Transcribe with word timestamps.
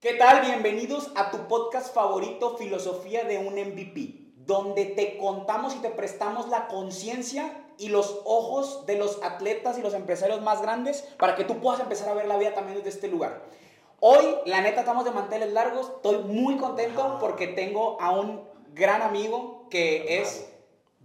¿Qué 0.00 0.14
tal? 0.14 0.40
Bienvenidos 0.40 1.10
a 1.14 1.30
tu 1.30 1.46
podcast 1.46 1.94
favorito, 1.94 2.56
Filosofía 2.56 3.24
de 3.24 3.36
un 3.36 3.52
MVP, 3.52 4.32
donde 4.46 4.86
te 4.86 5.18
contamos 5.18 5.76
y 5.76 5.80
te 5.80 5.90
prestamos 5.90 6.48
la 6.48 6.68
conciencia 6.68 7.66
y 7.76 7.90
los 7.90 8.22
ojos 8.24 8.86
de 8.86 8.96
los 8.96 9.22
atletas 9.22 9.76
y 9.76 9.82
los 9.82 9.92
empresarios 9.92 10.40
más 10.40 10.62
grandes 10.62 11.02
para 11.18 11.36
que 11.36 11.44
tú 11.44 11.60
puedas 11.60 11.80
empezar 11.80 12.08
a 12.08 12.14
ver 12.14 12.28
la 12.28 12.38
vida 12.38 12.54
también 12.54 12.78
desde 12.78 12.88
este 12.88 13.08
lugar. 13.08 13.42
Hoy, 14.00 14.24
la 14.46 14.62
neta, 14.62 14.80
estamos 14.80 15.04
de 15.04 15.10
manteles 15.10 15.52
largos. 15.52 15.92
Estoy 15.96 16.24
muy 16.24 16.56
contento 16.56 17.18
porque 17.20 17.48
tengo 17.48 18.00
a 18.00 18.18
un 18.18 18.40
gran 18.72 19.02
amigo 19.02 19.66
que 19.68 20.22
es 20.22 20.49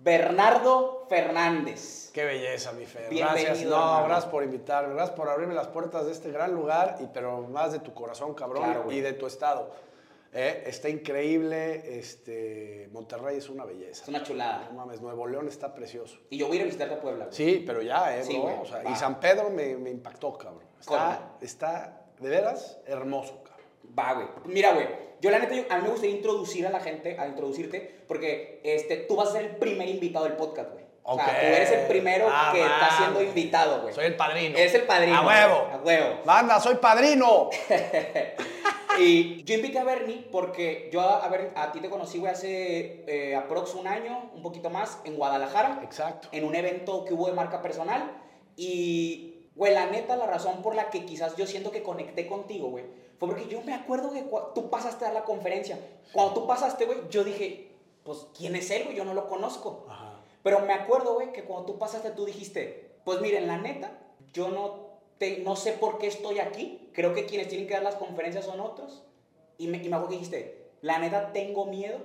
Bernardo 0.05 1.07
Fernández. 1.09 2.11
Qué 2.13 2.23
belleza, 2.23 2.71
mi 2.73 2.85
Fer. 2.85 3.09
Bienvenido, 3.09 3.47
Gracias. 3.47 3.67
No, 3.67 3.75
hermano. 3.75 4.05
gracias 4.05 4.31
por 4.31 4.43
invitarme. 4.43 4.93
Gracias 4.93 5.17
por 5.17 5.27
abrirme 5.29 5.55
las 5.55 5.67
puertas 5.67 6.05
de 6.05 6.11
este 6.11 6.31
gran 6.31 6.53
lugar, 6.53 6.97
y, 7.01 7.07
pero 7.07 7.41
más 7.41 7.71
de 7.71 7.79
tu 7.79 7.91
corazón, 7.91 8.35
cabrón, 8.35 8.63
Claro, 8.65 8.91
y 8.91 9.02
de 9.02 9.13
tu 9.13 9.25
estado. 9.25 9.71
Eh, 10.31 10.63
Está 10.67 10.89
increíble. 10.89 11.97
Este, 11.97 12.88
Monterrey 12.91 13.38
es 13.39 13.49
una 13.49 13.66
belleza. 13.66 14.03
Es 14.03 14.07
una 14.07 14.21
chulada. 14.21 14.70
No 14.71 14.77
mames, 14.85 15.02
Nuevo 15.02 15.25
León 15.25 15.47
está 15.47 15.73
precioso. 15.73 16.19
Y 16.30 16.38
yo 16.38 16.45
voy 16.47 16.58
a 16.58 16.59
ir 16.59 16.61
a 16.61 16.66
visitarte 16.66 16.94
a 16.94 17.02
Puebla. 17.02 17.25
güey. 17.25 17.35
Sí, 17.35 17.63
pero 17.66 17.81
ya, 17.81 18.16
¿eh, 18.16 18.23
Sí, 18.23 18.33
bro? 18.33 18.44
güey. 18.44 18.55
O 18.61 18.66
sea, 18.66 18.83
Va. 18.83 18.91
y 18.91 18.95
San 18.95 19.19
Pedro 19.19 19.49
me, 19.49 19.75
me 19.75 19.89
impactó, 19.89 20.38
cabrón. 20.38 20.61
¿Cómo? 20.85 20.99
Está, 20.99 21.30
está, 21.41 22.02
de 22.19 22.30
veras, 22.30 22.77
hermoso. 22.85 23.41
Va, 23.98 24.13
güey. 24.13 24.27
Mira, 24.45 24.73
güey. 24.73 24.88
Yo 25.22 25.31
la 25.31 25.40
neta, 25.40 25.55
yo- 25.55 25.63
a 25.70 25.77
mí 25.77 25.84
me 25.84 25.90
gustaría 25.90 26.16
introducir 26.16 26.67
a 26.67 26.70
la 26.70 26.80
gente, 26.81 27.16
a 27.20 27.27
introducirte, 27.27 28.03
porque 28.08 28.59
este, 28.63 28.98
tú 28.98 29.16
vas 29.16 29.30
a 29.30 29.31
ser 29.34 29.45
el 29.45 29.55
primer 29.55 29.88
invitado 29.88 30.26
del 30.26 30.34
podcast, 30.36 30.72
güey. 30.72 30.84
O 31.08 31.16
sea, 31.17 31.26
tú 31.40 31.45
eres 31.45 31.72
el 31.72 31.88
primero 31.88 32.27
Ah, 32.30 32.50
que 32.52 32.62
está 32.62 32.77
mames. 32.80 32.95
siendo 32.98 33.22
invitado, 33.22 33.81
güey. 33.84 33.94
Soy 33.94 34.05
el 34.05 34.16
padrino. 34.16 34.58
Eres 34.58 34.73
el 34.73 34.81
padrino. 34.84 35.17
¡A 35.17 35.26
huevo! 35.26 35.67
güey, 35.84 35.98
A 35.98 36.03
huevo. 36.03 36.20
¡Banda, 36.26 36.59
soy 36.59 36.76
padrino! 36.76 37.50
Y 38.98 39.44
yo 39.44 39.55
invité 39.55 39.77
a 39.80 39.84
Bernie 39.84 40.25
porque 40.31 40.89
yo 40.91 41.02
a, 41.02 41.25
a, 41.25 41.27
ver, 41.27 41.52
a 41.55 41.72
ti 41.73 41.81
te 41.81 41.89
conocí, 41.89 42.17
güey, 42.17 42.31
hace 42.31 43.03
eh, 43.08 43.36
aprox 43.36 43.75
un 43.75 43.88
año, 43.88 44.31
un 44.34 44.41
poquito 44.41 44.69
más, 44.69 45.00
en 45.03 45.17
Guadalajara, 45.17 45.81
Exacto. 45.84 46.30
en 46.31 46.45
un 46.45 46.56
evento 46.56 47.03
que 47.03 47.14
hubo 47.14 47.28
de 47.28 47.34
marca 47.34 47.62
personal. 47.62 48.09
Y, 48.56 49.50
güey, 49.56 49.73
la 49.73 49.88
neta, 49.88 50.16
la 50.16 50.28
razón 50.28 50.62
por 50.62 50.75
la 50.75 50.89
que 50.89 51.03
quizás 51.06 51.36
yo 51.36 51.45
siento 51.45 51.72
que 51.72 51.84
conecté 51.84 52.25
contigo, 52.25 52.69
güey, 52.69 52.86
fue 53.17 53.30
porque 53.30 53.47
yo 53.47 53.61
me 53.61 53.73
acuerdo 53.73 54.11
que 54.11 54.25
tú 54.53 54.69
pasaste 54.69 55.05
a 55.05 55.13
la 55.13 55.23
conferencia. 55.23 55.80
Cuando 56.11 56.33
tú 56.33 56.47
pasaste, 56.47 56.85
güey, 56.85 56.99
yo 57.09 57.23
dije, 57.23 57.72
pues, 58.03 58.27
¿quién 58.38 58.55
es 58.55 58.69
él, 58.72 58.83
güey? 58.85 58.95
Yo 58.95 59.05
no 59.05 59.13
lo 59.13 59.27
conozco. 59.27 59.85
Ajá. 59.89 60.16
Pero 60.45 60.59
me 60.59 60.73
acuerdo, 60.73 61.16
güey, 61.16 61.31
que 61.31 61.44
cuando 61.44 61.66
tú 61.66 61.80
pasaste, 61.80 62.11
tú 62.11 62.23
dijiste, 62.23 62.97
pues 63.03 63.19
miren, 63.19 63.47
la 63.47 63.57
neta, 63.57 63.97
yo 64.31 64.49
no, 64.49 64.91
te, 65.17 65.39
no 65.39 65.55
sé 65.55 65.72
por 65.72 65.97
qué 65.97 66.05
estoy 66.05 66.38
aquí. 66.38 66.91
Creo 66.94 67.16
que 67.16 67.25
quienes 67.25 67.47
tienen 67.47 67.67
que 67.67 67.73
dar 67.73 67.81
las 67.81 67.95
conferencias 67.95 68.45
son 68.45 68.59
otros. 68.59 69.02
Y 69.57 69.66
me, 69.66 69.77
y 69.77 69.89
me 69.89 69.95
acuerdo 69.95 70.09
que 70.09 70.16
dijiste, 70.17 70.67
la 70.81 71.00
neta, 71.00 71.33
tengo 71.33 71.66
miedo, 71.66 71.97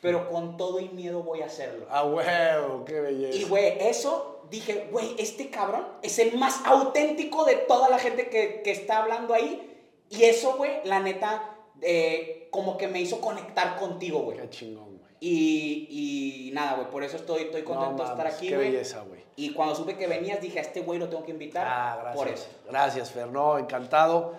pero 0.00 0.30
con 0.30 0.56
todo 0.56 0.80
y 0.80 0.88
miedo 0.88 1.22
voy 1.22 1.42
a 1.42 1.44
hacerlo. 1.44 1.86
¡A 1.90 2.04
huevo! 2.06 2.86
¡Qué 2.86 3.00
belleza! 3.02 3.36
Y, 3.36 3.44
güey, 3.44 3.76
eso 3.80 4.40
dije, 4.48 4.88
güey, 4.90 5.14
este 5.18 5.50
cabrón 5.50 5.86
es 6.00 6.18
el 6.18 6.38
más 6.38 6.64
auténtico 6.64 7.44
de 7.44 7.56
toda 7.56 7.90
la 7.90 7.98
gente 7.98 8.30
que, 8.30 8.62
que 8.62 8.70
está 8.70 9.02
hablando 9.02 9.34
ahí. 9.34 9.67
Y 10.10 10.24
eso, 10.24 10.56
güey, 10.56 10.80
la 10.84 11.00
neta, 11.00 11.56
eh, 11.82 12.48
como 12.50 12.76
que 12.76 12.88
me 12.88 13.00
hizo 13.00 13.20
conectar 13.20 13.76
contigo, 13.78 14.20
güey. 14.20 14.38
¡Qué 14.38 14.50
chingón, 14.50 14.98
güey! 14.98 15.08
Y, 15.20 16.48
y 16.48 16.50
nada, 16.52 16.76
güey, 16.76 16.90
por 16.90 17.02
eso 17.02 17.16
estoy, 17.16 17.42
estoy 17.42 17.62
contento 17.62 18.02
No 18.02 18.04
de 18.04 18.10
estar 18.10 18.26
aquí, 18.26 18.48
¡Qué 18.48 18.56
güey. 18.56 18.70
belleza, 18.70 19.02
güey! 19.02 19.20
Y 19.36 19.52
cuando 19.52 19.74
supe 19.74 19.96
que 19.96 20.06
venías, 20.06 20.40
dije, 20.40 20.58
a 20.58 20.62
este 20.62 20.80
güey 20.80 20.98
lo 20.98 21.08
tengo 21.08 21.24
que 21.24 21.32
invitar. 21.32 21.66
Ah, 21.68 21.98
gracias. 22.00 22.16
Por 22.16 22.28
eso. 22.28 22.48
Gracias, 22.68 23.10
Fer. 23.12 23.28
No, 23.28 23.58
encantado. 23.58 24.34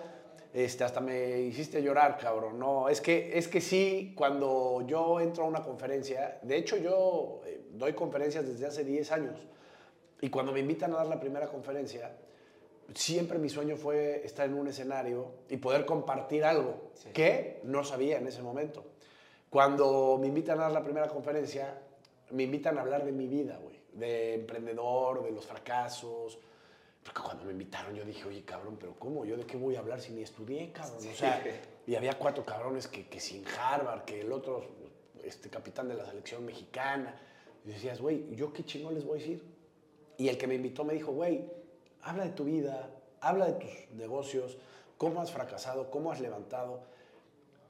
Este, 0.52 0.82
hasta 0.82 1.00
me 1.00 1.40
hiciste 1.42 1.80
llorar, 1.82 2.18
cabrón. 2.18 2.58
No, 2.58 2.88
es 2.88 3.00
que, 3.00 3.38
es 3.38 3.46
que 3.46 3.60
sí, 3.60 4.12
cuando 4.16 4.82
yo 4.86 5.20
entro 5.20 5.44
a 5.44 5.46
una 5.46 5.62
conferencia, 5.62 6.38
de 6.42 6.56
hecho 6.56 6.76
yo 6.76 7.40
eh, 7.46 7.60
doy 7.70 7.92
conferencias 7.92 8.46
desde 8.46 8.66
hace 8.66 8.84
10 8.84 9.12
años, 9.12 9.46
y 10.20 10.28
cuando 10.28 10.52
me 10.52 10.60
invitan 10.60 10.92
a 10.92 10.96
dar 10.96 11.06
la 11.06 11.20
primera 11.20 11.46
conferencia, 11.46 12.12
siempre 12.94 13.38
mi 13.38 13.48
sueño 13.48 13.76
fue 13.76 14.24
estar 14.24 14.46
en 14.46 14.54
un 14.54 14.68
escenario 14.68 15.32
y 15.48 15.56
poder 15.58 15.84
compartir 15.86 16.44
algo 16.44 16.90
Sí. 16.94 17.10
que 17.12 17.60
no 17.64 17.84
sabía 17.84 18.18
en 18.18 18.26
ese 18.26 18.42
momento. 18.42 18.84
Cuando 19.48 20.18
me 20.20 20.28
invitan 20.28 20.58
a 20.58 20.62
dar 20.64 20.72
la 20.72 20.82
primera 20.84 21.08
conferencia, 21.08 21.80
me 22.30 22.44
invitan 22.44 22.78
a 22.78 22.82
hablar 22.82 23.04
de 23.04 23.12
mi 23.12 23.26
vida, 23.26 23.58
güey, 23.62 23.76
de 23.92 24.34
emprendedor, 24.34 25.24
de 25.24 25.32
los 25.32 25.46
fracasos. 25.46 26.38
Porque 27.02 27.22
cuando 27.22 27.44
me 27.44 27.52
invitaron 27.52 27.94
yo 27.94 28.04
dije, 28.04 28.24
oye, 28.28 28.44
cabrón, 28.44 28.76
pero 28.78 28.94
¿cómo? 28.98 29.24
¿Yo 29.24 29.36
de 29.36 29.46
qué 29.46 29.56
voy 29.56 29.74
a 29.76 29.80
hablar 29.80 30.00
si 30.00 30.12
ni 30.12 30.22
estudié, 30.22 30.70
cabrón? 30.70 30.98
O 30.98 31.14
sea, 31.16 31.42
y 31.86 31.94
había 31.94 32.12
cuatro 32.18 32.44
cabrones 32.44 32.86
que, 32.86 33.08
que 33.08 33.18
sin 33.20 33.44
Harvard, 33.48 34.04
que 34.04 34.20
el 34.20 34.30
otro, 34.30 34.66
este 35.24 35.48
capitán 35.48 35.88
de 35.88 35.94
la 35.94 36.04
selección 36.04 36.44
mexicana. 36.44 37.18
Y 37.64 37.70
decías, 37.70 38.00
güey, 38.00 38.34
¿yo 38.36 38.52
qué 38.52 38.64
chingón 38.64 38.94
les 38.94 39.04
voy 39.04 39.18
a 39.18 39.22
decir? 39.22 39.42
Y 40.18 40.28
el 40.28 40.36
que 40.36 40.46
me 40.46 40.54
invitó 40.54 40.84
me 40.84 40.92
dijo, 40.94 41.12
güey, 41.12 41.50
habla 42.02 42.24
de 42.24 42.30
tu 42.30 42.44
vida, 42.44 42.90
habla 43.20 43.46
de 43.46 43.52
tus 43.54 43.70
negocios, 43.96 44.58
cómo 44.98 45.20
has 45.20 45.32
fracasado, 45.32 45.90
cómo 45.90 46.12
has 46.12 46.20
levantado. 46.20 46.82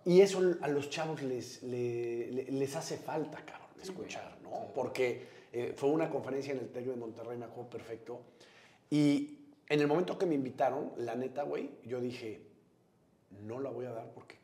Y 0.05 0.21
eso 0.23 0.41
a 0.63 0.69
los 0.69 0.89
chavos 0.91 1.23
les, 1.23 1.63
le- 1.63 2.31
le- 2.33 2.51
les 2.53 2.77
hace 2.77 2.97
falta, 2.97 3.45
cabrón, 3.45 3.69
escuchar, 3.83 4.39
¿no? 4.43 4.69
Porque 4.75 5.27
eh, 5.53 5.75
fue 5.77 5.91
una 5.91 6.09
conferencia 6.11 6.53
en 6.53 6.61
el 6.61 6.69
TEC 6.71 6.87
de 6.87 6.97
Monterrey, 6.97 7.37
me 7.37 7.45
acuerdo 7.47 7.71
perfecto. 7.71 8.21
Y 8.89 9.39
en 9.69 9.81
el 9.81 9.87
momento 9.87 10.19
que 10.19 10.27
me 10.27 10.35
invitaron, 10.35 10.93
la 10.97 11.15
neta, 11.15 11.43
güey, 11.43 11.71
yo 11.85 12.01
dije, 12.01 12.41
no 13.43 13.61
la 13.61 13.71
voy 13.71 13.87
a 13.87 13.91
dar 13.93 14.11
porque 14.12 14.37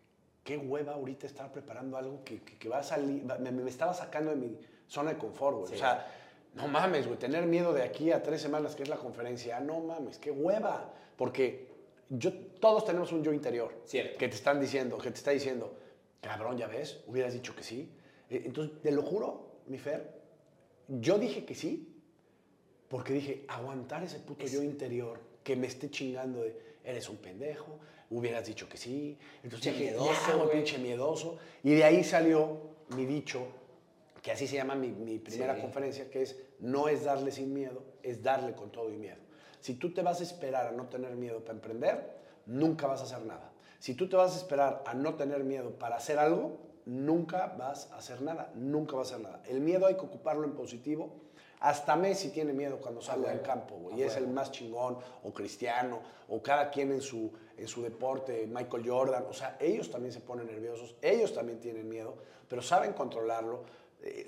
qué 0.45 0.57
hueva 0.59 0.93
ahorita 0.95 1.27
estar 1.27 1.51
preparando 1.51 1.97
algo 1.97 2.23
que, 2.25 2.43
que- 2.43 2.57
que 2.59 2.69
va 2.69 2.79
a 2.79 2.83
salir, 2.83 3.25
me, 3.25 3.51
me 3.51 3.71
estaba 3.71 3.95
sacando 3.95 4.31
de 4.31 4.37
mi 4.37 4.59
zona 4.87 5.13
de 5.15 5.19
confort, 5.19 5.57
güey. 5.59 5.69
Sí. 5.71 5.75
O 5.75 5.79
sea, 5.79 6.07
no 6.57 6.69
mames, 6.69 7.07
güey, 7.07 7.19
tener 7.19 7.47
miedo 7.47 7.73
de 7.73 7.83
aquí 7.83 8.11
a 8.13 8.23
tres 8.23 8.41
semanas 8.41 8.75
que 8.75 8.83
es 8.83 8.89
la 8.89 8.97
conferencia, 8.97 9.61
no 9.61 9.81
mames, 9.81 10.19
qué 10.19 10.31
hueva. 10.31 10.93
Porque 11.17 11.69
yo, 12.09 12.33
todos 12.61 12.85
tenemos 12.85 13.13
un 13.13 13.23
yo 13.23 13.33
interior 13.33 13.73
Cierto. 13.85 14.19
que 14.19 14.29
te 14.29 14.35
están 14.35 14.61
diciendo, 14.61 14.99
que 14.99 15.11
te 15.11 15.17
está 15.17 15.31
diciendo, 15.31 15.75
cabrón, 16.21 16.57
ya 16.59 16.67
ves, 16.67 17.01
hubieras 17.07 17.33
dicho 17.35 17.55
que 17.55 17.63
sí. 17.63 17.91
Eh, 18.31 18.43
Entonces, 18.47 18.81
te 18.83 18.91
lo 18.91 19.03
juro, 19.03 19.61
mi 19.67 19.79
Fer, 19.79 20.15
yo 20.89 21.19
dije 21.19 21.45
que 21.45 21.55
sí 21.55 21.93
porque 22.89 23.13
dije, 23.15 23.45
aguantar 23.49 24.03
ese 24.05 24.19
puto 24.21 24.47
yo 24.47 24.63
interior 24.63 25.19
que 25.43 25.57
me 25.57 25.67
esté 25.67 25.91
chingando 25.91 26.43
de, 26.43 26.57
eres 26.85 27.09
un 27.09 27.17
pendejo, 27.17 27.79
hubieras 28.11 28.47
dicho 28.47 28.69
que 28.69 28.77
sí. 28.77 29.19
Entonces 29.43 29.73
Pinche 29.75 29.85
dije, 29.93 29.97
miedoso, 29.99 30.51
pinche 30.51 30.79
miedoso. 30.79 31.39
Y 31.65 31.75
de 31.75 31.83
ahí 31.85 32.05
salió 32.05 32.61
mi 32.97 33.05
dicho, 33.05 33.49
que 34.23 34.31
así 34.31 34.47
se 34.47 34.55
llama 34.57 34.77
mi, 34.77 34.89
mi 34.91 35.19
primera 35.19 35.57
Sí. 35.57 35.61
conferencia, 35.63 36.09
que 36.09 36.23
es, 36.23 36.37
no 36.59 36.89
es 36.89 37.05
darle 37.05 37.31
sin 37.31 37.53
miedo, 37.53 37.83
es 38.03 38.23
darle 38.23 38.55
con 38.55 38.71
todo 38.71 38.93
y 38.93 38.97
miedo. 38.97 39.21
Si 39.61 39.75
tú 39.75 39.93
te 39.93 40.03
vas 40.03 40.21
a 40.21 40.23
esperar 40.23 40.67
a 40.67 40.73
no 40.73 40.89
tener 40.89 41.17
miedo 41.17 41.41
para 41.41 41.55
emprender, 41.55 42.17
nunca 42.47 42.87
vas 42.87 43.01
a 43.01 43.05
hacer 43.05 43.25
nada. 43.25 43.53
Si 43.79 43.95
tú 43.95 44.09
te 44.09 44.17
vas 44.17 44.35
a 44.35 44.37
esperar 44.37 44.83
a 44.87 44.95
no 44.95 45.15
tener 45.15 45.45
miedo 45.45 45.71
para 45.79 45.97
hacer 45.97 46.19
algo, 46.19 46.59
nunca 46.87 47.55
vas 47.59 47.91
a 47.93 47.97
hacer 47.97 48.23
nada, 48.23 48.53
nunca 48.55 48.97
vas 48.97 49.11
a 49.11 49.15
hacer 49.17 49.25
nada. 49.25 49.43
El 49.47 49.61
miedo 49.61 49.87
hay 49.87 49.95
que 49.95 50.03
ocuparlo 50.03 50.45
en 50.45 50.53
positivo. 50.53 51.11
Hasta 51.59 51.97
Messi 51.97 52.31
tiene 52.31 52.53
miedo 52.53 52.79
cuando 52.79 53.01
sale 53.01 53.29
al 53.29 53.43
campo, 53.43 53.77
güey, 53.77 53.99
y 53.99 54.03
es 54.03 54.17
el 54.17 54.29
más 54.29 54.53
chingón, 54.53 54.99
o 55.25 55.33
Cristiano, 55.33 56.01
o 56.29 56.43
cada 56.43 56.71
quien 56.71 56.93
en 56.93 57.01
su, 57.01 57.33
en 57.57 57.67
su 57.67 57.83
deporte, 57.83 58.47
Michael 58.47 58.89
Jordan, 58.89 59.25
o 59.29 59.33
sea, 59.33 59.57
ellos 59.59 59.91
también 59.91 60.13
se 60.13 60.21
ponen 60.21 60.47
nerviosos, 60.47 60.97
ellos 61.01 61.33
también 61.33 61.59
tienen 61.59 61.89
miedo, 61.89 62.15
pero 62.47 62.61
saben 62.61 62.93
controlarlo, 62.93 63.65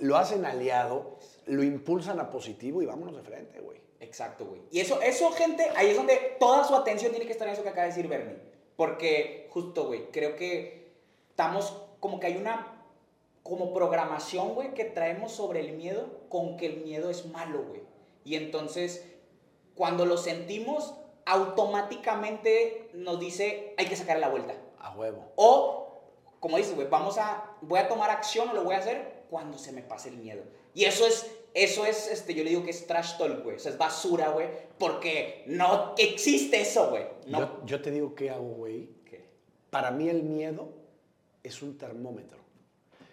lo 0.00 0.16
hacen 0.16 0.44
aliado, 0.44 1.18
lo 1.46 1.62
impulsan 1.62 2.20
a 2.20 2.30
positivo 2.30 2.82
y 2.82 2.86
vámonos 2.86 3.16
de 3.16 3.22
frente, 3.22 3.60
güey. 3.60 3.78
Exacto, 4.00 4.46
güey. 4.46 4.62
Y 4.70 4.80
eso, 4.80 5.00
eso, 5.02 5.30
gente, 5.32 5.66
ahí 5.76 5.88
es 5.88 5.96
donde 5.96 6.36
toda 6.38 6.64
su 6.64 6.74
atención 6.74 7.10
tiene 7.10 7.26
que 7.26 7.32
estar 7.32 7.46
en 7.48 7.54
eso 7.54 7.62
que 7.62 7.68
acaba 7.68 7.82
de 7.82 7.90
decir 7.90 8.08
Bernie. 8.08 8.36
Porque, 8.76 9.48
justo, 9.50 9.86
güey, 9.86 10.10
creo 10.10 10.36
que 10.36 10.92
estamos 11.30 11.82
como 12.00 12.20
que 12.20 12.28
hay 12.28 12.36
una 12.36 12.84
como 13.42 13.72
programación, 13.72 14.54
güey, 14.54 14.74
que 14.74 14.84
traemos 14.84 15.32
sobre 15.32 15.60
el 15.60 15.72
miedo 15.72 16.06
con 16.28 16.56
que 16.56 16.66
el 16.66 16.84
miedo 16.84 17.10
es 17.10 17.26
malo, 17.26 17.64
güey. 17.64 17.82
Y 18.24 18.36
entonces, 18.36 19.04
cuando 19.74 20.06
lo 20.06 20.16
sentimos, 20.16 20.94
automáticamente 21.24 22.90
nos 22.94 23.18
dice, 23.18 23.74
hay 23.78 23.86
que 23.86 23.96
sacarle 23.96 24.20
la 24.20 24.28
vuelta. 24.28 24.54
A 24.78 24.94
huevo. 24.94 25.32
O, 25.36 26.00
como 26.40 26.56
dices, 26.56 26.74
güey, 26.74 26.88
vamos 26.88 27.18
a, 27.18 27.56
voy 27.62 27.80
a 27.80 27.88
tomar 27.88 28.10
acción 28.10 28.50
o 28.50 28.52
lo 28.52 28.64
voy 28.64 28.74
a 28.74 28.78
hacer 28.78 29.17
cuando 29.30 29.58
se 29.58 29.72
me 29.72 29.82
pase 29.82 30.08
el 30.10 30.16
miedo. 30.16 30.42
Y 30.74 30.84
eso 30.84 31.06
es, 31.06 31.30
eso 31.54 31.84
es, 31.84 32.08
este, 32.08 32.34
yo 32.34 32.44
le 32.44 32.50
digo 32.50 32.64
que 32.64 32.70
es 32.70 32.86
trash 32.86 33.18
talk, 33.18 33.42
güey. 33.42 33.56
O 33.56 33.58
sea, 33.58 33.72
es 33.72 33.78
basura, 33.78 34.30
güey, 34.30 34.48
porque 34.78 35.44
no 35.46 35.94
existe 35.98 36.60
eso, 36.60 36.90
güey. 36.90 37.04
No. 37.26 37.40
Yo, 37.40 37.66
yo 37.66 37.82
te 37.82 37.90
digo 37.90 38.14
qué 38.14 38.30
hago, 38.30 38.48
güey. 38.48 38.90
¿Qué? 39.04 39.24
Para 39.70 39.90
mí 39.90 40.08
el 40.08 40.22
miedo 40.22 40.68
es 41.42 41.62
un 41.62 41.78
termómetro. 41.78 42.38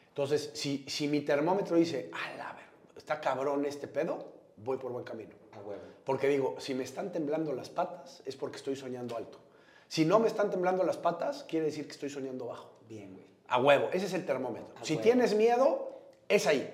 Entonces, 0.09 0.51
si, 0.53 0.85
si 0.88 1.07
mi 1.07 1.21
termómetro 1.21 1.75
dice, 1.75 2.09
a 2.13 2.38
la 2.38 2.53
ver, 2.53 2.65
está 2.95 3.19
cabrón 3.19 3.65
este 3.65 3.88
pedo, 3.88 4.33
voy 4.57 4.77
por 4.77 4.91
buen 4.91 5.03
camino. 5.03 5.35
A 5.51 5.59
huevo. 5.59 5.81
Porque 6.06 6.27
digo, 6.27 6.56
si 6.59 6.73
me 6.73 6.83
están 6.83 7.12
temblando 7.12 7.51
las 7.53 7.69
patas 7.69 8.21
es 8.25 8.35
porque 8.35 8.57
estoy 8.57 8.75
soñando 8.75 9.17
alto. 9.17 9.39
Si 9.88 10.06
no 10.06 10.19
me 10.19 10.27
están 10.27 10.50
temblando 10.50 10.83
las 10.83 10.97
patas, 10.97 11.44
quiere 11.47 11.65
decir 11.65 11.85
que 11.85 11.91
estoy 11.91 12.09
soñando 12.09 12.45
bajo. 12.45 12.71
Bien, 12.88 13.13
güey. 13.13 13.25
A 13.47 13.62
huevo, 13.62 13.89
ese 13.91 14.06
es 14.06 14.13
el 14.13 14.25
termómetro. 14.25 14.73
A 14.79 14.85
si 14.85 14.94
huevo. 14.94 15.03
tienes 15.03 15.35
miedo, 15.35 15.94
es 16.30 16.48
ahí. 16.48 16.69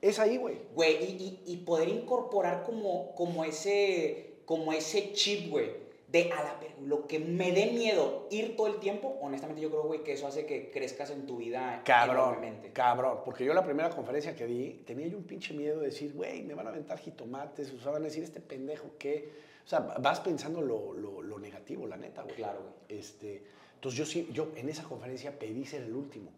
Es 0.00 0.18
ahí, 0.18 0.36
güey. 0.36 0.58
Güey, 0.74 0.96
y, 1.04 1.40
y- 1.46 1.52
y 1.52 1.56
poder 1.58 1.88
incorporar 1.88 2.62
como, 2.62 3.14
como, 3.14 3.44
ese, 3.44 4.34
como 4.44 4.72
ese 4.72 5.12
chip, 5.12 5.50
güey, 5.50 5.70
de 6.08 6.32
a 6.32 6.42
la 6.42 6.58
lo 6.86 7.06
que 7.08 7.18
me 7.18 7.50
dé 7.52 7.66
miedo 7.72 8.28
ir 8.30 8.56
todo 8.56 8.68
el 8.68 8.78
tiempo, 8.78 9.18
honestamente 9.20 9.60
yo 9.60 9.68
creo, 9.68 9.82
güey, 9.82 10.04
que 10.04 10.12
eso 10.12 10.26
hace 10.28 10.46
que 10.46 10.70
crezcas 10.70 11.10
en 11.10 11.26
tu 11.26 11.38
vida 11.38 11.82
Cabrón, 11.84 12.16
enormemente. 12.16 12.72
cabrón. 12.72 13.18
Porque 13.24 13.44
yo 13.44 13.52
la 13.52 13.64
primera 13.64 13.90
conferencia 13.90 14.36
que 14.36 14.46
di, 14.46 14.82
tenía 14.86 15.08
yo 15.08 15.18
un 15.18 15.24
pinche 15.24 15.52
miedo 15.52 15.80
de 15.80 15.86
decir, 15.86 16.14
güey, 16.14 16.44
me 16.44 16.54
van 16.54 16.66
a 16.68 16.70
aventar 16.70 16.98
jitomates, 16.98 17.72
o 17.72 17.80
sea, 17.80 17.90
van 17.90 18.02
a 18.02 18.04
decir, 18.06 18.22
este 18.22 18.40
pendejo, 18.40 18.90
¿qué? 18.98 19.28
O 19.64 19.68
sea, 19.68 19.80
vas 19.80 20.20
pensando 20.20 20.62
lo, 20.62 20.94
lo- 20.94 21.20
lo 21.20 21.38
negativo, 21.40 21.86
la 21.88 21.96
neta, 21.96 22.22
güey. 22.22 22.36
Claro, 22.36 22.60
güey. 22.60 23.00
Este, 23.00 23.42
entonces 23.74 23.98
yo 23.98 24.06
sí, 24.06 24.28
yo 24.32 24.48
en 24.56 24.68
esa 24.68 24.84
conferencia 24.84 25.36
pedí 25.38 25.66
ser 25.66 25.82
el 25.82 25.94
último, 25.94 26.30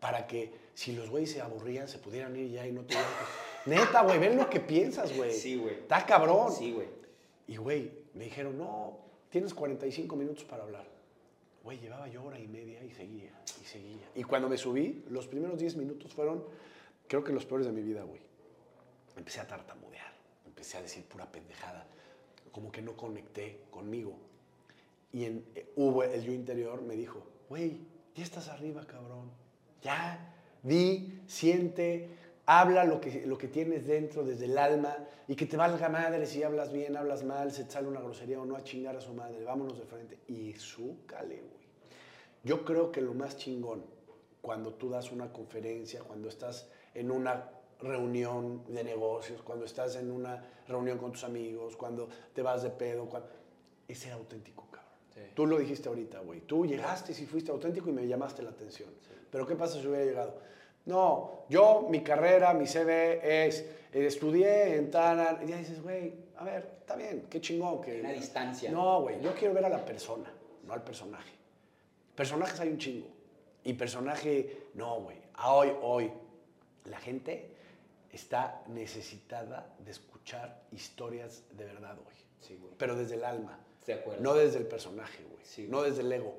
para 0.00 0.26
que 0.26 0.52
si 0.74 0.92
los 0.92 1.10
güeyes 1.10 1.32
se 1.32 1.40
aburrían, 1.40 1.88
se 1.88 1.98
pudieran 1.98 2.36
ir 2.36 2.50
ya 2.50 2.66
y 2.66 2.72
no 2.72 2.82
tuvieran 2.82 3.10
que... 3.64 3.70
Neta, 3.70 4.02
güey, 4.02 4.18
ven 4.18 4.36
lo 4.36 4.48
que 4.48 4.60
piensas, 4.60 5.14
güey. 5.16 5.32
Sí, 5.32 5.56
güey. 5.56 5.74
Está 5.74 6.06
cabrón. 6.06 6.52
Sí, 6.52 6.72
güey. 6.72 6.88
Y, 7.46 7.56
güey, 7.56 7.90
me 8.14 8.24
dijeron, 8.24 8.56
no, 8.56 8.98
tienes 9.30 9.52
45 9.54 10.16
minutos 10.16 10.44
para 10.44 10.62
hablar. 10.62 10.86
Güey, 11.64 11.78
llevaba 11.78 12.08
yo 12.08 12.24
hora 12.24 12.38
y 12.38 12.46
media 12.46 12.82
y 12.82 12.90
seguía, 12.90 13.32
y 13.60 13.64
seguía. 13.64 14.08
Y 14.14 14.22
cuando 14.22 14.48
me 14.48 14.56
subí, 14.56 15.04
los 15.10 15.26
primeros 15.26 15.58
10 15.58 15.76
minutos 15.76 16.14
fueron, 16.14 16.44
creo 17.08 17.24
que 17.24 17.32
los 17.32 17.44
peores 17.44 17.66
de 17.66 17.72
mi 17.72 17.82
vida, 17.82 18.02
güey. 18.04 18.20
Empecé 19.16 19.40
a 19.40 19.46
tartamudear, 19.46 20.12
empecé 20.46 20.78
a 20.78 20.82
decir 20.82 21.04
pura 21.04 21.30
pendejada, 21.30 21.86
como 22.52 22.70
que 22.70 22.80
no 22.80 22.96
conecté 22.96 23.62
conmigo. 23.70 24.16
Y 25.12 25.24
en, 25.24 25.44
eh, 25.54 25.72
hubo 25.76 26.04
el 26.04 26.22
yo 26.22 26.32
interior 26.32 26.80
me 26.82 26.94
dijo, 26.94 27.26
güey, 27.48 27.80
ya 28.14 28.22
estás 28.22 28.48
arriba, 28.48 28.86
cabrón. 28.86 29.30
Ya, 29.82 30.34
di, 30.62 31.20
siente, 31.26 32.08
habla 32.46 32.84
lo 32.84 33.00
que, 33.00 33.26
lo 33.26 33.38
que 33.38 33.48
tienes 33.48 33.86
dentro 33.86 34.24
desde 34.24 34.46
el 34.46 34.58
alma 34.58 34.96
y 35.26 35.36
que 35.36 35.46
te 35.46 35.56
valga 35.56 35.88
madre 35.88 36.26
si 36.26 36.42
hablas 36.42 36.72
bien, 36.72 36.96
hablas 36.96 37.24
mal, 37.24 37.52
se 37.52 37.64
te 37.64 37.72
sale 37.72 37.88
una 37.88 38.00
grosería 38.00 38.40
o 38.40 38.44
no 38.44 38.56
a 38.56 38.64
chingar 38.64 38.96
a 38.96 39.00
su 39.00 39.12
madre. 39.12 39.44
Vámonos 39.44 39.78
de 39.78 39.84
frente. 39.84 40.18
Y 40.28 40.54
súcale, 40.54 41.36
güey. 41.36 41.68
Yo 42.44 42.64
creo 42.64 42.90
que 42.90 43.00
lo 43.00 43.14
más 43.14 43.36
chingón 43.36 43.84
cuando 44.40 44.72
tú 44.72 44.88
das 44.88 45.12
una 45.12 45.32
conferencia, 45.32 46.00
cuando 46.02 46.28
estás 46.28 46.68
en 46.94 47.10
una 47.10 47.50
reunión 47.80 48.64
de 48.68 48.84
negocios, 48.84 49.42
cuando 49.42 49.64
estás 49.64 49.96
en 49.96 50.10
una 50.10 50.42
reunión 50.66 50.98
con 50.98 51.12
tus 51.12 51.24
amigos, 51.24 51.76
cuando 51.76 52.08
te 52.32 52.42
vas 52.42 52.62
de 52.62 52.70
pedo, 52.70 53.06
cuando... 53.06 53.28
es 53.86 53.98
ser 53.98 54.12
auténtico. 54.12 54.68
Sí. 55.18 55.32
Tú 55.34 55.46
lo 55.46 55.58
dijiste 55.58 55.88
ahorita, 55.88 56.20
güey. 56.20 56.40
Tú 56.42 56.66
llegaste 56.66 57.12
y 57.12 57.26
fuiste 57.26 57.50
auténtico 57.50 57.90
y 57.90 57.92
me 57.92 58.06
llamaste 58.06 58.42
la 58.42 58.50
atención. 58.50 58.90
Pero 59.30 59.46
¿qué 59.46 59.54
pasa 59.54 59.80
si 59.80 59.86
hubiera 59.86 60.04
llegado? 60.04 60.34
No, 60.86 61.44
yo, 61.48 61.86
mi 61.90 62.02
carrera, 62.02 62.54
mi 62.54 62.66
CV 62.66 63.46
es, 63.46 63.60
eh, 63.92 64.06
estudié 64.06 64.76
en 64.76 64.90
Tanan. 64.90 65.38
Y 65.44 65.50
ya 65.50 65.58
dices, 65.58 65.82
güey, 65.82 66.14
a 66.36 66.44
ver, 66.44 66.76
está 66.80 66.96
bien, 66.96 67.26
qué 67.28 67.40
chingón. 67.40 67.80
Que... 67.82 68.00
Una 68.00 68.12
distancia. 68.12 68.70
No, 68.70 69.02
güey, 69.02 69.20
yo 69.20 69.34
quiero 69.34 69.54
ver 69.54 69.66
a 69.66 69.68
la 69.68 69.84
persona, 69.84 70.32
no 70.64 70.72
al 70.72 70.82
personaje. 70.82 71.32
Personajes 72.14 72.58
hay 72.60 72.70
un 72.70 72.78
chingo. 72.78 73.06
Y 73.64 73.74
personaje, 73.74 74.68
no, 74.74 75.02
güey. 75.02 75.18
A 75.34 75.52
hoy, 75.52 75.72
hoy, 75.82 76.10
la 76.86 76.98
gente 76.98 77.54
está 78.10 78.62
necesitada 78.68 79.74
de 79.84 79.90
escuchar 79.90 80.62
historias 80.72 81.42
de 81.52 81.64
verdad 81.64 81.98
hoy. 81.98 82.14
Sí, 82.40 82.56
güey. 82.56 82.72
Pero 82.78 82.96
desde 82.96 83.16
el 83.16 83.24
alma. 83.24 83.58
De 83.88 83.94
acuerdo. 83.94 84.22
No 84.22 84.34
desde 84.34 84.58
el 84.58 84.66
personaje, 84.66 85.24
güey. 85.24 85.44
Sí, 85.44 85.66
no 85.68 85.82
desde 85.82 86.02
el 86.02 86.12
ego. 86.12 86.34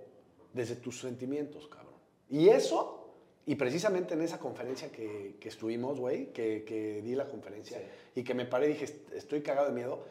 Desde 0.53 0.75
tus 0.77 1.01
sentimientos, 1.01 1.67
cabrón. 1.67 1.93
Y 2.29 2.47
eso, 2.49 3.09
y 3.45 3.55
precisamente 3.55 4.13
en 4.13 4.21
esa 4.21 4.39
conferencia 4.39 4.91
que, 4.91 5.35
que 5.39 5.49
estuvimos, 5.49 5.99
güey, 5.99 6.31
que, 6.31 6.63
que 6.63 7.01
di 7.01 7.15
la 7.15 7.25
conferencia 7.25 7.77
Sí. 7.79 8.21
y 8.21 8.23
que 8.23 8.33
me 8.33 8.45
paré 8.45 8.67
y 8.67 8.73
dije, 8.73 8.85
"Est- 8.85 9.11
estoy 9.13 9.41
cagado 9.41 9.67
de 9.67 9.73
miedo. 9.73 10.03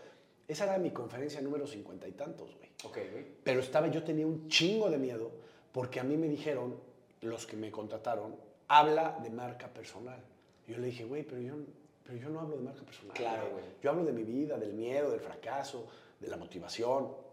Esa 0.47 0.65
era 0.65 0.79
mi 0.79 0.91
conferencia 0.91 1.41
número 1.41 1.67
cincuenta 1.67 2.07
y 2.09 2.13
tantos, 2.13 2.55
güey. 2.57 2.69
Ok, 2.85 3.13
güey. 3.13 3.25
Pero 3.45 3.61
estaba, 3.61 3.87
yo 3.89 4.03
tenía 4.03 4.27
un 4.27 4.49
chingo 4.49 4.91
de 4.91 4.99
miedo 4.99 5.31
porque 5.73 6.01
a 6.01 6.05
mí 6.05 6.17
me 6.17 6.29
dijeron, 6.29 6.77
los 7.21 7.47
que 7.47 7.57
me 7.57 7.71
contrataron, 7.71 8.35
habla 8.69 9.19
de 9.23 9.31
marca 9.31 9.69
personal. 9.69 10.21
Yo 10.67 10.79
le 10.79 10.87
dije, 10.89 11.05
güey, 11.05 11.23
pero 11.23 11.41
yo, 11.41 11.55
pero 12.05 12.19
yo 12.19 12.29
no 12.31 12.41
hablo 12.41 12.57
de 12.57 12.63
marca 12.63 12.83
personal. 12.83 13.15
Claro, 13.17 13.51
güey. 13.53 13.65
Yo 13.83 13.91
hablo 13.91 14.05
de 14.05 14.13
mi 14.13 14.25
vida, 14.25 14.57
del 14.59 14.73
miedo, 14.73 15.11
del 15.11 15.21
fracaso, 15.21 15.87
de 16.21 16.29
la 16.29 16.37
motivación. 16.37 17.28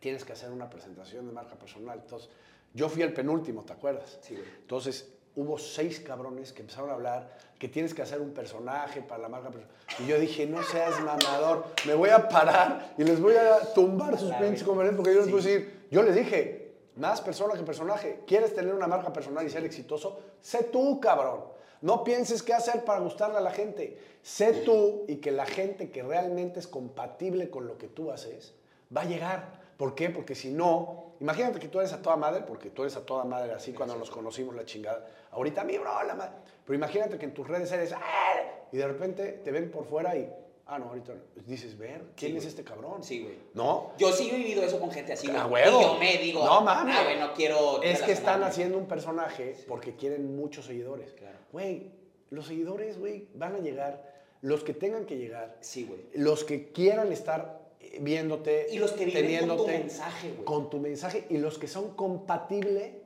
Tienes 0.00 0.24
que 0.24 0.32
hacer 0.32 0.50
una 0.50 0.68
presentación 0.70 1.26
de 1.26 1.32
marca 1.32 1.56
personal. 1.56 1.98
Entonces, 2.02 2.30
yo 2.74 2.88
fui 2.88 3.02
el 3.02 3.12
penúltimo, 3.12 3.62
¿te 3.64 3.72
acuerdas? 3.72 4.18
Sí, 4.20 4.34
güey. 4.34 4.46
Entonces, 4.60 5.12
hubo 5.36 5.58
seis 5.58 6.00
cabrones 6.00 6.52
que 6.52 6.62
empezaron 6.62 6.90
a 6.90 6.94
hablar 6.94 7.36
que 7.58 7.68
tienes 7.68 7.94
que 7.94 8.02
hacer 8.02 8.20
un 8.20 8.32
personaje 8.32 9.02
para 9.02 9.22
la 9.22 9.28
marca 9.28 9.50
personal. 9.50 9.76
Y 10.00 10.06
yo 10.06 10.18
dije, 10.18 10.46
no 10.46 10.62
seas 10.62 11.00
mamador, 11.00 11.64
me 11.86 11.94
voy 11.94 12.10
a 12.10 12.28
parar 12.28 12.94
y 12.98 13.04
les 13.04 13.20
voy 13.20 13.34
a 13.34 13.72
tumbar 13.74 14.18
sus 14.18 14.32
pinches 14.34 14.64
conferencias 14.64 14.96
porque 14.96 15.14
yo 15.14 15.20
les 15.20 15.30
voy 15.30 15.40
a 15.40 15.44
decir, 15.44 15.86
yo 15.90 16.02
les 16.02 16.14
dije, 16.14 16.68
más 16.96 17.20
persona 17.20 17.54
que 17.54 17.62
personaje. 17.62 18.20
¿Quieres 18.26 18.54
tener 18.54 18.74
una 18.74 18.86
marca 18.86 19.12
personal 19.12 19.46
y 19.46 19.50
ser 19.50 19.64
exitoso? 19.64 20.20
Sé 20.40 20.64
tú, 20.64 21.00
cabrón. 21.00 21.44
No 21.80 22.02
pienses 22.02 22.42
qué 22.42 22.54
hacer 22.54 22.84
para 22.84 23.00
gustarle 23.00 23.38
a 23.38 23.40
la 23.40 23.52
gente. 23.52 23.96
Sé 24.22 24.52
tú 24.64 25.04
y 25.06 25.16
que 25.16 25.30
la 25.30 25.46
gente 25.46 25.90
que 25.90 26.02
realmente 26.02 26.58
es 26.58 26.66
compatible 26.66 27.50
con 27.50 27.68
lo 27.68 27.78
que 27.78 27.86
tú 27.86 28.10
haces 28.10 28.54
va 28.94 29.02
a 29.02 29.04
llegar. 29.04 29.57
¿Por 29.78 29.94
qué? 29.94 30.10
Porque 30.10 30.34
si 30.34 30.50
no, 30.50 31.14
imagínate 31.20 31.58
que 31.58 31.68
tú 31.68 31.78
eres 31.78 31.92
a 31.94 32.02
toda 32.02 32.16
madre, 32.16 32.42
porque 32.46 32.68
tú 32.68 32.82
eres 32.82 32.96
a 32.96 33.06
toda 33.06 33.24
madre 33.24 33.52
así 33.52 33.72
cuando 33.72 33.96
nos 33.96 34.10
conocimos 34.10 34.54
la 34.54 34.64
chingada. 34.66 35.06
Ahorita 35.30 35.64
mi 35.64 35.78
bro, 35.78 36.02
la 36.02 36.14
madre. 36.14 36.32
Pero 36.66 36.76
imagínate 36.76 37.16
que 37.16 37.24
en 37.24 37.32
tus 37.32 37.48
redes 37.48 37.72
eres 37.72 37.92
"Ah", 37.92 38.34
y 38.70 38.76
de 38.76 38.86
repente 38.86 39.40
te 39.44 39.50
ven 39.52 39.70
por 39.70 39.86
fuera 39.86 40.14
y 40.16 40.30
ah 40.66 40.78
no, 40.78 40.86
ahorita 40.90 41.14
no". 41.14 41.20
dices, 41.46 41.78
ver, 41.78 42.02
¿quién 42.16 42.32
Sí, 42.32 42.38
es 42.38 42.44
este 42.46 42.64
cabrón? 42.64 43.02
Sí, 43.04 43.22
güey. 43.22 43.36
¿No? 43.54 43.92
Yo 43.98 44.12
sí 44.12 44.28
he 44.30 44.36
vivido 44.36 44.62
eso 44.64 44.78
con 44.80 44.90
gente 44.90 45.12
así, 45.14 45.30
A 45.30 45.44
güey. 45.44 45.62
huevo. 45.64 45.80
Y 45.80 45.82
yo 45.84 45.94
me 45.96 46.16
digo, 46.18 46.44
No 46.44 46.60
mames. 46.60 46.94
ah, 46.98 47.04
güey, 47.04 47.18
no 47.20 47.32
quiero. 47.32 47.80
Es 47.80 48.02
que 48.02 48.10
están 48.12 48.40
relacionarme". 48.40 48.46
haciendo 48.46 48.78
un 48.78 48.86
personaje 48.86 49.56
porque 49.68 49.94
quieren 49.94 50.36
muchos 50.36 50.66
seguidores. 50.66 51.12
Claro. 51.12 51.38
Güey, 51.52 51.92
los 52.30 52.46
seguidores, 52.48 52.98
güey, 52.98 53.28
van 53.34 53.54
a 53.54 53.58
llegar, 53.60 54.12
los 54.42 54.62
que 54.64 54.74
tengan 54.74 55.06
que 55.06 55.16
llegar, 55.16 55.56
Sí, 55.60 55.84
güey. 55.84 56.00
los 56.14 56.44
que 56.44 56.72
quieran 56.72 57.12
estar 57.12 57.57
viéndote, 58.00 58.66
Y 58.70 58.78
los 58.78 58.92
que 58.92 59.04
viven 59.06 59.48
con 59.48 59.56
tu 59.58 59.66
mensaje, 59.66 60.30
güey. 60.32 60.44
con 60.44 60.70
tu 60.70 60.78
mensaje 60.78 61.26
y 61.30 61.38
los 61.38 61.58
que 61.58 61.66
son 61.68 61.94
compatible, 61.94 63.00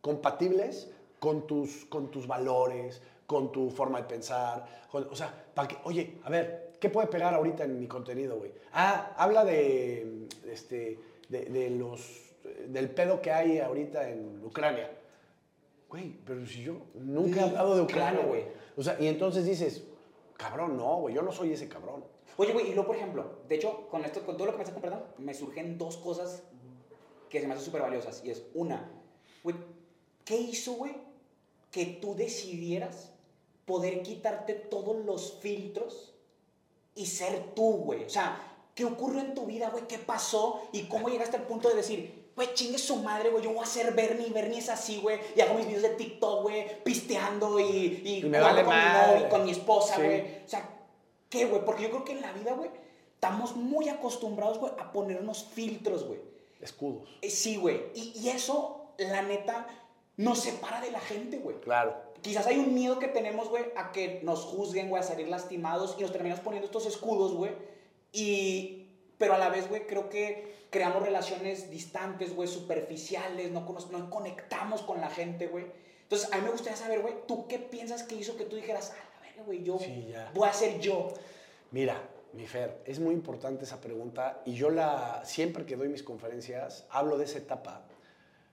compatibles 0.00 0.90
con 1.18 1.46
tus, 1.46 1.84
con 1.86 2.10
tus 2.10 2.26
valores, 2.26 3.00
con 3.26 3.50
tu 3.52 3.70
forma 3.70 4.00
de 4.02 4.08
pensar. 4.08 4.86
con- 4.90 5.08
o 5.10 5.16
sea, 5.16 5.32
para 5.54 5.68
que, 5.68 5.76
oye, 5.84 6.18
a 6.22 6.30
ver, 6.30 6.72
¿qué 6.80 6.88
puede 6.90 7.08
pegar 7.08 7.34
ahorita 7.34 7.64
en 7.64 7.78
mi 7.80 7.86
contenido, 7.86 8.36
güey? 8.38 8.52
Ah, 8.72 9.14
habla 9.16 9.44
de, 9.44 10.26
este, 10.50 10.98
de, 11.28 11.44
de 11.46 11.70
los, 11.70 12.34
del 12.68 12.88
pedo 12.90 13.20
que 13.20 13.30
hay 13.32 13.58
ahorita 13.58 14.08
en 14.08 14.42
Ucrania. 14.44 14.90
Güey, 15.88 16.14
pero 16.24 16.46
si 16.46 16.62
yo 16.62 16.76
nunca 16.94 17.40
he 17.40 17.44
hablado 17.44 17.74
de 17.76 17.82
Ucrania, 17.82 18.24
güey. 18.26 18.44
O 18.76 18.82
sea, 18.82 18.96
y 19.00 19.06
entonces 19.06 19.44
dices, 19.44 19.84
cabrón, 20.36 20.76
no, 20.76 20.96
güey, 21.00 21.14
yo 21.14 21.22
no 21.22 21.32
soy 21.32 21.52
ese 21.52 21.68
cabrón. 21.68 22.04
Oye, 22.38 22.52
güey, 22.52 22.66
y 22.70 22.74
luego, 22.74 22.88
por 22.88 22.96
ejemplo, 22.96 23.38
de 23.48 23.54
hecho, 23.54 23.88
con 23.88 24.04
esto, 24.04 24.24
con 24.24 24.36
todo 24.36 24.46
lo 24.46 24.52
que 24.52 24.58
me 24.58 24.64
estás 24.64 24.74
compartiendo, 24.74 25.14
me 25.18 25.32
surgen 25.34 25.78
dos 25.78 25.96
cosas 25.96 26.42
que 27.30 27.40
se 27.40 27.46
me 27.46 27.54
hacen 27.54 27.64
súper 27.64 27.82
valiosas. 27.82 28.22
Y 28.24 28.30
es, 28.30 28.42
una, 28.54 28.90
güey, 29.42 29.56
¿qué 30.24 30.36
hizo, 30.36 30.72
güey, 30.74 30.94
que 31.70 31.86
tú 31.86 32.14
decidieras 32.14 33.10
poder 33.64 34.02
quitarte 34.02 34.54
todos 34.54 34.96
los 35.04 35.38
filtros 35.40 36.14
y 36.94 37.06
ser 37.06 37.54
tú, 37.54 37.72
güey? 37.78 38.04
O 38.04 38.10
sea, 38.10 38.38
¿qué 38.74 38.84
ocurrió 38.84 39.20
en 39.20 39.34
tu 39.34 39.46
vida, 39.46 39.70
güey? 39.70 39.86
¿Qué 39.88 39.98
pasó? 39.98 40.60
¿Y 40.72 40.82
cómo 40.84 41.08
llegaste 41.08 41.36
al 41.38 41.44
punto 41.44 41.68
de 41.70 41.76
decir, 41.76 42.26
güey, 42.36 42.52
chingue 42.52 42.78
su 42.78 42.96
madre, 42.96 43.30
güey, 43.30 43.42
yo 43.42 43.50
voy 43.52 43.62
a 43.62 43.66
ser 43.66 43.94
Bernie, 43.94 44.28
Bernie 44.28 44.58
es 44.58 44.68
así, 44.68 45.00
güey, 45.00 45.18
y 45.34 45.40
hago 45.40 45.54
mis 45.54 45.66
videos 45.66 45.82
de 45.82 45.88
TikTok, 45.90 46.42
güey, 46.42 46.84
pisteando 46.84 47.58
y, 47.58 48.02
y, 48.04 48.18
Y 48.18 48.24
me 48.24 48.38
vale 48.40 48.62
con, 48.62 48.74
mi 48.76 48.82
novio, 48.82 49.28
con 49.30 49.44
mi 49.44 49.50
esposa, 49.52 49.96
Sí. 49.96 50.02
güey. 50.02 50.20
O 50.44 50.48
sea, 50.48 50.68
¿qué, 51.30 51.46
güey? 51.46 51.64
Porque 51.64 51.84
yo 51.84 51.90
creo 51.90 52.04
que 52.04 52.12
en 52.12 52.20
la 52.20 52.32
vida, 52.32 52.54
güey, 52.54 52.70
estamos 53.14 53.56
muy 53.56 53.88
acostumbrados, 53.88 54.58
güey, 54.58 54.72
a 54.78 54.92
ponernos 54.92 55.44
filtros, 55.44 56.04
güey. 56.04 56.20
Escudos. 56.60 57.08
Eh, 57.22 57.30
Sí, 57.30 57.56
güey. 57.56 57.84
Y, 57.94 58.12
y 58.18 58.28
eso, 58.30 58.92
la 58.98 59.22
neta, 59.22 59.66
nos 60.16 60.40
separa 60.40 60.80
de 60.80 60.90
la 60.90 61.00
gente, 61.00 61.38
güey. 61.38 61.60
Claro. 61.60 61.94
Quizás 62.22 62.46
hay 62.46 62.58
un 62.58 62.74
miedo 62.74 62.98
que 62.98 63.08
tenemos, 63.08 63.48
güey, 63.48 63.64
a 63.76 63.92
que 63.92 64.20
nos 64.22 64.44
juzguen, 64.44 64.88
güey, 64.88 65.00
a 65.00 65.06
salir 65.06 65.28
lastimados 65.28 65.96
y 65.98 66.02
nos 66.02 66.12
terminamos 66.12 66.42
poniendo 66.42 66.66
estos 66.66 66.86
escudos, 66.86 67.34
güey. 67.34 67.52
Y, 68.12 68.88
pero 69.18 69.34
a 69.34 69.38
la 69.38 69.50
vez, 69.50 69.68
güey, 69.68 69.86
creo 69.86 70.08
que 70.08 70.66
creamos 70.70 71.02
relaciones 71.02 71.70
distantes, 71.70 72.34
güey, 72.34 72.48
superficiales, 72.48 73.50
no, 73.50 73.66
no 73.90 74.10
conectamos 74.10 74.82
con 74.82 75.00
la 75.00 75.10
gente, 75.10 75.46
güey. 75.46 75.66
Entonces, 76.02 76.32
a 76.32 76.36
mí 76.36 76.42
me 76.44 76.50
gustaría 76.50 76.76
saber, 76.76 77.00
güey, 77.00 77.14
¿tú 77.26 77.46
qué 77.48 77.58
piensas 77.58 78.02
que 78.02 78.14
hizo 78.14 78.36
que 78.36 78.44
tú 78.44 78.56
dijeras, 78.56 78.94
ah, 78.96 79.05
güey, 79.44 79.62
yo 79.62 79.78
Sí, 79.78 80.08
ya. 80.10 80.30
voy 80.34 80.48
a 80.48 80.52
ser 80.52 80.80
yo? 80.80 81.08
Mira, 81.70 82.00
Mi 82.32 82.46
Fer, 82.46 82.82
es 82.84 82.98
muy 83.00 83.14
importante 83.14 83.64
esa 83.64 83.80
pregunta 83.80 84.42
y 84.44 84.54
yo 84.54 84.68
la 84.70 85.22
siempre 85.24 85.64
que 85.64 85.74
doy 85.76 85.88
mis 85.88 86.02
conferencias 86.02 86.86
hablo 86.90 87.16
de 87.16 87.24
esa 87.24 87.38
etapa 87.38 87.86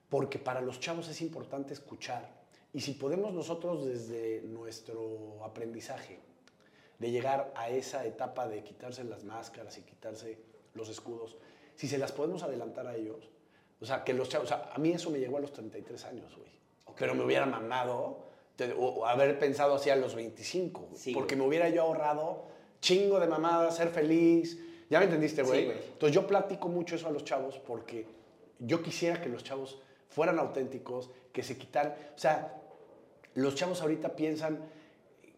porque 0.10 0.40
para 0.40 0.62
los 0.62 0.80
chavos 0.80 1.10
es 1.10 1.22
importante 1.22 1.74
escuchar 1.74 2.30
y 2.72 2.80
si 2.82 2.94
podemos 2.94 3.34
nosotros 3.34 3.86
desde 3.86 4.42
nuestro 4.44 5.44
aprendizaje 5.44 6.20
de 7.00 7.12
llegar 7.12 7.52
a 7.56 7.70
esa 7.70 8.06
etapa 8.06 8.48
de 8.48 8.63
quitarse 8.63 9.04
las 9.04 9.24
máscaras 9.25 9.78
y 9.78 9.82
quitarse 9.82 10.40
los 10.75 10.88
escudos, 10.90 11.36
si 11.75 11.88
se 11.88 11.98
las 11.98 12.12
podemos 12.13 12.42
adelantar 12.44 12.88
a 12.88 12.96
ellos, 12.96 13.30
o 13.82 13.86
sea, 13.86 14.04
que 14.06 14.13
los 14.13 14.30
chavos, 14.30 14.46
o 14.46 14.48
sea, 14.50 14.70
a 14.74 14.78
mí 14.78 14.92
eso 14.92 15.10
me 15.10 15.20
llegó 15.20 15.38
a 15.38 15.42
los 15.42 15.52
33 15.52 16.06
años, 16.06 16.36
güey. 16.38 16.50
Pero 16.98 17.16
me 17.16 17.24
hubiera 17.25 17.46
mamado 17.46 18.24
te- 18.55 18.74
o, 18.77 19.05
haber 19.05 19.39
pensado 19.39 19.75
así 19.75 19.89
a 19.89 19.95
los 19.95 20.15
25, 20.15 20.81
güey. 20.81 20.98
Sí, 20.98 21.13
porque 21.13 21.36
güey. 21.36 21.41
me 21.41 21.48
hubiera 21.50 21.69
yo 21.69 21.83
ahorrado 21.83 22.45
chingo 22.81 23.19
de 23.19 23.27
mamada, 23.27 23.72
ser 23.72 23.89
feliz. 23.89 24.60
¿Ya 24.89 25.00
me 25.00 25.05
entendiste, 25.05 25.41
Sí, 25.43 25.48
güey? 25.48 25.65
güey. 25.65 25.77
Entonces 25.93 26.13
yo 26.13 26.27
platico 26.27 26.67
mucho 26.67 26.95
eso 26.95 27.07
a 27.07 27.12
los 27.12 27.24
chavos 27.24 27.57
porque 27.60 28.05
yo 28.60 28.81
quisiera 28.83 29.22
que 29.22 29.29
los 29.29 29.43
chavos 29.43 29.79
fueran 30.10 30.38
auténticos, 30.39 31.10
que 31.31 31.41
se 31.41 31.57
quitaran, 31.57 31.95
o 32.15 32.19
sea, 32.19 32.62
los 33.36 33.55
chavos 33.55 33.81
ahorita 33.81 34.15
piensan, 34.15 34.60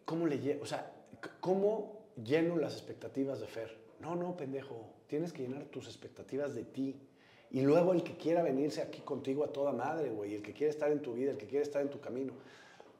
¿cómo 0.04 0.26
le 0.26 0.58
o 0.60 0.66
sea, 0.66 0.92
cómo 1.40 2.02
lleno 2.22 2.58
las 2.58 2.74
expectativas 2.74 3.40
de 3.40 3.46
Fer? 3.46 3.78
No, 4.00 4.14
no, 4.14 4.36
pendejo, 4.36 4.76
tienes 5.06 5.32
que 5.32 5.42
llenar 5.42 5.64
tus 5.66 5.86
expectativas 5.86 6.54
de 6.54 6.64
ti. 6.64 7.00
Y 7.50 7.62
luego 7.62 7.92
el 7.94 8.02
que 8.02 8.16
quiera 8.18 8.42
venirse 8.42 8.82
aquí 8.82 9.00
contigo 9.00 9.44
a 9.44 9.52
toda 9.52 9.72
madre, 9.72 10.10
güey, 10.10 10.34
el 10.34 10.42
que 10.42 10.52
quiere 10.52 10.70
estar 10.70 10.90
en 10.92 11.00
tu 11.00 11.14
vida, 11.14 11.30
el 11.30 11.38
que 11.38 11.46
quiere 11.46 11.62
estar 11.62 11.80
en 11.80 11.88
tu 11.88 12.00
camino. 12.00 12.34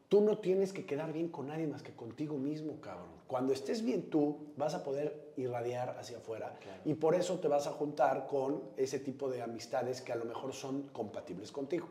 Tú 0.08 0.20
no 0.20 0.38
tienes 0.38 0.72
que 0.72 0.86
quedar 0.86 1.12
bien 1.12 1.28
con 1.28 1.48
nadie 1.48 1.66
más 1.66 1.82
que 1.82 1.92
contigo 1.92 2.36
mismo, 2.36 2.80
cabrón. 2.80 3.08
Cuando 3.26 3.52
estés 3.52 3.82
bien 3.82 4.08
tú, 4.08 4.52
vas 4.56 4.74
a 4.74 4.84
poder 4.84 5.32
irradiar 5.36 5.96
hacia 5.98 6.18
afuera. 6.18 6.54
Claro. 6.60 6.80
Y 6.84 6.94
por 6.94 7.16
eso 7.16 7.40
te 7.40 7.48
vas 7.48 7.66
a 7.66 7.72
juntar 7.72 8.26
con 8.28 8.62
ese 8.76 9.00
tipo 9.00 9.28
de 9.28 9.42
amistades 9.42 10.00
que 10.00 10.12
a 10.12 10.16
lo 10.16 10.24
mejor 10.24 10.52
son 10.52 10.82
compatibles 10.92 11.50
contigo. 11.50 11.88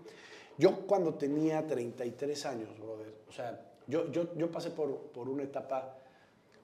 Yo 0.57 0.87
cuando 0.87 1.15
tenía 1.15 1.67
33 1.67 2.45
años, 2.45 2.69
brother, 2.79 3.13
o 3.27 3.31
sea, 3.33 3.59
yo, 3.87 4.09
yo, 4.11 4.33
yo 4.35 4.49
pasé 4.49 4.69
por, 4.71 4.97
por 5.11 5.27
una 5.27 5.43
etapa, 5.43 5.97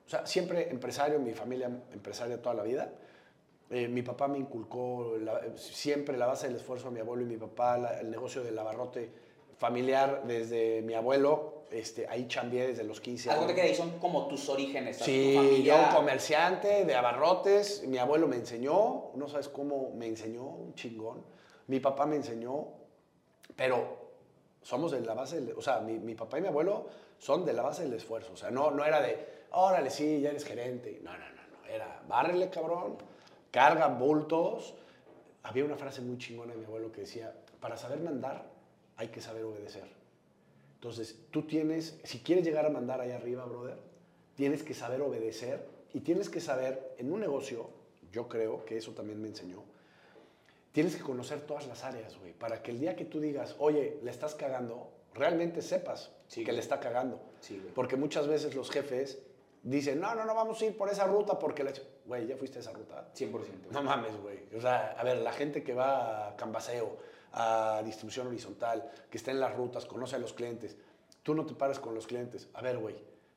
o 0.06 0.10
sea, 0.10 0.26
siempre 0.26 0.70
empresario, 0.70 1.20
mi 1.20 1.34
familia 1.34 1.70
empresaria 1.92 2.42
toda 2.42 2.56
la 2.56 2.64
vida. 2.64 2.94
Eh, 3.70 3.90
mi 3.90 4.02
papá 4.02 4.28
me 4.30 4.38
inculcó 4.38 5.18
la- 5.20 5.42
siempre 5.58 6.18
la 6.18 6.28
base 6.28 6.48
del 6.48 6.56
esfuerzo 6.56 6.88
a 6.88 6.92
mi 6.92 7.02
abuelo 7.02 7.24
y 7.24 7.26
mi 7.26 7.38
papá, 7.38 7.78
la- 7.78 8.00
el 8.00 8.10
negocio 8.10 8.42
del 8.42 8.58
abarrote 8.58 9.10
familiar 9.62 10.24
desde 10.26 10.82
mi 10.82 10.96
abuelo, 10.96 11.66
este, 11.70 12.08
ahí 12.08 12.28
chambeé 12.28 12.70
desde 12.70 12.84
los 12.84 13.00
15 13.00 13.30
Algo 13.30 13.44
años. 13.44 13.54
que 13.54 13.62
ahí 13.62 13.76
son 13.76 13.92
como 14.00 14.28
tus 14.28 14.50
orígenes. 14.50 14.98
Sí, 14.98 15.34
tu 15.36 15.44
familia. 15.44 15.90
yo 15.92 15.96
comerciante 15.96 16.84
de 16.84 16.96
abarrotes, 16.96 17.84
mi 17.88 18.00
abuelo 18.00 18.28
me 18.28 18.38
enseñó, 18.38 19.12
no 19.14 19.28
sabes 19.30 19.50
cómo 19.50 19.92
me 19.94 20.08
enseñó, 20.08 20.42
un 20.48 20.74
chingón. 20.74 21.24
Mi 21.68 21.80
papá 21.80 22.08
me 22.08 22.16
enseñó, 22.16 22.70
pero 23.56 24.00
somos 24.64 24.92
de 24.94 25.02
la 25.02 25.14
base, 25.14 25.40
del- 25.40 25.56
o 25.56 25.62
sea, 25.62 25.80
mi, 25.80 26.00
mi 26.00 26.16
papá 26.16 26.40
y 26.40 26.42
mi 26.42 26.48
abuelo 26.48 26.88
son 27.20 27.46
de 27.46 27.54
la 27.54 27.62
base 27.62 27.84
del 27.84 27.94
esfuerzo, 27.94 28.34
o 28.34 28.38
sea, 28.38 28.50
no, 28.50 28.72
no 28.72 28.84
era 28.84 29.00
de, 29.00 29.28
órale, 29.52 29.92
sí, 29.92 30.22
ya 30.22 30.30
eres 30.32 30.44
gerente, 30.44 31.00
no, 31.04 31.12
no, 31.12 31.20
no, 31.20 31.42
no, 31.62 31.68
era, 31.72 32.02
bárrele, 32.08 32.50
cabrón, 32.50 32.98
carga 33.52 33.88
bultos. 33.90 34.74
Había 35.44 35.66
una 35.66 35.78
frase 35.78 36.02
muy 36.02 36.18
chingona 36.18 36.54
de 36.54 36.58
mi 36.60 36.66
abuelo 36.66 36.92
que 36.92 37.02
decía, 37.02 37.32
para 37.60 37.78
saber 37.78 38.00
mandar 38.00 38.44
hay 39.02 39.08
que 39.08 39.20
saber 39.20 39.44
obedecer. 39.44 39.84
Entonces, 40.76 41.16
tú 41.32 41.42
tienes, 41.42 42.00
si 42.04 42.20
quieres 42.20 42.46
llegar 42.46 42.68
a 42.68 42.70
mandar 42.70 43.02
ahí 43.02 43.12
arriba, 43.12 43.46
brother, 43.46 43.78
tienes 44.36 44.62
que 44.62 44.76
saber 44.76 45.02
obedecer 45.02 45.66
y 45.92 46.02
tienes 46.02 46.30
que 46.30 46.40
saber, 46.40 46.96
en 47.00 47.12
un 47.12 47.20
negocio, 47.20 47.70
yo 48.12 48.28
creo 48.28 48.64
que 48.64 48.78
eso 48.78 48.92
también 48.92 49.20
me 49.20 49.28
enseñó, 49.28 49.64
tienes 50.72 50.96
que 50.96 51.02
conocer 51.02 51.42
todas 51.42 51.68
las 51.68 51.84
áreas, 51.84 52.18
güey, 52.20 52.34
para 52.34 52.62
que 52.62 52.72
el 52.72 52.80
día 52.80 52.96
que 52.96 53.06
tú 53.06 53.20
digas, 53.20 53.56
oye, 53.58 54.00
le 54.04 54.12
estás 54.12 54.36
cagando, 54.36 54.92
realmente 55.16 55.62
sepas 55.62 56.12
Sí, 56.28 56.46
que 56.46 56.54
le 56.54 56.60
está 56.60 56.80
cagando. 56.80 57.20
Sí. 57.42 57.62
Porque 57.76 57.98
muchas 57.98 58.26
veces 58.28 58.56
los 58.56 58.70
jefes 58.72 59.20
dicen, 59.64 60.00
no, 60.00 60.16
no, 60.16 60.24
no, 60.26 60.34
vamos 60.34 60.62
a 60.62 60.66
ir 60.66 60.78
por 60.78 60.90
esa 60.90 61.06
ruta 61.06 61.38
porque, 61.38 61.64
ch-". 61.66 61.84
güey, 62.06 62.26
¿ya 62.28 62.38
fuiste 62.38 62.60
a 62.60 62.62
esa 62.62 62.72
ruta? 62.72 63.12
100%. 63.14 63.32
güey. 63.32 63.44
No 63.72 63.84
mames, 63.84 64.16
güey. 64.22 64.40
O 64.56 64.62
sea, 64.62 64.92
a 64.98 65.04
ver, 65.04 65.18
la 65.18 65.34
gente 65.34 65.62
que 65.62 65.74
va 65.74 66.30
a 66.30 66.36
Cambaseo, 66.38 66.98
a 67.34 67.82
distribución 67.84 68.28
horizontal, 68.28 68.92
que 69.10 69.18
está 69.18 69.32
en 69.32 69.40
las 69.40 69.56
rutas, 69.56 69.86
conoce 69.86 70.16
a 70.16 70.20
los 70.20 70.34
clientes, 70.34 70.76
tú 71.24 71.34
no 71.34 71.46
te 71.46 71.54
pares 71.54 71.80
con 71.80 71.96
los 71.96 72.08
clientes. 72.08 72.50
A 72.54 72.62
ver, 72.62 72.78
güey. 72.78 72.96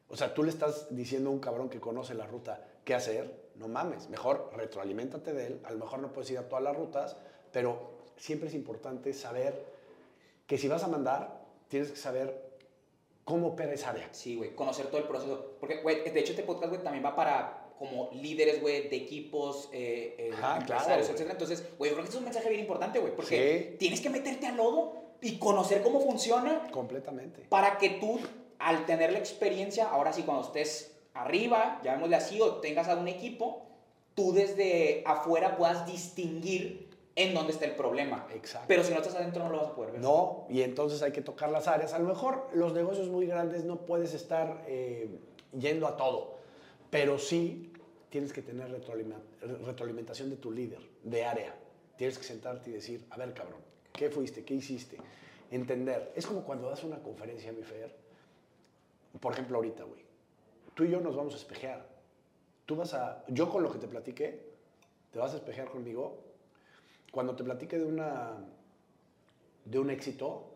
O 0.09 0.17
sea, 0.17 0.35
tú 0.35 0.43
le 0.43 0.51
estás 0.51 0.95
diciendo 0.95 1.31
a 1.31 1.33
un 1.33 1.41
cabrón 1.41 1.69
que 1.69 1.81
conoce 1.81 2.15
la 2.15 2.27
ruta 2.27 2.65
qué 2.85 2.95
hacer. 2.95 3.51
No 3.57 3.69
mames. 3.69 4.09
Mejor 4.09 4.51
retroaliméntate 4.55 5.33
de 5.33 5.47
él. 5.47 5.61
A 5.65 5.71
lo 5.71 5.79
mejor 5.79 6.01
no 6.01 6.13
puedes 6.13 6.31
ir 6.31 6.39
a 6.39 6.49
todas 6.49 6.63
las 6.63 6.77
rutas, 6.77 7.17
pero 7.53 7.95
siempre 8.17 8.49
es 8.49 8.55
importante 8.55 9.13
saber 9.13 9.65
que 10.47 10.59
si 10.59 10.69
vas 10.69 10.85
a 10.85 10.89
mandar, 10.89 11.45
tienes 11.69 11.91
que 11.91 11.97
saber 11.97 12.59
cómo 13.25 13.49
opera 13.49 13.73
esa 13.73 13.91
área. 13.91 14.09
Sí, 14.13 14.37
güey, 14.37 14.55
conocer 14.55 14.87
todo 14.87 14.99
el 14.99 15.09
proceso. 15.09 15.57
Porque, 15.59 15.83
güey, 15.83 16.11
de 16.11 16.21
hecho 16.21 16.33
este 16.33 16.43
podcast, 16.43 16.71
güey, 16.71 16.83
también 16.83 17.05
va 17.05 17.17
para 17.17 17.63
como 17.78 18.11
líderes, 18.12 18.61
güey, 18.61 18.88
de 18.88 18.97
equipos, 18.97 19.69
eh, 19.73 20.14
eh, 20.19 20.31
Ajá, 20.33 20.59
empresarios, 20.59 20.87
claro, 20.87 21.02
etcétera. 21.02 21.33
Entonces, 21.33 21.64
güey, 21.78 21.90
yo 21.90 21.97
creo 21.97 22.04
que 22.04 22.11
es 22.11 22.16
un 22.16 22.25
mensaje 22.25 22.49
bien 22.49 22.61
importante, 22.61 22.99
güey, 22.99 23.14
porque 23.14 23.69
Sí. 23.73 23.76
tienes 23.78 24.00
que 24.00 24.11
meterte 24.11 24.47
al 24.47 24.57
lodo 24.57 24.95
y 25.21 25.38
conocer 25.38 25.83
cómo 25.83 26.00
funciona 26.00 26.69
Completamente. 26.71 27.43
para 27.49 27.78
que 27.78 27.90
tú, 27.90 28.21
al 28.59 28.87
tener 28.87 29.12
la 29.12 29.19
experiencia, 29.19 29.88
ahora 29.88 30.12
sí, 30.12 30.23
cuando 30.23 30.45
estés 30.47 30.97
arriba, 31.14 31.81
llamémosle 31.85 32.16
así, 32.16 32.40
o 32.40 32.57
tengas 32.57 32.88
a 32.88 32.97
un 32.97 33.09
equipo, 33.09 33.62
tú 34.14 34.33
desde 34.33 35.02
afuera 35.07 35.57
puedas 35.57 35.87
distinguir 35.87 36.88
en 37.16 37.33
dónde 37.35 37.52
está 37.52 37.64
el 37.64 37.75
problema. 37.76 38.26
Exacto. 38.35 38.66
Pero 38.69 38.83
si 38.83 38.93
no 38.93 38.99
estás 38.99 39.14
adentro, 39.14 39.45
no 39.45 39.50
lo 39.50 39.59
vas 39.59 39.69
a 39.69 39.75
poder 39.75 39.93
ver. 39.93 40.00
No, 40.00 40.47
y 40.49 40.62
entonces 40.62 41.00
hay 41.02 41.12
que 41.12 41.21
tocar 41.23 41.50
las 41.50 41.69
áreas. 41.69 41.93
A 41.95 41.99
lo 41.99 42.09
mejor 42.09 42.49
los 42.54 42.73
negocios 42.73 43.09
muy 43.09 43.26
grandes 43.26 43.64
no 43.64 43.87
puedes 43.87 44.14
estar 44.14 44.64
eh, 44.66 45.09
yendo 45.57 45.87
a 45.87 45.97
todo, 45.97 46.35
pero 46.91 47.19
sí 47.19 47.73
tienes 48.11 48.33
que 48.33 48.43
tener 48.43 48.71
retroalimentación 48.71 50.31
de 50.31 50.37
tu 50.37 50.53
líder, 50.53 50.81
de 51.03 51.25
área. 51.25 51.55
Tienes 51.97 52.19
que 52.19 52.25
sentarte 52.25 52.71
y 52.71 52.75
decir, 52.75 53.05
a 53.11 53.17
ver, 53.17 53.35
cabrón, 53.35 53.61
¿qué 53.93 54.11
fuiste? 54.11 54.45
¿Qué 54.45 54.55
hiciste? 54.55 54.99
Entender. 55.50 56.12
Es 56.14 56.26
como 56.26 56.45
cuando 56.45 56.69
das 56.69 56.85
una 56.85 56.99
conferencia, 57.03 57.53
mi 57.53 57.62
Fer. 57.62 57.95
Por 59.21 59.33
ejemplo, 59.33 59.57
ahorita, 59.57 59.85
güey. 59.85 60.03
Tú 60.75 60.85
y 60.85 60.91
yo 60.91 61.00
nos 61.00 61.14
vamos 61.14 61.35
a 61.35 61.37
espejear. 61.37 61.88
Tú 62.67 62.76
vas 62.76 62.95
a... 62.95 63.25
Yo 63.29 63.50
con 63.50 63.62
lo 63.62 63.73
que 63.73 63.79
te 63.79 63.87
platiqué, 63.87 64.55
te 65.12 65.19
vas 65.19 65.33
a 65.33 65.37
espejear 65.37 65.69
conmigo. 65.69 66.19
Cuando 67.12 67.37
te 67.37 67.45
platique 67.45 67.79
de 67.79 67.85
una 67.85 68.38
de 69.64 69.79
un 69.79 69.91
éxito, 69.91 70.50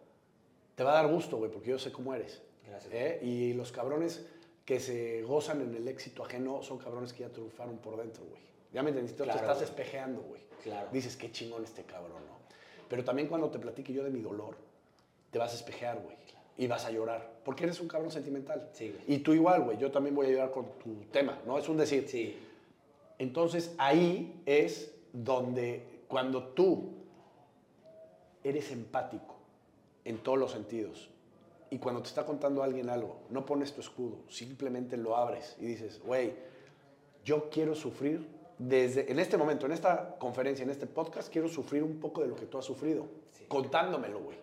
te 0.75 0.85
va 0.85 0.93
a 0.93 1.03
dar 1.03 1.13
gusto, 1.13 1.39
güey, 1.39 1.51
porque 1.51 1.71
yo 1.71 1.79
sé 1.79 1.93
cómo 1.93 2.15
eres. 2.15 2.43
Gracias. 2.67 2.93
¿eh? 2.93 3.21
Y 3.23 3.55
los 3.55 3.73
cabrones 3.73 4.27
que 4.69 4.81
se 4.81 5.23
gozan 5.23 5.63
en 5.63 5.75
el 5.75 5.89
éxito 5.89 6.23
ajeno 6.23 6.63
son 6.63 6.77
cabrones 6.77 7.15
que 7.15 7.21
ya 7.21 7.31
triunfaron 7.31 7.79
por 7.79 7.97
dentro, 7.97 8.23
güey. 8.27 8.43
Ya 8.71 8.83
me 8.83 8.91
entendiste, 8.91 9.25
Claro, 9.25 9.39
te 9.39 9.43
estás 9.47 9.57
güey. 9.57 9.71
espejeando, 9.71 10.21
güey. 10.21 10.43
Claro. 10.63 10.91
Dices, 10.93 11.17
qué 11.17 11.33
chingón 11.33 11.65
este 11.65 11.85
cabrón, 11.85 12.21
¿no? 12.29 12.37
Pero 12.87 13.03
también 13.03 13.29
cuando 13.29 13.49
te 13.49 13.59
platique 13.59 13.95
yo 13.95 14.05
de 14.05 14.11
mi 14.11 14.21
dolor, 14.21 14.59
te 15.31 15.39
vas 15.39 15.53
a 15.53 15.57
espejear, 15.57 15.99
güey. 16.03 16.19
Y 16.59 16.67
vas 16.67 16.85
a 16.85 16.91
llorar, 16.91 17.41
porque 17.47 17.65
eres 17.65 17.81
un 17.81 17.89
cabrón 17.89 18.11
sentimental. 18.11 18.69
Sí, 18.75 18.91
güey. 18.91 19.03
Y 19.07 19.21
tú 19.21 19.33
igual, 19.33 19.63
güey, 19.63 19.79
yo 19.79 19.91
también 19.91 20.15
voy 20.15 20.27
a 20.27 20.31
llorar 20.33 20.51
con 20.51 20.67
tu 20.79 20.97
tema, 21.13 21.41
¿no? 21.47 21.57
Es 21.57 21.67
un 21.71 21.79
decir. 21.79 22.07
Sí. 22.07 22.37
Entonces 23.19 23.75
ahí 23.79 24.43
es 24.45 24.95
donde 25.15 26.03
cuando 26.09 26.43
tú 26.49 26.91
eres 28.45 28.71
empático 28.71 29.35
en 30.05 30.19
todos 30.19 30.37
los 30.37 30.53
sentidos 30.53 31.09
y 31.71 31.79
cuando 31.79 32.01
te 32.03 32.09
está 32.09 32.25
contando 32.25 32.63
alguien 32.63 32.89
algo, 32.89 33.23
no 33.31 33.45
pones 33.45 33.73
tu 33.73 33.81
escudo, 33.81 34.17
simplemente 34.29 34.97
lo 34.97 35.17
abres 35.17 35.57
y 35.61 35.67
dices, 35.67 36.01
güey, 36.03 36.33
yo 37.25 37.51
quiero 37.51 37.75
sufrir 37.75 38.27
desde, 38.59 39.11
en 39.11 39.19
este 39.19 39.37
momento, 39.37 39.67
en 39.67 39.73
esta 39.73 40.17
conferencia, 40.19 40.63
en 40.65 40.71
este 40.71 40.87
podcast, 40.87 41.31
quiero 41.33 41.49
sufrir 41.49 41.83
un 41.83 42.01
poco 42.01 42.23
de 42.23 42.29
lo 42.29 42.37
que 42.37 42.47
tú 42.47 42.59
has 42.59 42.65
sufrido, 42.65 43.07
Sí. 43.33 43.45
contándomelo, 43.47 44.21
güey. 44.21 44.37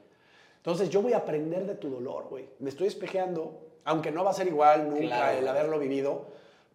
Entonces 0.58 0.90
yo 0.90 1.02
voy 1.02 1.14
a 1.14 1.18
aprender 1.18 1.66
de 1.66 1.76
tu 1.76 1.90
dolor, 1.90 2.28
güey. 2.30 2.48
Me 2.60 2.70
estoy 2.70 2.88
espejeando, 2.88 3.60
aunque 3.84 4.12
no 4.12 4.24
va 4.24 4.32
a 4.32 4.34
ser 4.34 4.48
igual 4.48 4.90
nunca 4.90 5.06
Claro. 5.08 5.38
el 5.38 5.48
haberlo 5.48 5.80
vivido, 5.80 6.28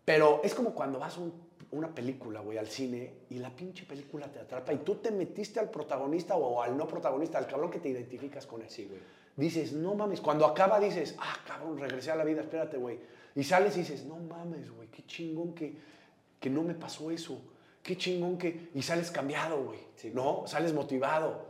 pero 0.04 0.40
es 0.45 0.54
como 0.54 0.75
cuando 0.75 0.99
vas 0.99 1.16
a 1.16 1.21
un- 1.21 1.49
una 1.73 1.95
película, 1.95 2.40
güey, 2.40 2.59
al 2.59 2.66
cine 2.66 3.12
y 3.30 3.38
la 3.38 3.50
pinche 3.50 3.85
película 3.87 4.26
te 4.26 4.40
atrapa 4.40 4.73
y 4.73 4.78
tú 4.78 4.97
te 4.97 5.11
metiste 5.12 5.61
al 5.61 5.71
protagonista 5.71 6.37
o 6.37 6.61
al 6.62 6.76
no 6.76 6.87
protagonista, 6.88 7.38
al 7.38 7.47
cabrón 7.47 7.71
que 7.71 7.78
te 7.78 7.88
identificas 7.88 8.45
con 8.47 8.61
él. 8.62 8.69
Sí, 8.69 8.87
güey. 8.87 9.00
Dices, 9.37 9.73
no 9.73 9.95
mames, 9.95 10.21
cuando 10.21 10.45
acaba 10.45 10.79
dices, 10.81 11.17
ah, 11.19 11.37
cabrón, 11.47 11.79
regresé 11.79 12.11
a 12.11 12.17
la 12.17 12.25
vida, 12.25 12.43
espérate, 12.43 12.77
güey. 12.77 12.99
Y 13.35 13.45
sales 13.45 13.77
y 13.77 13.81
dices, 13.81 14.05
no 14.05 14.17
mames, 14.17 14.71
güey, 14.71 14.89
qué 14.89 15.05
chingón 15.07 15.55
que, 15.55 15.77
que 16.39 16.51
no 16.51 16.63
me 16.63 16.75
pasó 16.75 17.11
eso. 17.11 17.41
Qué 17.83 17.97
chingón 17.97 18.37
que... 18.37 18.71
Y 18.75 18.83
sales 18.83 19.11
cambiado, 19.11 19.65
güey. 19.65 19.79
Sí, 19.97 20.11
¿No? 20.15 20.47
Sales 20.47 20.75
motivado. 20.75 21.49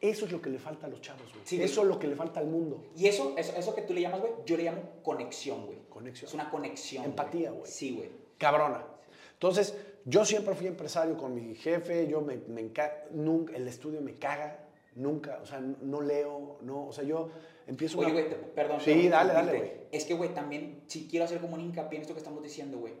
Eso 0.00 0.26
es 0.26 0.32
lo 0.32 0.42
que 0.42 0.50
le 0.50 0.58
falta 0.58 0.86
a 0.86 0.90
los 0.90 1.00
chavos, 1.00 1.32
güey. 1.32 1.40
Sí, 1.44 1.62
eso 1.62 1.82
es 1.82 1.88
lo 1.88 1.98
que 1.98 2.06
le 2.06 2.14
falta 2.14 2.40
al 2.40 2.46
mundo. 2.46 2.84
Y 2.94 3.06
eso, 3.06 3.34
eso, 3.38 3.56
eso 3.56 3.74
que 3.74 3.82
tú 3.82 3.94
le 3.94 4.02
llamas, 4.02 4.20
güey, 4.20 4.32
yo 4.44 4.56
le 4.58 4.64
llamo 4.64 4.82
conexión, 5.02 5.64
güey. 5.64 5.78
Conexión. 5.88 6.28
Es 6.28 6.34
una 6.34 6.50
conexión. 6.50 7.04
Empatía, 7.06 7.52
güey. 7.52 7.70
Sí, 7.70 7.94
güey. 7.94 8.10
Cabrona. 8.36 8.84
Entonces, 9.32 9.74
yo 10.04 10.26
siempre 10.26 10.54
fui 10.54 10.66
empresario 10.66 11.16
con 11.16 11.34
mi 11.34 11.54
jefe, 11.54 12.06
yo 12.06 12.20
me, 12.20 12.36
me 12.36 12.70
nunca, 13.12 13.56
el 13.56 13.66
estudio 13.66 14.02
me 14.02 14.14
caga, 14.14 14.63
nunca, 14.96 15.40
o 15.42 15.46
sea, 15.46 15.60
no 15.60 16.00
leo, 16.00 16.58
no, 16.62 16.86
o 16.88 16.92
sea, 16.92 17.04
yo 17.04 17.30
empiezo 17.66 17.98
Oye, 17.98 18.12
güey, 18.12 18.30
perdón. 18.54 18.80
Sí, 18.80 18.92
perdón, 18.92 19.10
dale, 19.10 19.32
dale, 19.32 19.58
güey. 19.58 19.72
Es 19.92 20.04
que, 20.04 20.14
güey, 20.14 20.34
también 20.34 20.82
sí 20.86 21.06
quiero 21.10 21.24
hacer 21.24 21.40
como 21.40 21.54
un 21.54 21.60
hincapié 21.60 21.96
en 21.96 22.02
esto 22.02 22.14
que 22.14 22.18
estamos 22.20 22.42
diciendo, 22.42 22.78
güey. 22.78 22.94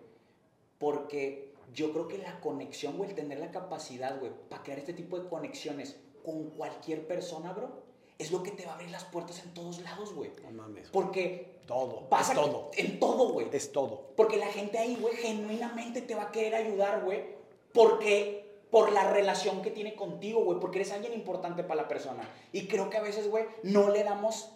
Porque 0.78 1.52
yo 1.72 1.92
creo 1.92 2.08
que 2.08 2.18
la 2.18 2.40
conexión, 2.40 2.96
güey, 2.96 3.10
el 3.10 3.16
tener 3.16 3.38
la 3.38 3.50
capacidad, 3.50 4.18
güey, 4.18 4.32
para 4.48 4.62
crear 4.62 4.78
este 4.78 4.92
tipo 4.92 5.18
de 5.18 5.28
conexiones 5.28 5.96
con 6.24 6.50
cualquier 6.50 7.06
persona, 7.06 7.52
bro, 7.52 7.82
es 8.18 8.30
lo 8.32 8.42
que 8.42 8.50
te 8.52 8.64
va 8.64 8.72
a 8.72 8.74
abrir 8.74 8.90
las 8.90 9.04
puertas 9.04 9.42
en 9.44 9.52
todos 9.54 9.80
lados, 9.82 10.14
güey. 10.14 10.30
No 10.44 10.50
mames. 10.52 10.88
Porque 10.90 11.58
todo, 11.66 12.06
vas 12.10 12.30
es 12.30 12.30
a- 12.30 12.40
todo, 12.40 12.70
En 12.76 12.98
todo, 13.00 13.32
güey. 13.32 13.48
es 13.52 13.72
todo. 13.72 14.12
Porque 14.16 14.36
la 14.36 14.46
gente 14.46 14.78
ahí, 14.78 14.96
güey, 15.00 15.14
genuinamente 15.16 16.00
te 16.02 16.14
va 16.14 16.24
a 16.24 16.32
querer 16.32 16.54
ayudar, 16.54 17.04
güey. 17.04 17.24
Porque 17.72 18.43
por 18.74 18.90
la 18.90 19.08
relación 19.12 19.62
que 19.62 19.70
tiene 19.70 19.94
contigo, 19.94 20.42
güey. 20.42 20.58
Porque 20.58 20.78
eres 20.78 20.90
alguien 20.90 21.12
importante 21.12 21.62
para 21.62 21.82
la 21.82 21.86
persona. 21.86 22.28
Y 22.50 22.66
creo 22.66 22.90
que 22.90 22.96
a 22.96 23.02
veces, 23.02 23.30
güey, 23.30 23.44
no 23.62 23.88
le 23.88 24.02
damos 24.02 24.50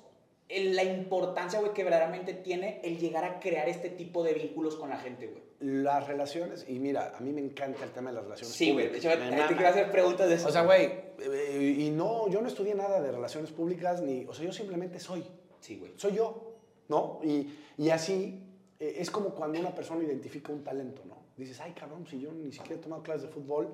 la 0.50 0.82
importancia, 0.82 1.60
güey, 1.60 1.72
que 1.72 1.84
verdaderamente 1.84 2.34
tiene 2.34 2.80
el 2.82 2.98
llegar 2.98 3.22
a 3.24 3.38
crear 3.38 3.68
este 3.68 3.90
tipo 3.90 4.24
de 4.24 4.32
vínculos 4.34 4.74
con 4.74 4.90
la 4.90 4.96
gente, 4.96 5.28
güey. 5.28 5.42
Las 5.60 6.08
relaciones, 6.08 6.64
y 6.68 6.80
mira, 6.80 7.12
a 7.16 7.20
mí 7.20 7.30
me 7.30 7.40
encanta 7.40 7.84
el 7.84 7.92
tema 7.92 8.10
de 8.10 8.16
las 8.16 8.24
relaciones 8.24 8.56
Sí, 8.56 8.72
güey. 8.72 8.88
Públicas. 8.88 9.18
me 9.20 9.24
ahí 9.36 9.48
te 9.48 9.54
quiero 9.54 9.68
hacer 9.68 9.88
preguntas 9.92 10.28
de 10.28 10.34
eso. 10.34 10.48
O 10.48 10.50
sea, 10.50 10.62
güey, 10.62 10.90
eh, 11.20 11.76
y 11.78 11.90
no, 11.90 12.28
yo 12.28 12.40
no 12.40 12.48
estudié 12.48 12.74
nada 12.74 13.00
de 13.00 13.12
relaciones 13.12 13.52
públicas, 13.52 14.00
ni, 14.02 14.24
o 14.26 14.32
sea, 14.34 14.44
yo 14.44 14.52
simplemente 14.52 14.98
soy, 14.98 15.22
Sí, 15.60 15.76
güey. 15.76 15.92
soy 15.94 16.14
yo, 16.14 16.54
¿no? 16.88 17.20
Y, 17.22 17.48
y 17.76 17.90
así 17.90 18.42
eh, 18.80 18.96
es 18.98 19.12
como 19.12 19.30
cuando 19.30 19.60
una 19.60 19.72
persona 19.72 20.02
identifica 20.02 20.52
un 20.52 20.64
talento, 20.64 21.02
¿no? 21.06 21.18
Dices, 21.36 21.60
ay, 21.60 21.70
cabrón, 21.70 22.04
si 22.04 22.18
yo 22.20 22.32
ni 22.32 22.50
siquiera 22.50 22.76
he 22.76 22.78
tomado 22.82 23.00
clases 23.04 23.22
de 23.22 23.28
fútbol 23.28 23.68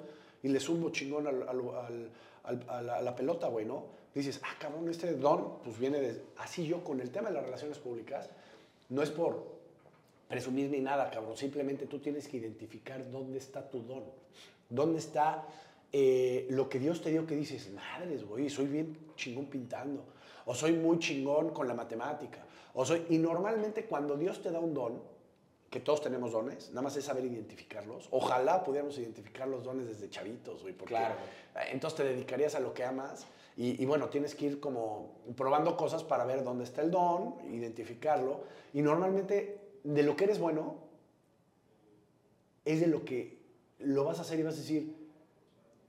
y 0.45 0.49
le 0.49 0.61
sumo 0.61 0.91
chingón 0.91 1.27
al- 1.27 1.43
al- 1.49 2.11
al- 2.45 2.65
a, 2.69 2.83
la, 2.83 2.97
a 2.99 3.03
la 3.03 3.17
pelota, 3.17 3.49
güey, 3.49 3.65
¿no? 3.65 3.87
Dices, 4.15 4.41
ah, 4.45 4.55
cabrón, 4.61 4.89
este 4.89 5.15
don, 5.15 5.59
pues 5.65 5.77
viene 5.79 5.99
de... 6.01 6.23
Así 6.37 6.65
yo 6.67 6.85
con 6.85 7.01
el 7.01 7.11
tema 7.11 7.31
de 7.31 7.35
las 7.35 7.45
relaciones 7.45 7.79
públicas, 7.79 8.29
no 8.91 9.03
es 9.03 9.11
por 9.11 9.43
presumir 10.29 10.71
ni 10.71 10.81
nada, 10.81 11.11
cabrón. 11.11 11.37
Simplemente 11.37 11.87
tú 11.87 11.99
tienes 11.99 12.29
que 12.29 12.37
identificar 12.37 13.11
dónde 13.11 13.39
está 13.39 13.69
tu 13.69 13.81
don. 13.83 14.05
Dónde 14.69 14.99
está 14.99 15.47
eh, 15.93 16.47
lo 16.51 16.69
que 16.69 16.79
Dios 16.79 17.01
te 17.01 17.11
dio 17.11 17.27
que 17.27 17.35
dices, 17.35 17.71
madres, 17.73 18.25
güey, 18.25 18.51
soy 18.51 18.67
bien 18.67 18.97
chingón 19.17 19.47
pintando. 19.47 20.05
O 20.47 20.55
soy 20.55 20.75
muy 20.75 20.99
chingón 20.99 21.51
con 21.51 21.67
la 21.67 21.75
matemática. 21.75 22.45
O 22.75 22.85
soy... 22.85 23.07
Y 23.09 23.19
normalmente 23.19 23.87
cuando 23.87 24.17
Dios 24.17 24.43
te 24.43 24.51
da 24.51 24.61
un 24.61 24.75
don, 24.75 25.03
que 25.75 25.81
todos 25.81 26.01
tenemos 26.01 26.31
dones, 26.31 26.69
nada 26.71 26.83
más 26.83 26.97
es 26.97 27.05
saber 27.05 27.25
identificarlos. 27.25 28.07
Ojalá 28.13 28.63
pudiéramos 28.63 28.97
identificar 28.97 29.49
los 29.49 29.65
dones 29.65 29.89
desde 29.89 30.09
chavitos, 30.09 30.63
güey. 30.63 30.73
Porque 30.73 30.95
Claro. 30.95 31.17
entonces 31.73 31.97
te 31.97 32.05
dedicarías 32.05 32.55
a 32.55 32.61
lo 32.61 32.73
que 32.73 32.85
amas 32.85 33.27
y, 33.57 33.83
y 33.83 33.85
bueno, 33.85 34.09
tienes 34.09 34.37
que 34.37 34.47
ir 34.47 34.61
como 34.61 35.17
probando 35.37 35.77
cosas 35.77 36.05
para 36.05 36.25
ver 36.25 36.45
dónde 36.45 36.63
está 36.63 36.81
el 36.81 36.93
don, 36.93 37.35
identificarlo. 37.53 38.43
Y 38.73 38.83
normalmente 38.83 39.59
de 39.83 40.03
lo 40.05 40.15
que 40.15 40.23
eres 40.25 40.39
bueno 40.39 40.77
es 42.65 42.79
de 42.79 42.87
lo 42.87 43.05
que 43.05 43.43
lo 43.81 44.05
vas 44.05 44.21
a 44.21 44.23
hacer 44.23 44.39
y 44.39 44.45
vas 44.45 44.55
a 44.55 44.59
decir, 44.59 44.95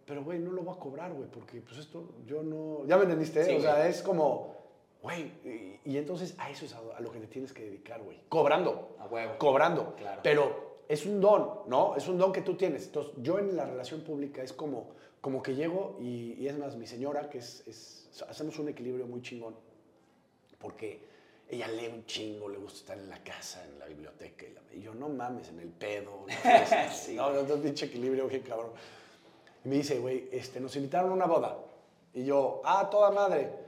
pero 0.07 0.23
güey, 0.23 0.39
no 0.39 0.51
lo 0.51 0.63
voy 0.63 0.75
a 0.75 0.79
cobrar, 0.79 1.13
güey, 1.13 1.29
porque 1.29 1.61
pues 1.61 1.77
esto 1.77 2.09
yo 2.25 2.41
no... 2.41 2.87
¿Ya 2.87 2.97
me 2.97 3.03
entendiste? 3.03 3.45
Sí, 3.45 3.55
o 3.55 3.61
sea, 3.61 3.87
es 3.87 4.01
como, 4.01 4.55
güey, 5.05 5.31
y, 5.45 5.79
y 5.91 5.97
entonces 5.97 6.35
a 6.39 6.49
eso 6.49 6.65
es 6.65 6.73
a, 6.73 6.79
a 6.97 6.99
lo 6.99 7.11
que 7.11 7.19
te 7.19 7.27
tienes 7.27 7.53
que 7.53 7.63
dedicar, 7.63 8.01
güey. 8.01 8.19
Cobrando 8.29 8.95
A 8.99 9.05
huevo. 9.07 9.37
cobrando. 9.37 9.95
Claro. 9.95 10.21
Pero 10.23 10.75
es 10.87 11.05
un 11.05 11.21
don, 11.21 11.61
¿no? 11.67 11.95
Es 11.95 12.07
un 12.07 12.17
don 12.17 12.31
que 12.33 12.41
tú 12.41 12.55
tienes. 12.55 12.85
Entonces, 12.87 13.13
yo 13.21 13.37
en 13.39 13.55
la 13.55 13.65
relación 13.65 14.01
pública 14.01 14.41
es 14.43 14.51
como, 14.53 14.89
como 15.21 15.41
que 15.43 15.53
llego 15.55 15.97
y, 15.99 16.33
y 16.39 16.47
es 16.47 16.57
más, 16.57 16.75
mi 16.75 16.87
señora, 16.87 17.29
que 17.29 17.37
es, 17.39 17.63
es- 17.67 18.23
hacemos 18.29 18.57
un 18.59 18.69
equilibrio 18.69 19.05
muy 19.07 19.21
chingón, 19.21 19.55
porque 20.59 20.99
ella 21.49 21.67
lee 21.67 21.87
un 21.93 22.05
chingo, 22.05 22.49
le 22.49 22.57
gusta 22.57 22.79
estar 22.79 22.97
en 22.97 23.09
la 23.09 23.23
casa, 23.23 23.63
en 23.65 23.77
la 23.79 23.85
biblioteca, 23.85 24.45
y, 24.45 24.53
la- 24.53 24.61
y 24.73 24.81
yo, 24.81 24.93
no 24.95 25.09
mames, 25.09 25.49
en 25.49 25.59
el 25.59 25.69
pedo. 25.69 26.25
fiesta, 26.27 26.91
Sí. 26.91 27.15
no, 27.15 27.31
no, 27.31 27.43
no, 27.43 27.55
pinche 27.57 27.85
equilibrio, 27.85 28.27
bien 28.27 28.41
cabrón. 28.41 28.71
Y 29.63 29.67
me 29.69 29.75
dice, 29.75 29.99
güey, 29.99 30.27
este, 30.31 30.59
nos 30.59 30.75
invitaron 30.75 31.11
a 31.11 31.13
una 31.13 31.25
boda. 31.25 31.57
Y 32.13 32.23
yo, 32.25 32.61
ah, 32.63 32.89
toda 32.89 33.11
madre. 33.11 33.64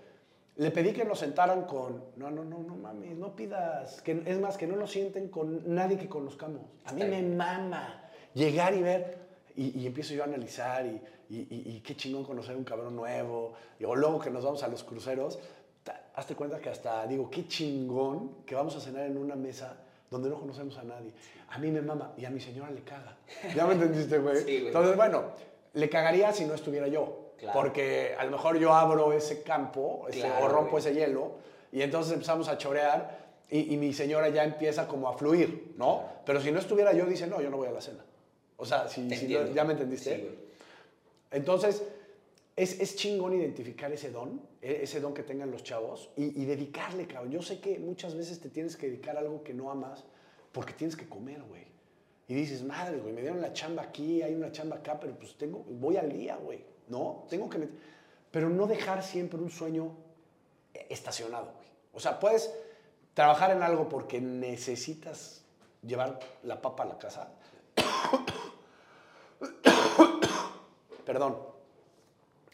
Le 0.57 0.71
pedí 0.71 0.91
que 0.91 1.05
nos 1.05 1.19
sentaran 1.19 1.63
con, 1.65 2.03
no, 2.15 2.31
no, 2.31 2.43
no, 2.43 2.59
no 2.59 2.75
mames, 2.75 3.15
no 3.15 3.35
pidas, 3.35 4.01
que, 4.01 4.23
es 4.25 4.39
más, 4.39 4.57
que 4.57 4.65
no 4.65 4.75
nos 4.75 4.89
sienten 4.91 5.27
con 5.29 5.61
nadie 5.73 5.97
que 5.99 6.09
conozcamos. 6.09 6.61
A 6.85 6.93
mí 6.93 7.03
me 7.03 7.21
mama 7.21 8.01
llegar 8.33 8.73
y 8.73 8.81
ver, 8.81 9.17
y, 9.55 9.79
y 9.79 9.85
empiezo 9.85 10.15
yo 10.15 10.23
a 10.23 10.25
analizar, 10.25 10.83
y, 10.85 10.99
y- 11.29 11.47
y- 11.49 11.75
y 11.77 11.81
qué 11.81 11.95
chingón 11.95 12.23
conocer 12.23 12.55
un 12.55 12.63
cabrón 12.63 12.95
nuevo, 12.95 13.53
y, 13.79 13.83
o 13.85 13.95
luego 13.95 14.19
que 14.19 14.31
nos 14.31 14.43
vamos 14.43 14.63
a 14.63 14.67
los 14.67 14.83
cruceros, 14.83 15.37
hazte 16.15 16.35
cuenta 16.35 16.59
que 16.59 16.69
hasta 16.69 17.05
digo, 17.05 17.29
qué 17.29 17.47
chingón 17.47 18.43
que 18.45 18.55
vamos 18.55 18.75
a 18.75 18.79
cenar 18.79 19.05
en 19.05 19.17
una 19.17 19.35
mesa 19.35 19.77
donde 20.09 20.27
no 20.29 20.39
conocemos 20.39 20.75
a 20.79 20.83
nadie. 20.83 21.11
A 21.49 21.59
mí 21.59 21.69
me 21.69 21.81
mama, 21.81 22.13
y 22.17 22.25
a 22.25 22.31
mi 22.31 22.39
señora 22.39 22.71
le 22.71 22.81
caga. 22.81 23.15
¿Ya 23.55 23.65
me 23.67 23.73
entendiste, 23.73 24.17
güey? 24.17 24.37
Sí, 24.37 24.43
güey. 24.57 24.67
Entonces, 24.67 24.95
bueno, 24.95 25.25
le 25.73 25.87
cagaría 25.89 26.33
si 26.33 26.45
no 26.45 26.55
estuviera 26.55 26.87
yo. 26.87 27.26
Claro. 27.37 27.59
Porque 27.59 28.15
a 28.17 28.25
lo 28.25 28.31
mejor 28.31 28.57
yo 28.57 28.73
abro 28.73 29.13
ese 29.13 29.43
campo 29.43 30.05
ese- 30.09 30.21
Claro, 30.21 30.45
o 30.45 30.47
rompo 30.49 30.71
güey. 30.71 30.81
ese 30.83 30.93
hielo 30.93 31.33
y 31.71 31.81
entonces 31.81 32.13
empezamos 32.13 32.47
a 32.47 32.57
chorear 32.57 33.27
y, 33.49 33.73
y 33.73 33.77
mi 33.77 33.93
señora 33.93 34.29
ya 34.29 34.43
empieza 34.43 34.87
como 34.87 35.07
a 35.07 35.17
fluir, 35.17 35.73
¿no? 35.77 35.99
Claro. 35.99 36.13
Pero 36.25 36.41
si 36.41 36.51
no 36.51 36.59
estuviera 36.59 36.93
yo, 36.93 37.05
dice, 37.05 37.27
no, 37.27 37.39
yo 37.41 37.49
no 37.49 37.57
voy 37.57 37.67
a 37.67 37.71
la 37.71 37.81
cena. 37.81 38.03
O 38.57 38.65
sea, 38.65 38.87
si, 38.87 39.07
si 39.15 39.27
no- 39.27 39.45
ya 39.53 39.63
me 39.63 39.73
entendiste. 39.73 40.15
Sí, 40.15 40.21
güey. 40.21 40.35
Entonces, 41.31 41.83
es, 42.55 42.79
es 42.79 42.95
chingón 42.95 43.33
identificar 43.33 43.91
ese 43.91 44.09
don, 44.11 44.41
e- 44.61 44.79
ese 44.83 44.99
don 44.99 45.13
que 45.13 45.23
tengan 45.23 45.51
los 45.51 45.63
chavos 45.63 46.09
y, 46.15 46.41
y 46.41 46.45
dedicarle, 46.45 47.05
cabrón. 47.07 47.31
Yo 47.31 47.41
sé 47.41 47.59
que 47.59 47.77
muchas 47.79 48.15
veces 48.15 48.39
te 48.39 48.49
tienes 48.49 48.75
que 48.75 48.87
dedicar 48.87 49.15
a 49.15 49.19
algo 49.19 49.43
que 49.43 49.53
no 49.53 49.69
amas 49.69 50.03
porque 50.51 50.73
tienes 50.73 50.95
que 50.95 51.07
comer, 51.07 51.41
güey. 51.43 51.67
Y 52.27 52.33
dices, 52.33 52.63
madre, 52.63 52.97
güey, 52.97 53.13
me 53.13 53.21
dieron 53.21 53.41
la 53.41 53.53
chamba 53.53 53.83
aquí, 53.83 54.21
hay 54.21 54.33
una 54.33 54.51
chamba 54.51 54.77
acá, 54.77 54.99
pero 54.99 55.13
pues 55.17 55.37
tengo, 55.37 55.63
voy 55.69 55.97
al 55.97 56.11
día, 56.11 56.35
güey. 56.37 56.59
No, 56.87 57.25
tengo 57.29 57.49
que 57.49 57.57
meter. 57.57 57.75
Pero 58.31 58.49
no 58.49 58.67
dejar 58.67 59.03
siempre 59.03 59.39
un 59.39 59.49
sueño 59.49 59.91
estacionado, 60.89 61.51
güey. 61.55 61.67
O 61.93 61.99
sea, 61.99 62.19
puedes 62.19 62.53
trabajar 63.13 63.51
en 63.51 63.63
algo 63.63 63.89
porque 63.89 64.21
necesitas 64.21 65.41
llevar 65.81 66.19
la 66.43 66.61
papa 66.61 66.83
a 66.83 66.85
la 66.85 66.97
casa. 66.97 67.31
Perdón. 71.05 71.37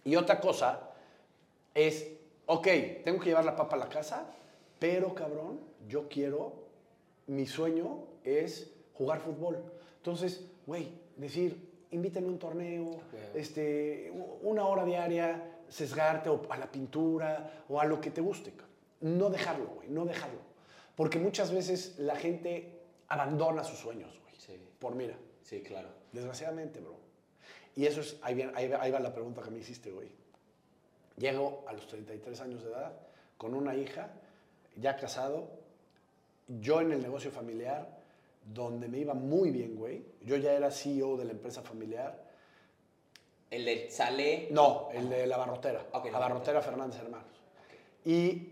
Y 0.05 0.15
otra 0.15 0.39
cosa 0.39 0.91
es, 1.73 2.07
ok, 2.45 2.67
tengo 3.03 3.19
que 3.19 3.29
llevar 3.29 3.45
la 3.45 3.55
papa 3.55 3.75
a 3.75 3.79
la 3.79 3.89
casa, 3.89 4.25
pero 4.79 5.13
cabrón, 5.15 5.59
yo 5.87 6.07
quiero, 6.07 6.53
mi 7.27 7.45
sueño 7.45 8.03
es 8.23 8.71
jugar 8.93 9.19
fútbol. 9.21 9.63
Entonces, 9.97 10.45
güey, 10.65 10.89
decir, 11.15 11.72
invítame 11.93 12.27
a 12.27 12.31
un 12.31 12.39
torneo, 12.39 12.91
este, 13.33 14.11
una 14.41 14.65
hora 14.67 14.83
diaria, 14.85 15.51
sesgarte 15.69 16.29
o 16.29 16.41
a 16.49 16.57
la 16.57 16.71
pintura 16.71 17.63
o 17.69 17.79
a 17.79 17.85
lo 17.85 17.99
que 18.01 18.11
te 18.11 18.21
guste. 18.21 18.53
No 19.01 19.29
dejarlo, 19.29 19.67
güey, 19.67 19.89
no 19.89 20.05
dejarlo. 20.05 20.39
Porque 20.95 21.19
muchas 21.19 21.51
veces 21.51 21.95
la 21.99 22.15
gente 22.15 22.79
abandona 23.07 23.63
sus 23.63 23.79
sueños, 23.79 24.19
güey. 24.23 24.35
Sí. 24.37 24.59
Por 24.79 24.95
mira, 24.95 25.15
Sí, 25.43 25.61
claro. 25.61 25.89
desgraciadamente, 26.11 26.79
bro. 26.79 26.95
Y 27.75 27.85
eso 27.85 28.01
es, 28.01 28.17
ahí, 28.21 28.35
viene- 28.35 28.53
ahí 28.55 28.71
ahí 28.79 28.91
va 28.91 28.99
la 28.99 29.13
pregunta 29.13 29.41
que 29.41 29.49
me 29.49 29.59
hiciste, 29.59 29.91
güey. 29.91 30.09
Llego 31.17 31.63
a 31.67 31.73
los 31.73 31.87
33 31.87 32.39
años 32.41 32.63
de 32.63 32.69
edad 32.69 32.93
con 33.37 33.53
una 33.55 33.75
hija, 33.75 34.09
ya 34.77 34.95
casado, 34.95 35.47
yo 36.47 36.81
en 36.81 36.91
el 36.91 37.01
negocio 37.01 37.31
familiar, 37.31 37.87
donde 38.45 38.87
me 38.87 38.99
iba 38.99 39.13
muy 39.13 39.51
bien, 39.51 39.75
güey. 39.75 40.03
Yo 40.21 40.35
ya 40.37 40.53
era 40.53 40.71
CEO 40.71 41.17
de 41.17 41.25
la 41.25 41.31
empresa 41.31 41.61
familiar. 41.61 42.31
El 43.49 43.65
de 43.65 43.89
sale. 43.89 44.47
No, 44.51 44.89
el 44.93 45.09
de 45.09 45.27
la 45.27 45.37
barrotera. 45.37 45.85
Ok, 45.93 46.05
la 46.05 46.11
la 46.13 46.19
barrotera 46.19 46.61
Fernández 46.61 46.99
Hermanos. 46.99 47.41
Y 48.05 48.49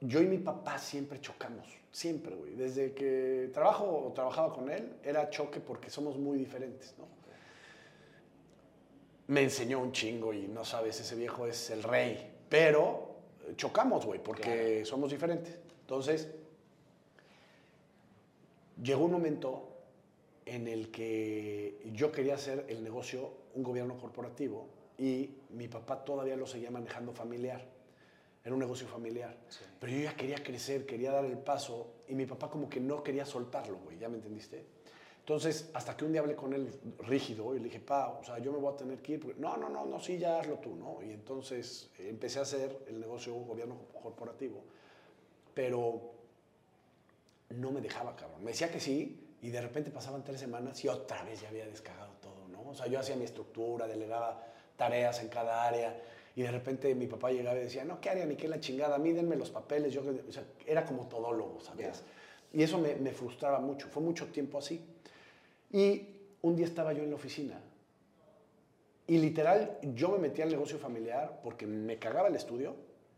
yo 0.00 0.20
y 0.20 0.26
mi 0.26 0.38
papá 0.38 0.78
siempre 0.78 1.20
chocamos. 1.20 1.66
Siempre, 1.90 2.34
güey. 2.34 2.54
Desde 2.54 2.92
que 2.92 3.50
trabajo 3.52 4.06
o 4.06 4.12
trabajaba 4.12 4.52
con 4.52 4.70
él, 4.70 4.96
era 5.02 5.30
choque 5.30 5.60
porque 5.60 5.88
somos 5.88 6.18
muy 6.18 6.38
diferentes, 6.38 6.94
¿no? 6.98 7.06
Me 9.28 9.42
enseñó 9.42 9.80
un 9.80 9.92
chingo 9.92 10.32
y 10.32 10.46
no 10.46 10.64
sabes, 10.64 11.00
ese 11.00 11.16
viejo 11.16 11.46
es 11.46 11.70
el 11.70 11.82
rey. 11.82 12.34
Pero 12.48 13.16
eh, 13.48 13.54
chocamos, 13.56 14.04
güey, 14.06 14.22
porque 14.22 14.84
somos 14.84 15.10
diferentes. 15.10 15.58
Entonces, 15.80 16.28
llegó 18.82 19.04
un 19.04 19.12
momento 19.12 19.68
en 20.44 20.68
el 20.68 20.90
que 20.90 21.80
yo 21.92 22.12
quería 22.12 22.34
hacer 22.34 22.66
el 22.68 22.82
negocio 22.82 23.30
un 23.54 23.62
gobierno 23.62 23.98
corporativo 23.98 24.66
y 24.98 25.30
mi 25.50 25.68
papá 25.68 26.04
todavía 26.04 26.36
lo 26.36 26.46
seguía 26.46 26.70
manejando 26.70 27.12
familiar. 27.12 27.64
Era 28.44 28.54
un 28.54 28.60
negocio 28.60 28.86
familiar. 28.86 29.36
Sí. 29.48 29.64
Pero 29.80 29.92
yo 29.92 30.02
ya 30.02 30.14
quería 30.14 30.42
crecer, 30.42 30.86
quería 30.86 31.10
dar 31.10 31.24
el 31.24 31.36
paso 31.38 31.94
y 32.08 32.14
mi 32.14 32.26
papá 32.26 32.48
como 32.48 32.68
que 32.68 32.80
no 32.80 33.02
quería 33.02 33.26
soltarlo, 33.26 33.78
güey, 33.78 33.98
¿ya 33.98 34.08
me 34.08 34.16
entendiste? 34.16 34.64
Entonces, 35.18 35.70
hasta 35.74 35.96
que 35.96 36.04
un 36.04 36.12
día 36.12 36.20
hablé 36.20 36.36
con 36.36 36.52
él 36.52 36.70
rígido 37.00 37.52
y 37.56 37.58
le 37.58 37.64
dije, 37.64 37.80
pa, 37.80 38.10
o 38.10 38.22
sea, 38.22 38.38
yo 38.38 38.52
me 38.52 38.58
voy 38.58 38.72
a 38.72 38.76
tener 38.76 39.02
que 39.02 39.14
ir. 39.14 39.20
porque- 39.20 39.40
no, 39.40 39.56
no, 39.56 39.68
no, 39.68 39.84
no, 39.84 39.98
sí, 39.98 40.18
ya 40.18 40.38
hazlo 40.38 40.60
tú, 40.60 40.76
¿no? 40.76 41.02
Y 41.02 41.10
entonces 41.10 41.90
eh, 41.98 42.08
empecé 42.08 42.38
a 42.38 42.42
hacer 42.42 42.78
el 42.86 43.00
negocio 43.00 43.34
gobierno 43.34 43.76
corporativo, 44.00 44.62
pero 45.52 46.12
no 47.50 47.70
me 47.70 47.80
dejaba, 47.80 48.16
cabrón. 48.16 48.42
Me 48.44 48.50
decía 48.50 48.70
que 48.70 48.80
sí 48.80 49.36
y 49.42 49.50
de 49.50 49.60
repente 49.60 49.90
pasaban 49.90 50.24
tres 50.24 50.40
semanas 50.40 50.82
y 50.84 50.88
otra 50.88 51.22
vez 51.24 51.40
ya 51.40 51.48
había 51.48 51.66
descagado 51.66 52.12
todo, 52.20 52.48
¿no? 52.48 52.70
O 52.70 52.74
sea, 52.74 52.86
yo 52.86 52.98
hacía 52.98 53.16
mi 53.16 53.24
estructura, 53.24 53.86
delegaba 53.86 54.42
tareas 54.76 55.20
en 55.22 55.28
cada 55.28 55.66
área 55.66 56.00
y 56.34 56.42
de 56.42 56.50
repente 56.50 56.94
mi 56.94 57.06
papá 57.06 57.30
llegaba 57.30 57.56
y 57.58 57.62
decía, 57.62 57.84
no, 57.84 58.00
¿qué 58.00 58.10
área 58.10 58.26
ni 58.26 58.36
qué 58.36 58.48
la 58.48 58.60
chingada? 58.60 58.98
Mídenme 58.98 59.36
los 59.36 59.50
papeles. 59.50 59.92
Yo, 59.92 60.02
o 60.28 60.32
sea, 60.32 60.44
era 60.66 60.84
como 60.84 61.06
todólogo, 61.08 61.60
¿sabes? 61.60 62.02
Y 62.52 62.62
eso 62.62 62.78
me, 62.78 62.94
me 62.96 63.12
frustraba 63.12 63.58
mucho. 63.60 63.88
Fue 63.88 64.02
mucho 64.02 64.26
tiempo 64.26 64.58
así. 64.58 64.84
Y 65.70 66.08
un 66.42 66.56
día 66.56 66.66
estaba 66.66 66.92
yo 66.92 67.02
en 67.02 67.10
la 67.10 67.16
oficina 67.16 67.60
y 69.08 69.18
literal 69.18 69.78
yo 69.94 70.10
me 70.10 70.18
metí 70.18 70.42
al 70.42 70.50
negocio 70.50 70.78
familiar 70.78 71.40
porque 71.42 71.66
me 71.66 71.98
cagaba 71.98 72.28
el 72.28 72.34
estudio. 72.34 72.74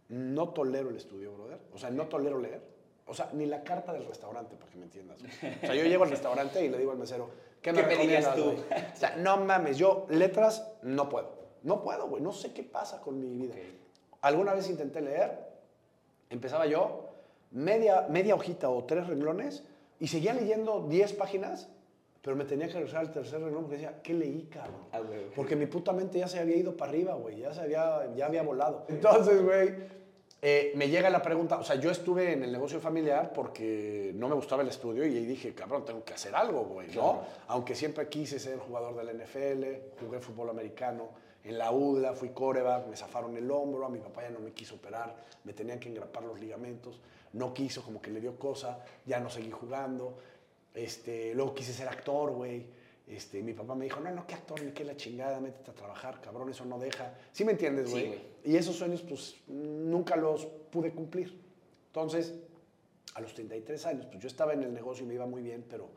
No 0.08 0.50
tolero 0.50 0.90
el 0.90 0.96
estudio, 0.96 1.32
brother. 1.32 1.58
O 1.72 1.78
sea, 1.78 1.90
no 1.90 2.06
tolero 2.06 2.38
leer. 2.38 2.60
O 3.08 3.14
sea, 3.14 3.30
ni 3.32 3.46
la 3.46 3.62
carta 3.62 3.92
del 3.92 4.06
restaurante, 4.06 4.56
para 4.56 4.70
que 4.70 4.78
me 4.78 4.84
entiendas. 4.84 5.18
O 5.62 5.66
sea, 5.66 5.74
yo 5.74 5.84
llego 5.84 6.04
al 6.04 6.10
restaurante 6.10 6.64
y 6.64 6.68
le 6.68 6.78
digo 6.78 6.92
al 6.92 6.98
mesero, 6.98 7.30
¿qué 7.62 7.72
me 7.72 7.82
¿Qué 7.82 7.88
recomiendas, 7.88 8.34
tú? 8.36 8.44
güey? 8.44 8.56
O 8.56 8.96
sea, 8.96 9.16
no 9.16 9.38
mames, 9.38 9.78
yo 9.78 10.06
letras 10.10 10.70
no 10.82 11.08
puedo. 11.08 11.38
No 11.62 11.82
puedo, 11.82 12.08
güey. 12.08 12.22
No 12.22 12.32
sé 12.32 12.52
qué 12.52 12.62
pasa 12.62 13.00
con 13.00 13.18
mi 13.18 13.30
vida. 13.30 13.54
Alguna 14.20 14.54
vez 14.54 14.68
intenté 14.68 15.00
leer, 15.00 15.38
empezaba 16.30 16.66
yo, 16.66 17.08
media, 17.50 18.06
media 18.08 18.34
hojita 18.34 18.68
o 18.68 18.84
tres 18.84 19.06
renglones, 19.06 19.64
y 20.00 20.08
seguía 20.08 20.32
leyendo 20.32 20.86
10 20.88 21.12
páginas, 21.14 21.68
pero 22.22 22.36
me 22.36 22.44
tenía 22.44 22.66
que 22.66 22.74
regresar 22.74 23.00
al 23.00 23.12
tercer 23.12 23.40
renglón 23.40 23.64
porque 23.64 23.76
decía, 23.76 24.00
¿qué 24.02 24.14
leí, 24.14 24.48
cabrón? 24.52 24.82
Ah, 24.92 25.00
güey. 25.00 25.30
Porque 25.34 25.56
mi 25.56 25.66
puta 25.66 25.92
mente 25.92 26.18
ya 26.18 26.28
se 26.28 26.38
había 26.38 26.56
ido 26.56 26.76
para 26.76 26.90
arriba, 26.90 27.14
güey, 27.14 27.38
ya, 27.38 27.52
se 27.52 27.60
había, 27.60 28.12
ya 28.14 28.26
había 28.26 28.42
volado. 28.42 28.84
Entonces, 28.88 29.42
güey, 29.42 29.74
eh, 30.40 30.72
me 30.76 30.88
llega 30.88 31.10
la 31.10 31.20
pregunta, 31.20 31.58
o 31.58 31.64
sea, 31.64 31.76
yo 31.76 31.90
estuve 31.90 32.32
en 32.32 32.44
el 32.44 32.52
negocio 32.52 32.80
familiar 32.80 33.32
porque 33.32 34.12
no 34.14 34.28
me 34.28 34.34
gustaba 34.36 34.62
el 34.62 34.68
estudio 34.68 35.04
y 35.04 35.16
ahí 35.16 35.26
dije, 35.26 35.52
cabrón, 35.52 35.84
tengo 35.84 36.04
que 36.04 36.14
hacer 36.14 36.34
algo, 36.34 36.64
güey, 36.64 36.88
¿no? 36.88 36.92
Claro. 36.92 37.26
Aunque 37.48 37.74
siempre 37.74 38.08
quise 38.08 38.38
ser 38.38 38.58
jugador 38.58 38.94
del 38.94 39.16
NFL, 39.20 39.98
jugué 40.00 40.20
fútbol 40.20 40.50
americano, 40.50 41.08
en 41.42 41.58
la 41.58 41.72
UDLA 41.72 42.12
fui 42.12 42.28
coreback, 42.28 42.86
me 42.86 42.96
zafaron 42.96 43.36
el 43.36 43.50
hombro, 43.50 43.86
a 43.86 43.88
mi 43.88 43.98
papá 43.98 44.22
ya 44.22 44.30
no 44.30 44.38
me 44.38 44.52
quiso 44.52 44.76
operar, 44.76 45.16
me 45.44 45.52
tenían 45.52 45.80
que 45.80 45.88
engrapar 45.88 46.22
los 46.22 46.38
ligamentos, 46.38 47.00
no 47.32 47.52
quiso, 47.54 47.82
como 47.82 48.00
que 48.00 48.10
le 48.10 48.20
dio 48.20 48.38
cosa, 48.38 48.84
ya 49.06 49.18
no 49.18 49.30
seguí 49.30 49.50
jugando. 49.50 50.18
Este, 50.74 51.34
luego 51.34 51.54
quise 51.54 51.72
ser 51.72 51.88
actor, 51.88 52.32
güey. 52.32 52.66
Este, 53.08 53.42
mi 53.42 53.54
papá 53.54 53.74
me 53.74 53.84
dijo, 53.86 54.00
no, 54.00 54.10
no, 54.10 54.26
qué 54.26 54.34
actor, 54.34 54.62
ni 54.62 54.72
qué 54.72 54.84
la 54.84 54.94
chingada, 54.96 55.40
métete 55.40 55.70
a 55.70 55.74
trabajar, 55.74 56.20
cabrón, 56.20 56.50
eso 56.50 56.64
no 56.66 56.78
deja. 56.78 57.14
¿Sí 57.32 57.42
me 57.44 57.52
entiendes, 57.52 57.86
Sí, 57.86 57.92
güey? 57.92 58.06
güey. 58.08 58.20
y 58.44 58.56
esos 58.56 58.76
sueños, 58.76 59.02
pues, 59.02 59.36
nunca 59.48 60.14
los 60.16 60.44
pude 60.44 60.90
cumplir. 60.92 61.34
Entonces, 61.86 62.34
a 63.14 63.20
los 63.22 63.32
33 63.34 63.86
años, 63.86 64.06
pues 64.06 64.20
yo 64.22 64.26
estaba 64.28 64.52
en 64.52 64.62
el 64.62 64.72
negocio 64.74 65.04
y 65.04 65.08
me 65.08 65.14
iba 65.14 65.26
muy 65.26 65.42
bien, 65.42 65.64
pero 65.68 65.88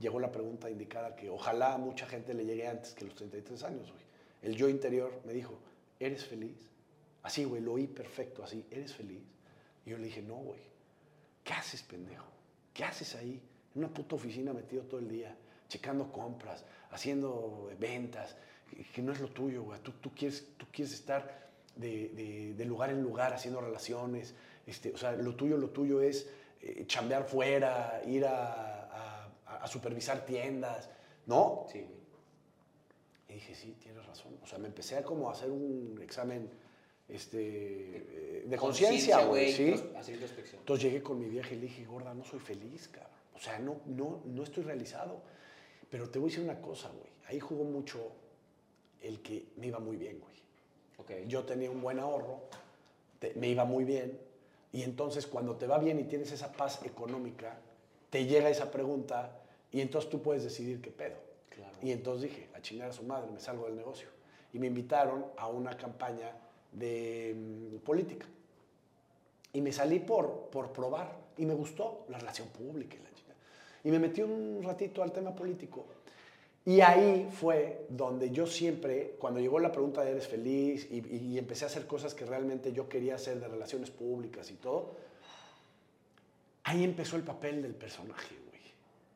llegó 0.00 0.18
la 0.18 0.32
pregunta 0.32 0.68
indicada 0.68 1.14
que 1.14 1.30
ojalá 1.30 1.74
a 1.74 1.78
mucha 1.78 2.04
gente 2.06 2.34
le 2.34 2.44
llegue 2.44 2.66
antes 2.66 2.92
que 2.94 3.04
los 3.04 3.14
33 3.14 3.62
años, 3.62 3.90
güey. 3.92 4.04
El 4.42 4.56
yo 4.56 4.68
interior 4.68 5.20
me 5.24 5.32
dijo, 5.32 5.58
¿eres 6.00 6.24
feliz? 6.24 6.68
Así, 7.22 7.44
güey, 7.44 7.62
lo 7.62 7.74
oí 7.74 7.86
perfecto, 7.86 8.42
así, 8.42 8.66
¿eres 8.70 8.92
feliz? 8.92 9.22
Y 9.86 9.90
yo 9.90 9.98
le 9.98 10.06
dije, 10.06 10.20
no, 10.20 10.34
güey. 10.36 10.60
¿Qué 11.44 11.52
haces, 11.54 11.82
pendejo? 11.84 12.26
¿Qué 12.74 12.82
haces 12.84 13.14
ahí? 13.14 13.40
En 13.74 13.84
una 13.84 13.88
puta 13.94 14.16
oficina 14.16 14.52
metido 14.52 14.82
todo 14.82 14.98
el 15.00 15.08
día, 15.08 15.34
checando 15.68 16.10
compras, 16.12 16.64
haciendo 16.90 17.70
ventas, 17.78 18.36
que- 18.92 19.02
no 19.02 19.12
es 19.12 19.20
lo 19.20 19.28
tuyo, 19.28 19.62
güey. 19.62 19.80
Tú, 19.80 19.92
tú, 19.92 20.12
quieres, 20.14 20.46
tú 20.56 20.66
quieres 20.72 20.92
estar 20.94 21.46
de, 21.76 22.08
de- 22.08 22.54
de 22.54 22.64
lugar 22.64 22.90
en 22.90 23.02
lugar 23.02 23.32
haciendo 23.32 23.60
relaciones. 23.60 24.34
Este, 24.66 24.92
o 24.92 24.96
sea, 24.96 25.12
lo 25.12 25.34
tuyo, 25.36 25.56
lo 25.56 25.70
tuyo 25.70 26.00
es 26.00 26.28
eh, 26.62 26.84
chambear 26.86 27.24
fuera, 27.24 28.02
ir 28.06 28.24
a, 28.26 28.84
a- 29.46 29.62
a 29.62 29.66
supervisar 29.68 30.24
tiendas, 30.24 30.88
¿no? 31.26 31.66
Sí. 31.70 31.86
Y 33.28 33.32
dije, 33.34 33.54
sí, 33.54 33.76
tienes 33.80 34.04
razón. 34.06 34.38
O 34.42 34.46
sea, 34.46 34.58
me 34.58 34.68
empecé 34.68 34.96
a 34.96 35.02
como 35.04 35.28
a 35.28 35.32
hacer 35.32 35.50
un 35.50 35.98
examen 36.02 36.48
este, 37.08 37.38
eh, 37.38 38.44
de 38.46 38.56
conciencia, 38.56 39.18
güey, 39.28 39.52
¿sí? 39.52 39.70
Entonces 40.58 40.84
llegué 40.84 41.02
con 41.02 41.18
mi 41.20 41.28
vieja 41.28 41.52
y 41.52 41.56
le 41.56 41.62
dije, 41.62 41.84
gorda, 41.84 42.14
no 42.14 42.24
soy 42.24 42.40
feliz, 42.40 42.88
cabrón. 42.88 43.12
O 43.34 43.38
sea, 43.38 43.58
no, 43.58 43.80
no, 43.86 44.22
no 44.24 44.42
estoy 44.42 44.64
realizado. 44.64 45.22
Pero 45.90 46.08
te 46.10 46.18
voy 46.18 46.28
a 46.28 46.30
decir 46.30 46.44
una 46.44 46.60
cosa, 46.60 46.88
güey. 46.88 47.10
Ahí 47.28 47.40
jugó 47.40 47.64
mucho 47.64 48.12
el 49.02 49.20
que 49.22 49.46
me 49.56 49.66
iba 49.68 49.78
muy 49.78 49.96
bien, 49.96 50.20
güey. 50.20 50.34
Ok. 50.98 51.26
Yo 51.28 51.44
tenía 51.44 51.70
un 51.70 51.80
buen 51.80 51.98
ahorro, 51.98 52.40
te- 53.18 53.34
me 53.34 53.48
iba 53.48 53.64
muy 53.64 53.84
bien. 53.84 54.18
Y 54.72 54.82
entonces 54.82 55.26
cuando 55.26 55.56
te 55.56 55.66
va 55.66 55.78
bien 55.78 55.98
y 56.00 56.04
tienes 56.04 56.32
esa 56.32 56.52
paz 56.52 56.80
económica, 56.84 57.58
te 58.10 58.26
llega 58.26 58.48
esa 58.50 58.70
pregunta 58.70 59.40
y 59.72 59.80
entonces 59.80 60.10
tú 60.10 60.20
puedes 60.22 60.42
decidir 60.44 60.80
qué 60.80 60.90
pedo. 60.90 61.16
Claro. 61.50 61.76
Y 61.82 61.92
entonces 61.92 62.30
dije, 62.30 62.48
a 62.54 62.60
chingar 62.60 62.90
a 62.90 62.92
su 62.92 63.02
madre, 63.04 63.30
me 63.30 63.40
salgo 63.40 63.66
del 63.66 63.76
negocio. 63.76 64.08
Y 64.52 64.58
me 64.58 64.66
invitaron 64.66 65.24
a 65.36 65.48
una 65.48 65.76
campaña 65.76 66.32
de 66.72 67.34
mm, 67.36 67.76
política. 67.78 68.26
Y 69.52 69.60
me 69.62 69.72
salí 69.72 69.98
por, 70.00 70.48
por 70.50 70.72
probar. 70.72 71.16
Y 71.38 71.46
me 71.46 71.54
gustó 71.54 72.04
la 72.08 72.18
relación 72.18 72.48
pública 72.48 72.96
y 72.96 72.98
la. 72.98 73.15
Y 73.86 73.90
me 73.92 74.00
metí 74.00 74.20
un 74.20 74.60
ratito 74.64 75.00
al 75.02 75.12
tema 75.12 75.32
político. 75.34 75.86
Y 76.64 76.80
ahí 76.80 77.28
fue 77.30 77.86
donde 77.88 78.32
yo 78.32 78.44
siempre, 78.44 79.14
cuando 79.20 79.38
llegó 79.38 79.60
la 79.60 79.70
pregunta 79.70 80.02
de 80.02 80.10
¿eres 80.10 80.26
feliz? 80.26 80.88
Y, 80.90 80.96
y- 80.98 81.34
y 81.34 81.38
empecé 81.38 81.64
a 81.64 81.68
hacer 81.68 81.86
cosas 81.86 82.12
que 82.12 82.24
realmente 82.26 82.72
yo 82.72 82.88
quería 82.88 83.14
hacer 83.14 83.38
de 83.38 83.46
relaciones 83.46 83.90
públicas 83.90 84.50
y 84.50 84.54
todo, 84.54 84.96
ahí 86.64 86.82
empezó 86.82 87.14
el 87.16 87.22
papel 87.22 87.62
del 87.62 87.74
personaje, 87.74 88.34
güey. 88.48 88.60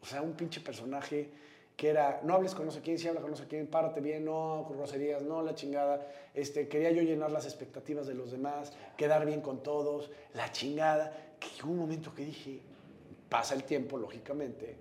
O 0.02 0.06
sea, 0.06 0.22
un 0.22 0.34
pinche 0.34 0.60
personaje 0.60 1.28
que 1.76 1.88
era, 1.88 2.20
no 2.22 2.34
hables 2.34 2.54
con 2.54 2.66
no 2.66 2.70
sé 2.70 2.80
quién, 2.82 2.98
si 2.98 3.08
habla 3.08 3.20
con 3.22 3.30
no 3.30 3.36
sé 3.36 3.46
quién, 3.48 3.66
párate 3.66 4.00
bien, 4.00 4.24
no, 4.24 4.66
groserías, 4.70 5.22
no, 5.22 5.42
la 5.42 5.54
chingada. 5.54 6.06
Este, 6.34 6.68
quería 6.68 6.92
yo 6.92 7.02
llenar 7.02 7.32
las 7.32 7.46
expectativas 7.46 8.06
de 8.06 8.14
los 8.14 8.30
demás, 8.30 8.72
quedar 8.96 9.26
bien 9.26 9.40
con 9.40 9.62
todos, 9.62 10.10
la 10.34 10.52
chingada. 10.52 11.12
Que 11.40 11.48
llegó 11.56 11.70
un 11.70 11.78
momento 11.78 12.14
que 12.14 12.24
dije, 12.24 12.60
pasa 13.30 13.54
el 13.54 13.64
tiempo, 13.64 13.96
lógicamente, 13.96 14.76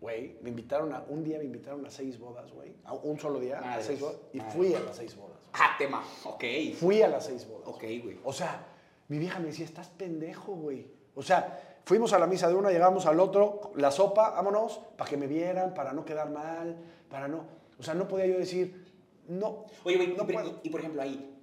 güey, 0.00 0.36
me 0.42 0.50
invitaron 0.50 0.92
a, 0.92 1.02
un 1.08 1.24
día 1.24 1.38
me 1.38 1.44
invitaron 1.44 1.86
a 1.86 1.90
seis 1.90 2.18
bodas, 2.18 2.52
güey, 2.52 2.74
a 2.84 2.92
un 2.92 3.18
solo 3.18 3.40
día, 3.40 3.58
a 3.58 3.62
Madres, 3.62 3.86
seis 3.86 4.00
bodas, 4.00 4.16
y 4.34 4.40
fui 4.40 4.74
a 4.74 4.80
las 4.80 4.96
seis 4.96 5.16
bodas. 5.16 5.38
Ah, 5.54 5.76
tema. 5.78 6.04
Ok. 6.24 6.44
Fui 6.74 7.00
a 7.00 7.08
las 7.08 7.24
seis 7.24 7.48
bodas. 7.48 7.68
Ok, 7.68 7.84
güey. 8.02 8.18
O 8.24 8.32
sea, 8.32 8.66
mi 9.08 9.18
vieja 9.18 9.38
me 9.38 9.46
decía, 9.46 9.64
estás 9.64 9.88
pendejo, 9.88 10.52
güey. 10.52 10.86
O 11.14 11.22
sea, 11.22 11.78
fuimos 11.84 12.12
a 12.12 12.18
la 12.18 12.26
misa 12.26 12.48
de 12.48 12.54
una, 12.54 12.70
llegamos 12.70 13.06
al 13.06 13.20
otro, 13.20 13.72
la 13.76 13.90
sopa, 13.90 14.30
vámonos, 14.30 14.80
para 14.96 15.08
que 15.08 15.16
me 15.16 15.26
vieran, 15.26 15.72
para 15.72 15.92
no 15.92 16.04
quedar 16.04 16.28
mal, 16.30 16.76
para 17.08 17.28
no... 17.28 17.46
O 17.78 17.82
sea, 17.82 17.94
no 17.94 18.08
podía 18.08 18.26
yo 18.26 18.38
decir, 18.38 18.84
no, 19.28 19.66
Oye, 19.84 19.96
güey, 19.96 20.08
no 20.16 20.24
y, 20.24 20.32
puedo. 20.32 20.60
y 20.62 20.70
por 20.70 20.80
ejemplo 20.80 21.02
ahí, 21.02 21.40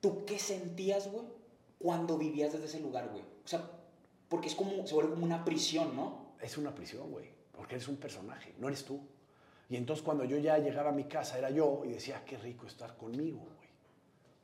¿tú 0.00 0.24
qué 0.24 0.38
sentías, 0.38 1.10
güey, 1.10 1.24
cuando 1.78 2.18
vivías 2.18 2.52
desde 2.52 2.66
ese 2.66 2.80
lugar, 2.80 3.08
güey? 3.10 3.22
O 3.22 3.48
sea, 3.48 3.62
porque 4.30 4.46
es 4.46 4.54
como, 4.54 4.86
se 4.86 4.94
vuelve 4.94 5.10
como 5.10 5.26
una 5.26 5.44
prisión, 5.44 5.94
¿no? 5.94 6.34
Es 6.40 6.56
una 6.56 6.72
prisión, 6.72 7.10
güey, 7.10 7.28
porque 7.52 7.74
eres 7.74 7.88
un 7.88 7.96
personaje, 7.96 8.54
no 8.58 8.68
eres 8.68 8.84
tú. 8.84 9.00
Y 9.68 9.76
entonces 9.76 10.04
cuando 10.04 10.24
yo 10.24 10.38
ya 10.38 10.56
llegaba 10.58 10.90
a 10.90 10.92
mi 10.92 11.04
casa 11.04 11.36
era 11.36 11.50
yo 11.50 11.82
y 11.84 11.90
decía, 11.90 12.18
"Ah, 12.18 12.24
qué 12.24 12.38
rico 12.38 12.66
estar 12.66 12.96
conmigo, 12.96 13.40
güey. 13.40 13.68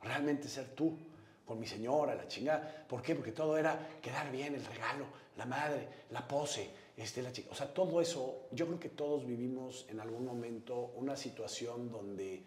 Realmente 0.01 0.47
ser 0.49 0.75
tú, 0.75 0.97
con 1.45 1.57
mi 1.59 1.65
señora, 1.65 2.13
la 2.13 2.27
chingada. 2.27 2.85
¿Por 2.87 3.01
qué? 3.01 3.15
Porque 3.15 3.31
todo 3.31 3.57
era 3.57 3.99
quedar 4.01 4.29
bien, 4.29 4.53
el 4.53 4.65
regalo, 4.65 5.05
la 5.37 5.45
madre, 5.45 5.87
la 6.11 6.27
pose, 6.27 6.69
este, 6.97 7.21
la 7.21 7.31
chica. 7.31 7.49
O 7.51 7.55
sea, 7.55 7.73
todo 7.73 8.01
eso, 8.01 8.47
yo 8.51 8.67
creo 8.67 8.79
que 8.79 8.89
todos 8.89 9.25
vivimos 9.25 9.85
en 9.89 10.01
algún 10.01 10.25
momento 10.25 10.91
una 10.97 11.15
situación 11.15 11.89
donde 11.89 12.43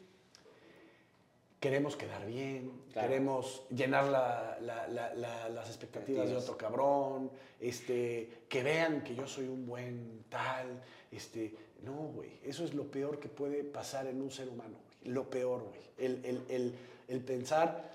queremos 1.61 1.95
quedar 1.95 2.25
bien, 2.27 2.73
Claro. 2.93 3.09
queremos 3.09 3.65
llenar 3.71 4.05
la- 4.05 4.59
la- 4.63 4.89
la- 4.89 5.15
la- 5.15 5.49
las 5.51 5.69
expectativas 5.69 6.29
de 6.31 6.37
otro 6.37 6.57
cabrón, 6.57 7.31
este, 7.61 8.45
que 8.49 8.63
vean 8.63 9.05
que 9.05 9.15
yo 9.15 9.27
soy 9.27 9.47
un 9.47 9.67
buen 9.67 10.25
tal, 10.31 10.81
este, 11.13 11.55
no, 11.83 11.93
güey, 11.93 12.41
eso 12.45 12.65
es 12.65 12.73
lo 12.75 12.85
peor 12.91 13.21
que 13.21 13.29
puede 13.29 13.63
pasar 13.63 14.07
en 14.07 14.23
un 14.23 14.31
ser 14.31 14.49
humano, 14.49 14.79
güey, 15.03 15.13
lo 15.15 15.29
peor, 15.29 15.63
güey, 15.65 15.81
el, 15.99 16.25
el- 16.25 16.43
el- 16.49 16.75
el 17.09 17.21
pensar, 17.21 17.91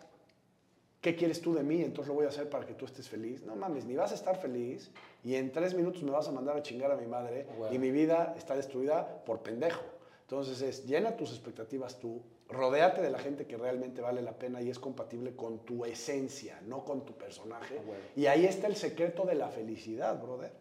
¿qué 1.02 1.16
quieres 1.16 1.42
tú 1.42 1.54
de 1.56 1.64
mí? 1.64 1.82
Entonces 1.82 2.08
lo 2.10 2.14
voy 2.14 2.26
a 2.26 2.30
hacer 2.30 2.50
para 2.50 2.66
que 2.68 2.74
tú 2.74 2.86
estés 2.86 3.08
feliz. 3.10 3.44
No 3.44 3.56
mames, 3.56 3.86
ni 3.86 3.96
vas 3.96 4.12
a 4.12 4.16
estar 4.16 4.38
feliz 4.38 4.92
y 5.24 5.36
en 5.36 5.52
tres 5.52 5.74
minutos 5.74 6.04
me 6.04 6.12
vas 6.12 6.28
a 6.28 6.32
mandar 6.32 6.58
a 6.58 6.62
chingar 6.64 6.92
a 6.92 6.96
mi 6.98 7.06
madre 7.08 7.48
Bueno. 7.58 7.74
y 7.74 7.80
mi 7.80 7.92
vida 7.92 8.34
está 8.38 8.56
destruida 8.56 9.24
por 9.26 9.42
pendejo. 9.42 9.84
Entonces 10.22 10.62
es, 10.62 10.86
llena 10.86 11.16
tus 11.16 11.30
expectativas 11.32 12.00
tú, 12.00 12.22
rodéate 12.56 13.02
de 13.02 13.10
la 13.10 13.20
gente 13.20 13.46
que 13.46 13.58
realmente 13.58 14.02
vale 14.02 14.22
la 14.22 14.34
pena 14.34 14.62
y 14.62 14.70
es 14.70 14.80
compatible 14.80 15.36
con 15.36 15.60
tu 15.60 15.86
esencia, 15.86 16.60
no 16.68 16.84
con 16.84 17.06
tu 17.06 17.14
personaje. 17.14 17.78
Ah, 17.80 17.84
bueno. 17.86 18.04
Y 18.16 18.26
ahí 18.26 18.46
está 18.46 18.68
el 18.68 18.76
secreto 18.76 19.26
de 19.26 19.36
la 19.36 19.50
felicidad, 19.50 20.22
brother. 20.22 20.52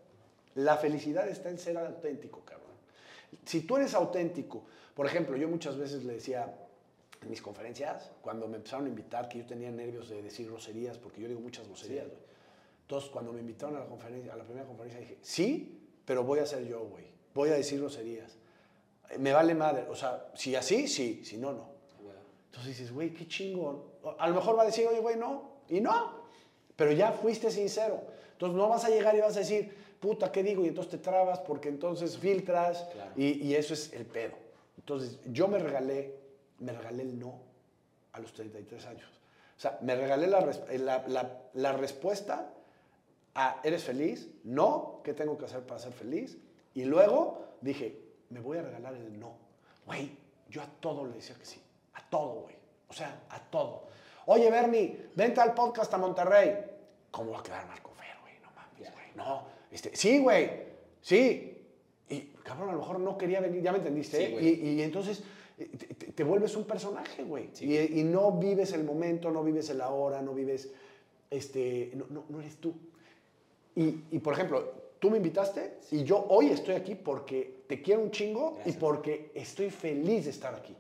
La 0.57 0.77
felicidad 0.77 1.29
está 1.29 1.51
en 1.51 1.59
ser 1.59 1.79
auténtico, 1.79 2.43
cabrón. 2.45 2.65
Si 3.45 3.63
tú 3.63 3.77
eres 3.77 3.95
auténtico, 3.95 4.65
por 4.95 5.07
ejemplo, 5.07 5.37
yo 5.37 5.49
muchas 5.49 5.77
veces 5.77 6.05
le 6.05 6.15
decía 6.15 6.55
en 7.23 7.31
mis 7.31 7.43
conferencias, 7.43 8.11
cuando 8.21 8.47
me 8.47 8.57
empezaron 8.57 8.87
a 8.87 8.89
invitar, 8.89 9.29
que 9.29 9.39
yo 9.39 9.47
tenía 9.47 9.71
nervios 9.71 10.09
de 10.09 10.23
decir 10.23 10.47
groserías, 10.47 10.99
porque 10.99 11.21
yo 11.21 11.29
digo 11.29 11.41
muchas 11.41 11.67
groserías, 11.67 12.07
güey. 12.07 12.23
Entonces, 12.83 13.11
cuando 13.11 13.33
me 13.33 13.41
invitaron 13.41 13.77
a 13.77 13.81
la, 13.81 13.87
conferencia, 13.87 14.35
a 14.35 14.37
la 14.37 14.45
primera 14.45 14.67
conferencia, 14.67 15.01
dije, 15.01 15.19
sí, 15.23 15.81
pero 16.05 16.23
voy 16.23 16.41
a 16.41 16.47
ser 16.47 16.67
yo, 16.67 16.81
güey. 16.81 17.07
Voy 17.35 17.49
a 17.49 17.55
decir 17.55 17.81
groserías. 17.81 18.37
Me 19.19 19.33
vale 19.33 19.55
madre. 19.55 19.87
O 19.89 19.97
sea, 19.97 20.31
si 20.35 20.55
así, 20.55 20.87
sí. 20.87 21.25
Si 21.25 21.39
no, 21.39 21.53
no. 21.53 21.74
Entonces 22.55 22.79
dices, 22.79 22.95
güey, 22.95 23.13
qué 23.13 23.27
chingón. 23.27 23.83
A 24.17 24.29
lo 24.29 24.37
mejor 24.37 24.57
va 24.57 24.63
a 24.63 24.67
decir, 24.67 24.87
oye, 24.87 25.01
güey, 25.01 25.17
no. 25.17 25.55
Y 25.69 25.81
no. 25.81 26.23
Pero 26.77 26.93
ya 26.93 27.11
fuiste 27.11 27.51
sincero. 27.51 28.01
Entonces 28.31 28.57
no 28.57 28.69
vas 28.69 28.85
a 28.85 28.91
llegar 28.91 29.17
y 29.17 29.21
vas 29.21 29.35
a 29.35 29.41
decir, 29.41 29.75
puta, 29.99 30.31
¿qué 30.31 30.45
digo? 30.45 30.65
Y 30.65 30.69
entonces 30.69 30.93
te 30.93 30.99
trabas 30.99 31.41
porque 31.41 31.69
entonces 31.69 32.17
filtras 32.17 32.87
y, 33.17 33.45
y, 33.45 33.57
eso 33.57 33.75
es 33.75 33.93
el 33.93 34.07
pedo. 34.07 34.37
Entonces 34.79 35.19
yo 35.33 35.49
me 35.49 35.59
regalé, 35.59 36.15
me 36.61 36.73
regalé 36.73 37.03
el 37.03 37.19
no 37.19 37.41
a 38.13 38.21
los 38.21 38.33
33 38.33 38.87
años. 38.87 39.11
O 39.57 39.61
sea, 39.61 39.77
me 39.83 39.97
regalé 39.97 40.29
la, 40.29 40.41
la, 40.79 41.09
la, 41.09 41.43
la 41.55 41.73
respuesta 41.73 42.53
a, 43.35 43.61
¿eres 43.65 43.83
feliz? 43.83 44.31
No, 44.45 45.01
¿qué 45.03 45.13
tengo 45.13 45.37
que 45.37 45.47
hacer 45.47 45.63
para 45.63 45.81
ser 45.81 45.93
feliz? 45.93 46.39
Y 46.73 46.85
luego 46.85 47.57
dije, 47.61 48.01
me 48.31 48.39
voy 48.39 48.59
a 48.59 48.63
regalar 48.63 48.95
el 48.95 49.19
no. 49.19 49.39
Güey, 49.87 50.17
yo 50.49 50.63
a 50.63 50.67
todo 50.67 51.05
le 51.05 51.15
decía 51.15 51.35
que 51.35 51.47
sí. 51.47 51.64
A 51.95 52.09
todo, 52.09 52.43
güey. 52.43 52.55
O 52.89 52.93
sea, 52.93 53.25
a 53.31 53.41
todo. 53.41 53.89
Oye, 54.27 54.51
Bernie, 54.51 55.11
vente 55.15 55.41
al 55.41 55.55
podcast 55.55 55.93
a 55.95 55.99
Monterrey. 55.99 56.55
¿Cómo 57.11 57.33
va 57.33 57.41
a 57.41 57.43
quedar 57.43 57.67
Marco 57.67 57.91
Fer, 57.91 58.17
güey? 58.23 58.35
No 58.43 58.51
mames, 58.55 58.93
güey. 58.93 59.07
No. 59.15 59.45
Este, 59.71 59.95
sí, 59.97 60.19
güey. 60.19 60.51
Sí. 61.01 61.59
Y, 62.09 62.21
cabrón, 62.43 62.71
a 62.71 62.73
lo 62.73 62.79
mejor 62.79 63.01
no 63.01 63.17
quería 63.17 63.41
venir, 63.41 63.63
ya 63.63 63.73
me 63.73 63.79
entendiste. 63.79 64.27
Sí, 64.27 64.37
y, 64.41 64.69
y, 64.71 64.83
entonces 64.83 65.23
eh, 65.59 65.71
te, 65.77 66.13
te, 66.13 66.25
vuelves 66.25 66.57
un 66.57 66.65
personaje, 66.65 67.23
güey. 67.25 67.51
Sí, 67.53 67.67
y, 67.67 68.01
y, 68.01 68.05
no 68.05 68.33
vives 68.33 68.73
el 68.73 68.85
momento, 68.85 69.31
no 69.31 69.43
vives 69.43 69.71
el 69.71 69.81
ahora, 69.81 70.23
no 70.23 70.35
vives. 70.35 70.73
Este, 71.31 71.93
no, 71.95 72.07
no, 72.11 72.25
no 72.29 72.41
eres 72.41 72.57
tú. 72.57 72.75
Y, 73.77 74.19
por 74.21 74.35
ejemplo, 74.35 74.73
tú 75.01 75.11
me 75.11 75.17
invitaste 75.17 75.79
y 75.91 76.05
yo 76.05 76.27
hoy 76.29 76.51
estoy 76.51 76.77
aquí 76.77 76.95
porque 76.95 77.65
te 77.67 77.83
quiero 77.83 78.03
un 78.03 78.11
chingo 78.11 78.53
Gracias. 78.55 78.77
y 78.77 78.79
porque 78.79 79.31
estoy 79.35 79.71
feliz 79.71 80.25
de 80.25 80.31
estar 80.31 80.55
aquí. 80.55 80.77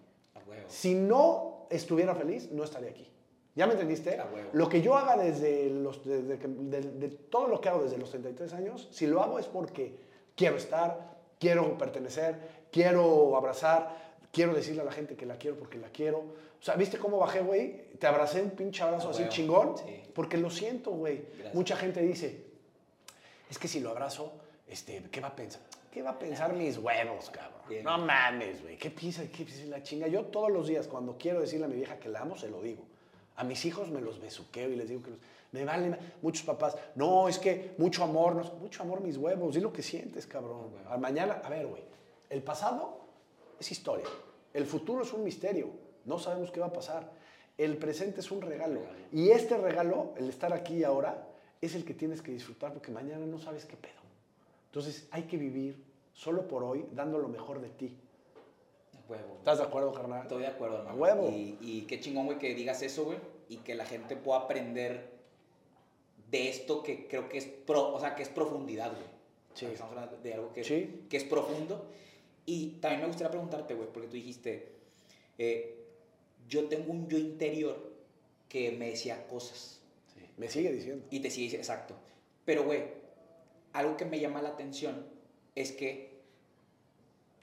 Si 0.66 0.94
no 0.94 1.66
estuviera 1.70 2.14
feliz, 2.14 2.50
no 2.50 2.64
estaría 2.64 2.90
aquí. 2.90 3.10
¿Ya 3.54 3.66
me 3.66 3.74
entendiste? 3.74 4.18
Lo 4.52 4.68
que 4.68 4.82
yo 4.82 4.96
haga 4.96 5.16
desde 5.16 5.70
los, 5.70 6.04
desde 6.04 6.38
que, 6.38 6.48
de, 6.48 6.80
de, 6.80 7.08
todo 7.08 7.46
lo 7.46 7.60
que 7.60 7.68
hago 7.68 7.84
desde 7.84 7.98
los 7.98 8.10
33 8.10 8.52
años, 8.54 8.88
si 8.90 9.06
lo 9.06 9.22
hago 9.22 9.38
es 9.38 9.46
porque 9.46 9.96
quiero 10.34 10.56
estar, 10.56 11.14
quiero 11.38 11.78
pertenecer, 11.78 12.66
quiero 12.72 13.36
abrazar, 13.36 14.16
quiero 14.32 14.52
decirle 14.52 14.82
a 14.82 14.84
la 14.84 14.92
gente 14.92 15.14
que 15.14 15.24
la 15.24 15.36
quiero 15.36 15.56
porque 15.56 15.78
la 15.78 15.88
quiero. 15.88 16.18
O 16.18 16.62
sea, 16.64 16.74
¿viste 16.74 16.98
cómo 16.98 17.18
bajé, 17.18 17.40
güey? 17.40 17.90
Te 17.98 18.06
abracé 18.08 18.42
un 18.42 18.50
pinche 18.50 18.82
abrazo 18.82 19.10
así 19.10 19.28
chingón. 19.28 19.78
Sí. 19.78 20.02
Porque 20.12 20.36
lo 20.36 20.50
siento, 20.50 20.90
güey. 20.90 21.24
Mucha 21.52 21.76
gente 21.76 22.00
dice, 22.02 22.44
es 23.48 23.58
que 23.58 23.68
si 23.68 23.80
lo 23.80 23.90
abrazo, 23.90 24.32
este, 24.66 25.04
¿qué 25.10 25.20
va 25.20 25.28
a 25.28 25.36
pensar? 25.36 25.62
¿Qué 25.94 26.02
va 26.02 26.10
a 26.10 26.18
pensar 26.18 26.52
mis 26.52 26.76
huevos, 26.76 27.30
cabrón? 27.30 27.60
Bien. 27.68 27.84
No 27.84 27.96
mames, 27.98 28.60
güey. 28.62 28.76
¿Qué 28.76 28.90
piensa? 28.90 29.22
¿Qué 29.28 29.44
piensa 29.44 29.64
la 29.66 29.80
chinga? 29.80 30.08
Yo 30.08 30.24
todos 30.24 30.50
los 30.50 30.66
días, 30.66 30.88
cuando 30.88 31.16
quiero 31.16 31.40
decirle 31.40 31.66
a 31.66 31.68
mi 31.68 31.76
vieja 31.76 32.00
que 32.00 32.08
la 32.08 32.22
amo, 32.22 32.36
se 32.36 32.50
lo 32.50 32.60
digo. 32.60 32.82
A 33.36 33.44
mis 33.44 33.64
hijos 33.64 33.90
me 33.90 34.00
los 34.00 34.20
besuqueo 34.20 34.70
y 34.70 34.74
les 34.74 34.88
digo 34.88 35.04
que 35.04 35.10
los, 35.10 35.20
me 35.52 35.64
vale. 35.64 35.96
Muchos 36.20 36.44
papás, 36.44 36.76
no, 36.96 37.28
es 37.28 37.38
que 37.38 37.76
mucho 37.78 38.02
amor, 38.02 38.34
no, 38.34 38.42
mucho 38.54 38.82
amor 38.82 39.02
mis 39.02 39.16
huevos. 39.16 39.54
Di 39.54 39.60
lo 39.60 39.72
que 39.72 39.82
sientes, 39.82 40.26
cabrón. 40.26 40.72
A 40.88 40.96
mañana, 40.96 41.40
a 41.44 41.48
ver, 41.48 41.68
güey. 41.68 41.84
El 42.28 42.42
pasado 42.42 42.98
es 43.60 43.70
historia. 43.70 44.06
El 44.52 44.66
futuro 44.66 45.04
es 45.04 45.12
un 45.12 45.22
misterio. 45.22 45.70
No 46.06 46.18
sabemos 46.18 46.50
qué 46.50 46.58
va 46.58 46.66
a 46.66 46.72
pasar. 46.72 47.08
El 47.56 47.76
presente 47.76 48.18
es 48.18 48.32
un 48.32 48.42
regalo. 48.42 48.80
Y 49.12 49.30
este 49.30 49.56
regalo, 49.58 50.12
el 50.16 50.28
estar 50.28 50.52
aquí 50.52 50.78
y 50.78 50.82
ahora, 50.82 51.28
es 51.60 51.76
el 51.76 51.84
que 51.84 51.94
tienes 51.94 52.20
que 52.20 52.32
disfrutar 52.32 52.72
porque 52.72 52.90
mañana 52.90 53.24
no 53.26 53.38
sabes 53.38 53.64
qué 53.64 53.76
pedo. 53.76 54.02
Entonces 54.74 55.06
hay 55.12 55.22
que 55.22 55.36
vivir 55.36 55.83
solo 56.14 56.48
por 56.48 56.62
hoy 56.62 56.86
dando 56.92 57.18
lo 57.18 57.28
mejor 57.28 57.60
de 57.60 57.68
ti. 57.68 57.96
Huevo. 59.06 59.36
¿Estás 59.38 59.58
de 59.58 59.64
acuerdo, 59.64 59.92
carnal? 59.92 60.22
Estoy 60.22 60.40
de 60.40 60.46
acuerdo, 60.46 60.78
hermano. 60.78 60.96
A 60.96 60.98
huevo. 60.98 61.30
Y, 61.30 61.58
y, 61.60 61.82
qué 61.82 62.00
chingón, 62.00 62.24
güey, 62.24 62.38
que 62.38 62.54
digas 62.54 62.80
eso, 62.80 63.04
güey, 63.04 63.18
y 63.50 63.58
que 63.58 63.74
la 63.74 63.84
gente 63.84 64.16
pueda 64.16 64.40
aprender 64.40 65.10
de 66.30 66.48
esto 66.48 66.82
que 66.82 67.06
creo 67.06 67.28
que 67.28 67.36
es, 67.38 67.44
pro, 67.44 67.92
o 67.92 68.00
sea, 68.00 68.14
que 68.14 68.22
es 68.22 68.30
profundidad, 68.30 68.92
güey. 68.92 69.06
Sí. 69.52 69.66
Estamos 69.66 69.92
hablando 69.92 70.16
de 70.16 70.34
algo 70.34 70.52
que, 70.54 70.64
sí. 70.64 71.04
que 71.10 71.18
es 71.18 71.24
profundo. 71.24 71.86
Y 72.46 72.78
también 72.80 73.02
me 73.02 73.06
gustaría 73.08 73.30
preguntarte, 73.30 73.74
güey, 73.74 73.88
porque 73.92 74.08
tú 74.08 74.14
dijiste, 74.14 74.72
eh, 75.36 75.84
yo 76.48 76.64
tengo 76.68 76.90
un 76.90 77.06
yo 77.08 77.18
interior 77.18 77.92
que 78.48 78.72
me 78.72 78.90
decía 78.90 79.26
cosas. 79.26 79.82
Sí. 80.14 80.20
Me 80.38 80.48
sigue 80.48 80.72
diciendo. 80.72 81.04
Y 81.10 81.20
te 81.20 81.30
sigue 81.30 81.44
diciendo, 81.44 81.62
exacto. 81.62 81.94
Pero, 82.46 82.64
güey, 82.64 82.84
algo 83.74 83.96
que 83.96 84.06
me 84.06 84.18
llama 84.18 84.40
la 84.40 84.50
atención 84.50 85.13
es 85.54 85.72
que 85.72 86.22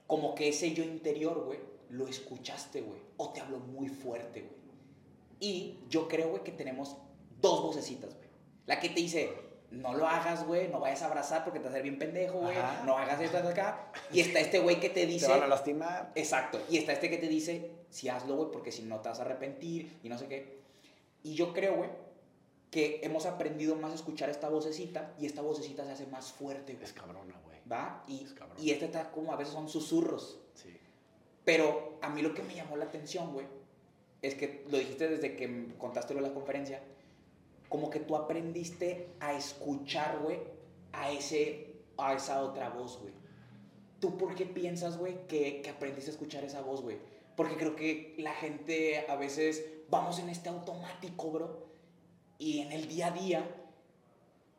como 0.08 0.36
que 0.36 0.50
ese 0.50 0.74
yo 0.74 0.84
interior, 0.84 1.46
güey, 1.46 1.60
lo 1.90 2.08
escuchaste, 2.08 2.82
güey, 2.82 3.00
o 3.18 3.30
te 3.30 3.42
habló 3.42 3.60
muy 3.60 3.88
fuerte, 3.88 4.42
güey. 4.42 4.62
Y 5.40 5.80
yo 5.90 6.08
creo, 6.08 6.30
güey, 6.30 6.44
que 6.44 6.52
tenemos 6.52 6.98
dos 7.40 7.64
vocecitas, 7.64 8.14
güey. 8.16 8.30
La 8.68 8.80
que 8.80 8.90
te 8.90 8.96
dice, 8.96 9.32
no 9.72 9.94
lo 9.94 10.06
hagas, 10.08 10.46
güey, 10.46 10.68
no 10.68 10.80
vayas 10.80 11.02
a 11.02 11.08
abrazar 11.08 11.44
porque 11.44 11.60
te 11.60 11.66
vas 11.66 11.74
a 11.74 11.76
hacer 11.78 11.84
bien 11.84 11.98
pendejo, 11.98 12.40
güey, 12.40 12.56
no 12.86 12.98
hagas 12.98 13.22
esto, 13.22 13.38
acá. 13.38 13.92
Y 14.12 14.20
está 14.20 14.40
este 14.40 14.60
güey 14.60 14.80
que 14.80 14.90
te 14.90 15.06
dice... 15.06 15.26
Te 15.26 15.32
van 15.32 15.44
a 15.44 15.48
lastimar. 15.48 16.12
Exacto. 16.16 16.62
Y 16.70 16.78
está 16.78 16.92
este 16.92 17.10
que 17.10 17.18
te 17.18 17.28
dice, 17.28 17.72
sí 17.90 18.10
hazlo, 18.10 18.36
güey, 18.36 18.52
porque 18.52 18.72
si 18.72 18.84
no 18.84 19.00
te 19.00 19.10
vas 19.10 19.20
a 19.20 19.24
arrepentir 19.24 20.00
y 20.04 20.10
no 20.10 20.18
sé 20.18 20.28
qué. 20.28 20.60
Y 21.24 21.36
yo 21.36 21.54
creo, 21.54 21.76
güey, 21.78 21.90
que 22.70 23.00
hemos 23.04 23.26
aprendido 23.26 23.76
más 23.76 23.92
a 23.92 23.96
escuchar 23.96 24.30
esta 24.30 24.50
vocecita 24.50 25.14
y 25.20 25.26
esta 25.26 25.42
vocecita 25.42 25.86
se 25.86 25.92
hace 25.92 26.06
más 26.08 26.32
fuerte, 26.32 26.74
güey. 26.74 26.86
Es 26.86 26.94
cabrona, 26.94 27.40
güey. 27.46 27.51
¿Va? 27.72 28.04
Y, 28.08 28.24
Es 28.24 28.36
y 28.58 28.72
este 28.72 28.86
está 28.86 29.12
como 29.12 29.32
a 29.32 29.36
veces 29.36 29.54
son 29.54 29.70
susurros. 29.70 30.40
Sí. 30.54 30.78
Pero 31.46 31.98
a 32.02 32.10
mí 32.10 32.22
lo 32.22 32.34
que 32.34 32.44
me 32.44 32.56
llamó 32.56 32.76
la 32.76 32.86
atención, 32.86 33.34
güey, 33.34 33.46
es 34.22 34.36
que 34.36 34.66
lo 34.70 34.78
dijiste 34.78 35.08
desde 35.08 35.36
que 35.36 35.74
contaste 35.78 36.14
lo 36.14 36.22
de 36.22 36.28
la 36.28 36.34
conferencia, 36.34 36.82
como 37.70 37.90
que 37.90 38.00
tú 38.00 38.16
aprendiste 38.16 39.08
a 39.20 39.34
escuchar, 39.34 40.20
güey, 40.20 40.40
a, 40.92 41.12
ese, 41.12 41.76
a 41.98 42.14
esa 42.14 42.44
otra 42.44 42.70
voz, 42.70 43.00
güey. 43.00 43.14
¿Tú 44.00 44.18
por 44.18 44.36
qué 44.36 44.46
piensas, 44.46 44.98
güey, 44.98 45.28
que, 45.28 45.62
que 45.62 45.70
aprendiste 45.70 46.12
a 46.12 46.14
escuchar 46.14 46.44
esa 46.44 46.62
voz, 46.62 46.82
güey? 46.82 46.98
Porque 47.36 47.56
creo 47.56 47.76
que 47.76 48.16
la 48.18 48.34
gente 48.34 49.06
a 49.08 49.16
veces 49.16 49.64
vamos 49.90 50.20
en 50.20 50.30
este 50.30 50.50
automático, 50.50 51.32
bro, 51.32 51.68
y 52.38 52.60
en 52.60 52.72
el 52.72 52.88
día 52.88 53.08
a 53.08 53.12
día, 53.12 53.61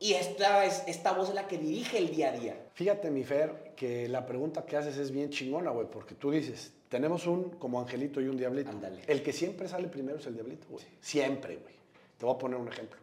y 0.02 0.14
esta, 0.14 0.64
es, 0.64 0.82
esta 0.88 1.12
voz 1.12 1.28
es 1.28 1.36
la 1.36 1.46
que 1.46 1.56
dirige 1.56 1.96
el 1.96 2.10
día 2.10 2.30
a 2.30 2.32
día. 2.32 2.56
Fíjate, 2.74 3.08
mi 3.08 3.22
Fer, 3.22 3.72
que 3.76 4.08
la 4.08 4.26
pregunta 4.26 4.66
que 4.66 4.76
haces 4.76 4.96
es 4.98 5.12
bien 5.12 5.30
chingona, 5.30 5.70
güey, 5.70 5.86
porque 5.86 6.16
tú 6.16 6.32
dices, 6.32 6.72
tenemos 6.88 7.24
un 7.28 7.50
como 7.50 7.78
angelito 7.78 8.20
y 8.20 8.26
un 8.26 8.36
diablito. 8.36 8.70
Ándale. 8.70 9.02
El 9.06 9.22
que 9.22 9.32
siempre 9.32 9.68
sale 9.68 9.86
primero 9.86 10.18
es 10.18 10.26
el 10.26 10.34
diablito, 10.34 10.66
güey. 10.68 10.84
Siempre, 11.00 11.54
güey. 11.54 11.74
Te 12.18 12.26
voy 12.26 12.34
a 12.34 12.38
poner 12.38 12.58
un 12.58 12.66
ejemplo. 12.66 12.98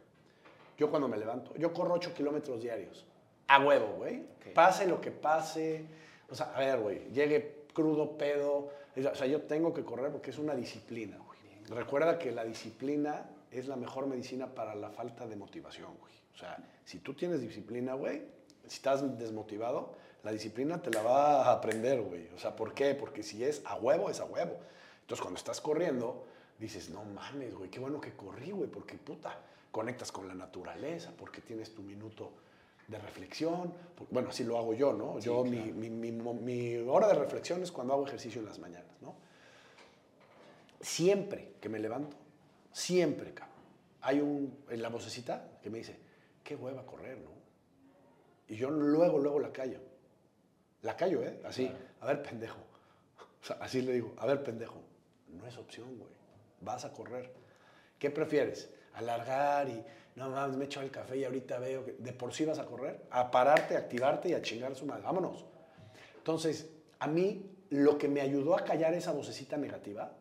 Yo 0.78 0.90
cuando 0.90 1.08
me 1.08 1.16
levanto, 1.16 1.56
yo 1.56 1.72
corro 1.72 1.94
8 1.94 2.14
kilómetros 2.14 2.62
diarios. 2.62 3.06
A 3.48 3.64
huevo, 3.66 3.94
güey. 4.00 4.18
Ok. 4.36 4.54
Pase 4.54 4.86
lo 4.86 5.00
que 5.00 5.12
pase. 5.12 5.86
O 6.30 6.36
sea, 6.36 6.52
a 6.54 6.60
ver, 6.60 6.82
güey, 6.82 7.10
llegue 7.14 7.64
crudo, 7.74 8.18
pedo. 8.18 8.72
O 8.98 9.16
sea, 9.16 9.26
yo 9.26 9.44
tengo 9.44 9.74
que 9.74 9.86
correr 9.86 10.12
porque 10.12 10.32
es 10.32 10.38
una 10.38 10.54
disciplina, 10.54 11.18
güey. 11.18 11.40
Recuerda 11.70 12.20
que 12.20 12.34
la 12.34 12.44
disciplina 12.44 13.26
es 13.52 13.68
la 13.68 13.76
mejor 13.76 14.08
medicina 14.08 14.54
para 14.54 14.76
la 14.76 14.90
falta 14.90 15.28
de 15.28 15.36
motivación, 15.36 15.96
güey. 16.00 16.14
O 16.34 16.38
sea, 16.38 16.58
si 16.86 17.00
tú 17.00 17.14
tienes 17.14 17.42
disciplina, 17.42 17.94
güey, 17.94 18.24
si 18.68 18.76
estás 18.76 19.18
desmotivado, 19.18 19.96
la 20.24 20.32
disciplina 20.32 20.82
te 20.82 20.92
la 20.92 21.02
va 21.02 21.46
a 21.46 21.52
aprender, 21.54 22.02
güey. 22.02 22.30
O 22.36 22.40
sea, 22.40 22.56
¿por 22.56 22.74
qué? 22.74 22.94
Porque 22.96 23.24
si 23.24 23.44
es 23.44 23.62
a 23.66 23.76
huevo, 23.76 24.10
es 24.10 24.20
a 24.20 24.26
huevo. 24.26 24.58
Entonces, 25.02 25.22
cuando 25.22 25.38
estás 25.38 25.60
corriendo, 25.62 26.26
dices, 26.60 26.90
no 26.90 27.04
mames, 27.04 27.56
güey, 27.56 27.70
qué 27.70 27.80
bueno 27.80 28.00
que 28.00 28.14
corrí, 28.14 28.52
güey, 28.52 28.70
porque 28.70 28.96
puta, 28.96 29.36
conectas 29.72 30.12
con 30.12 30.28
la 30.28 30.36
naturaleza, 30.36 31.12
porque 31.18 31.42
tienes 31.42 31.74
tu 31.74 31.82
minuto 31.82 32.32
de 32.88 33.00
reflexión. 33.00 33.74
Bueno, 34.12 34.30
así 34.30 34.44
lo 34.44 34.58
hago 34.58 34.74
yo, 34.74 34.94
¿no? 34.94 35.16
Sí, 35.20 35.26
yo, 35.26 35.44
claro. 35.44 35.66
mi, 35.74 35.90
mi, 35.90 36.12
mi, 36.12 36.12
mi 36.12 36.78
hora 36.88 37.08
de 37.08 37.14
reflexión 37.16 37.64
es 37.64 37.72
cuando 37.72 37.94
hago 37.94 38.06
ejercicio 38.06 38.40
en 38.40 38.48
las 38.48 38.60
mañanas, 38.60 39.02
¿no? 39.02 39.16
Siempre 40.82 41.54
que 41.60 41.70
me 41.70 41.80
levanto, 41.80 42.16
siempre, 42.72 43.34
cabrón, 43.34 43.56
hay 44.02 44.20
un, 44.22 44.64
en 44.70 44.82
la 44.82 44.90
vocecita 44.90 45.60
que 45.62 45.70
me 45.70 45.80
dice, 45.80 45.98
qué 46.44 46.56
hueva 46.56 46.86
correr, 46.86 47.18
¿no? 47.18 47.32
Y 48.48 48.56
yo 48.56 48.70
luego, 48.70 49.20
luego 49.20 49.40
la 49.40 49.52
callo. 49.52 49.80
La 50.82 50.96
callo, 50.96 51.22
¿eh? 51.24 51.40
Así, 51.46 51.68
Claro. 51.68 51.86
a 52.02 52.06
ver, 52.08 52.24
pendejo. 52.24 52.60
O 53.42 53.46
sea, 53.46 53.58
así 53.60 53.82
le 53.82 53.94
digo, 53.94 54.14
a 54.18 54.26
ver, 54.26 54.44
pendejo. 54.44 54.82
No 55.28 55.46
es 55.46 55.58
opción, 55.58 55.98
güey. 55.98 56.10
Vas 56.62 56.86
a 56.86 56.92
correr. 56.92 57.32
¿Qué 58.00 58.10
prefieres? 58.10 58.70
Alargar 58.94 59.70
y, 59.70 59.84
no 60.16 60.30
mames, 60.30 60.58
me 60.58 60.66
echo 60.66 60.82
el 60.82 60.90
café 60.90 61.18
y 61.18 61.24
ahorita 61.26 61.60
veo 61.60 61.86
que 61.86 61.94
de 61.94 62.14
por 62.14 62.34
sí 62.34 62.46
vas 62.46 62.60
a 62.60 62.66
correr. 62.66 63.06
A 63.12 63.30
pararte, 63.30 63.76
a 63.76 63.80
activarte 63.80 64.30
y 64.30 64.34
a 64.34 64.42
chingar 64.42 64.72
a 64.72 64.76
su 64.76 64.86
madre. 64.86 65.04
Vámonos. 65.04 65.46
Entonces, 66.18 66.70
A 67.02 67.08
mí, 67.08 67.50
lo 67.70 67.98
que 67.98 68.10
me 68.10 68.20
ayudó 68.20 68.58
a 68.58 68.64
callar 68.66 68.94
esa 68.94 69.14
vocecita 69.14 69.56
negativa, 69.56 70.12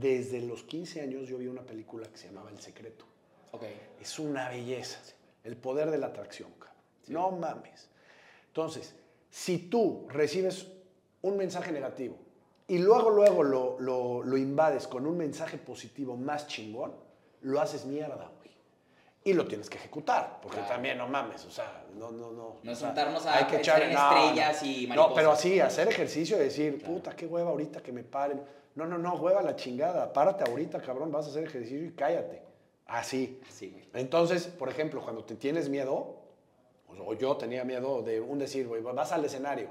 desde 0.00 0.40
los 0.40 0.62
15 0.62 1.02
años 1.02 1.28
yo 1.28 1.36
vi 1.38 1.46
una 1.46 1.62
película 1.62 2.06
que 2.08 2.16
se 2.16 2.26
llamaba 2.28 2.50
El 2.50 2.60
Secreto. 2.60 3.04
Ok. 3.52 3.64
Es 4.00 4.18
una 4.18 4.48
belleza. 4.48 4.98
El 5.44 5.56
poder 5.56 5.90
de 5.90 5.98
la 5.98 6.06
atracción, 6.08 6.50
cabrón. 6.58 6.76
No 7.08 7.30
mames. 7.32 7.88
Entonces, 8.46 8.94
si 9.30 9.58
tú 9.58 10.06
recibes 10.08 10.66
un 11.22 11.36
mensaje 11.36 11.72
negativo 11.72 12.16
y 12.68 12.78
luego, 12.78 13.10
luego 13.10 13.42
lo, 13.42 13.78
lo- 13.80 14.22
lo 14.22 14.36
invades 14.36 14.86
con 14.88 15.06
un 15.06 15.16
mensaje 15.18 15.58
positivo 15.58 16.16
más 16.16 16.46
chingón, 16.46 16.94
lo 17.42 17.60
haces 17.60 17.84
mierda, 17.84 18.30
güey. 18.38 18.50
Y 19.24 19.34
lo 19.34 19.46
tienes 19.46 19.68
que 19.68 19.78
ejecutar, 19.78 20.38
porque 20.40 20.56
Claro. 20.58 20.72
también 20.74 20.98
no 20.98 21.06
mames, 21.08 21.44
o 21.44 21.50
sea, 21.50 21.84
no, 21.96 22.10
no, 22.10 22.32
no. 22.32 22.56
No 22.62 22.74
juntarnos 22.74 23.26
a 23.26 23.36
hay 23.38 23.44
que 23.46 23.56
echar 23.58 23.82
en 23.82 23.92
no, 23.92 24.10
no. 24.10 24.16
estrellas 24.18 24.62
y 24.62 24.82
No, 24.82 24.88
mariposas. 24.88 25.14
pero 25.16 25.32
así, 25.32 25.60
hacer 25.60 25.88
ejercicio 25.88 26.36
y 26.36 26.40
decir, 26.40 26.78
Claro. 26.78 26.94
puta, 26.94 27.14
qué 27.16 27.26
hueva 27.26 27.50
ahorita 27.50 27.82
que 27.82 27.92
me 27.92 28.02
paren. 28.04 28.42
No, 28.74 28.86
no, 28.86 28.98
no, 28.98 29.14
hueva 29.16 29.42
la 29.42 29.54
chingada. 29.56 30.12
Párate 30.12 30.44
ahorita, 30.48 30.80
cabrón, 30.80 31.10
vas 31.12 31.26
a 31.26 31.30
hacer 31.30 31.44
ejercicio 31.44 31.84
y 31.84 31.92
cállate. 31.92 32.42
Así. 32.86 33.40
Sí, 33.48 33.70
güey. 33.70 33.84
Entonces, 33.94 34.46
por 34.46 34.68
ejemplo, 34.68 35.02
cuando 35.02 35.24
te 35.24 35.36
tienes 35.36 35.68
miedo, 35.68 36.16
o 36.88 37.14
yo 37.14 37.36
tenía 37.36 37.64
miedo 37.64 38.02
de 38.02 38.20
un 38.20 38.38
decir, 38.38 38.66
güey, 38.68 38.82
vas 38.82 39.12
al 39.12 39.24
escenario, 39.24 39.68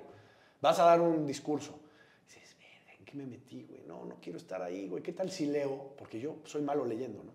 vas 0.62 0.80
a 0.80 0.86
dar 0.86 1.02
un 1.02 1.26
discurso. 1.28 1.80
Dices, 2.28 2.56
verga, 2.60 2.94
¿en 2.98 3.06
qué 3.06 3.14
me 3.16 3.26
metí, 3.26 3.64
güey? 3.70 3.82
No, 3.86 4.06
no 4.06 4.16
quiero 4.22 4.38
estar 4.38 4.62
ahí, 4.62 4.88
güey. 4.88 5.04
¿Qué 5.04 5.14
tal 5.14 5.30
si 5.32 5.46
leo? 5.46 5.94
Porque 5.98 6.20
yo 6.20 6.38
soy 6.46 6.62
malo 6.62 6.86
leyendo, 6.86 7.24
¿no? 7.24 7.32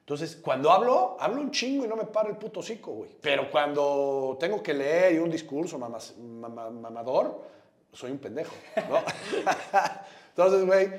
Entonces, 0.00 0.36
cuando 0.36 0.70
hablo, 0.70 1.16
hablo 1.18 1.40
un 1.40 1.50
chingo 1.50 1.86
y 1.86 1.88
no 1.88 1.96
me 1.96 2.04
para 2.04 2.28
el 2.28 2.36
puto 2.36 2.60
hocico, 2.60 2.92
güey. 2.92 3.10
Pero 3.22 3.50
cuando 3.50 4.36
tengo 4.38 4.62
que 4.62 4.74
leer 4.74 5.14
y 5.14 5.18
un 5.18 5.30
discurso 5.30 5.78
mamas- 5.78 6.14
mama- 6.18 6.68
mamador, 6.68 7.42
soy 7.90 8.10
un 8.10 8.18
pendejo, 8.18 8.54
¿no? 8.90 8.98
Entonces, 10.36 10.66
güey, 10.66 10.90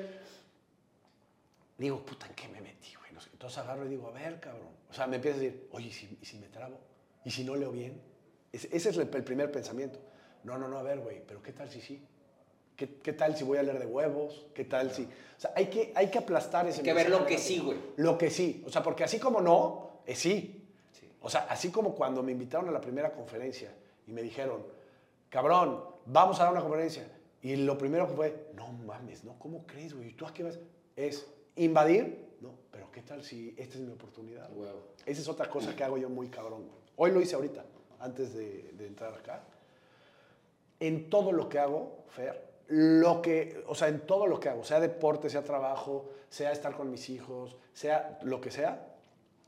digo, 1.78 2.06
puta, 2.06 2.26
¿en 2.28 2.34
qué 2.36 2.48
me 2.48 2.62
metí, 2.62 2.96
güey? 2.96 3.12
No 3.12 3.20
sé. 3.20 3.30
Entonces 3.34 3.58
agarro 3.58 3.86
y 3.86 3.90
digo, 3.90 4.08
a 4.08 4.12
ver, 4.12 4.40
cabrón. 4.40 4.70
O 4.90 4.94
sea, 4.94 5.08
me 5.08 5.18
empieza 5.18 5.38
a 5.38 5.42
decir, 5.42 5.68
oye, 5.72 5.88
¿y 5.88 5.92
si, 5.92 6.18
y 6.22 6.26
si 6.26 6.38
me 6.38 6.48
trabo? 6.48 6.80
¿Y 7.26 7.32
si 7.32 7.44
no 7.44 7.54
leo 7.56 7.72
bien? 7.72 8.02
Ese, 8.54 8.68
ese 8.72 8.90
es 8.92 8.98
el, 8.98 9.14
el 9.14 9.24
primer 9.26 9.52
pensamiento. 9.52 10.00
No, 10.46 10.58
no, 10.58 10.70
no, 10.70 10.78
a 10.78 10.84
ver, 10.84 11.00
güey, 11.00 11.22
pero 11.28 11.44
¿qué 11.44 11.52
tal 11.52 11.70
si 11.70 11.82
sí? 11.82 12.02
¿Qué, 12.78 12.96
qué 13.00 13.12
tal 13.12 13.36
si 13.36 13.44
voy 13.44 13.58
a 13.58 13.64
leer 13.64 13.80
de 13.80 13.86
huevos? 13.86 14.46
¿Qué 14.54 14.64
tal 14.64 14.92
si...? 14.92 15.04
O 15.04 15.40
sea, 15.40 15.52
hay 15.54 15.68
que, 15.68 15.92
hay 15.96 16.10
que 16.10 16.20
aplastar 16.20 16.66
ese 16.68 16.80
Hay 16.80 16.86
que 16.86 16.94
ver 16.94 17.10
lo 17.10 17.26
que 17.26 17.38
sí, 17.38 17.60
güey. 17.60 17.78
Lo 17.98 18.18
que 18.18 18.30
sí. 18.30 18.64
O 18.66 18.70
sea, 18.70 18.82
porque 18.84 19.04
así 19.04 19.20
como 19.20 19.42
no, 19.42 20.02
es 20.06 20.20
sí. 20.20 20.66
Sí. 20.94 21.12
O 21.22 21.30
sea, 21.30 21.48
así 21.50 21.72
como 21.72 21.94
cuando 21.94 22.24
me 22.24 22.32
invitaron 22.32 22.70
a 22.70 22.72
la 22.72 22.80
primera 22.80 23.12
conferencia 23.12 23.74
y 24.08 24.14
me 24.14 24.22
dijeron, 24.22 24.66
cabrón, 25.30 25.84
vamos 26.06 26.40
a 26.40 26.44
dar 26.44 26.54
una 26.54 26.62
conferencia. 26.62 27.06
Y 27.46 27.58
lo 27.58 27.78
primero 27.78 28.08
que 28.08 28.16
fue, 28.16 28.48
no 28.56 28.72
mames, 28.72 29.24
¿no? 29.24 29.38
¿Cómo 29.38 29.68
crees, 29.68 29.94
güey? 29.94 30.10
¿Y 30.10 30.14
tú 30.14 30.26
a 30.26 30.34
qué 30.34 30.42
vas? 30.42 30.58
Es 30.96 31.28
invadir, 31.56 32.38
¿no? 32.42 32.56
Pero 32.72 32.92
¿qué 32.92 33.04
tal 33.04 33.24
si 33.24 33.54
esta 33.56 33.76
es 33.76 33.82
mi 33.82 33.94
oportunidad? 33.94 34.52
Huevo. 34.52 34.88
Esa 35.06 35.22
es 35.22 35.28
otra 35.28 35.48
cosa 35.48 35.76
que 35.76 35.84
hago 35.84 36.00
yo 36.00 36.10
muy 36.10 36.28
cabrón. 36.30 36.64
güey. 36.64 36.82
Hoy 36.96 37.12
lo 37.12 37.22
hice 37.22 37.36
ahorita, 37.36 37.64
antes 38.00 38.34
de, 38.34 38.72
de 38.74 38.88
entrar 38.88 39.14
acá. 39.14 39.44
En 40.80 41.08
todo 41.08 41.32
lo 41.32 41.48
que 41.48 41.60
hago, 41.60 42.06
Fer, 42.10 42.42
lo 42.70 43.22
que, 43.22 43.64
o 43.68 43.76
sea, 43.76 43.90
en 43.90 44.08
todo 44.08 44.26
lo 44.26 44.40
que 44.40 44.50
hago, 44.50 44.64
sea 44.64 44.80
deporte, 44.80 45.30
sea 45.30 45.44
trabajo, 45.44 46.10
sea 46.30 46.52
estar 46.52 46.76
con 46.76 46.90
mis 46.90 47.12
hijos, 47.12 47.56
sea 47.74 48.18
lo 48.24 48.42
que 48.42 48.50
sea, 48.50 48.98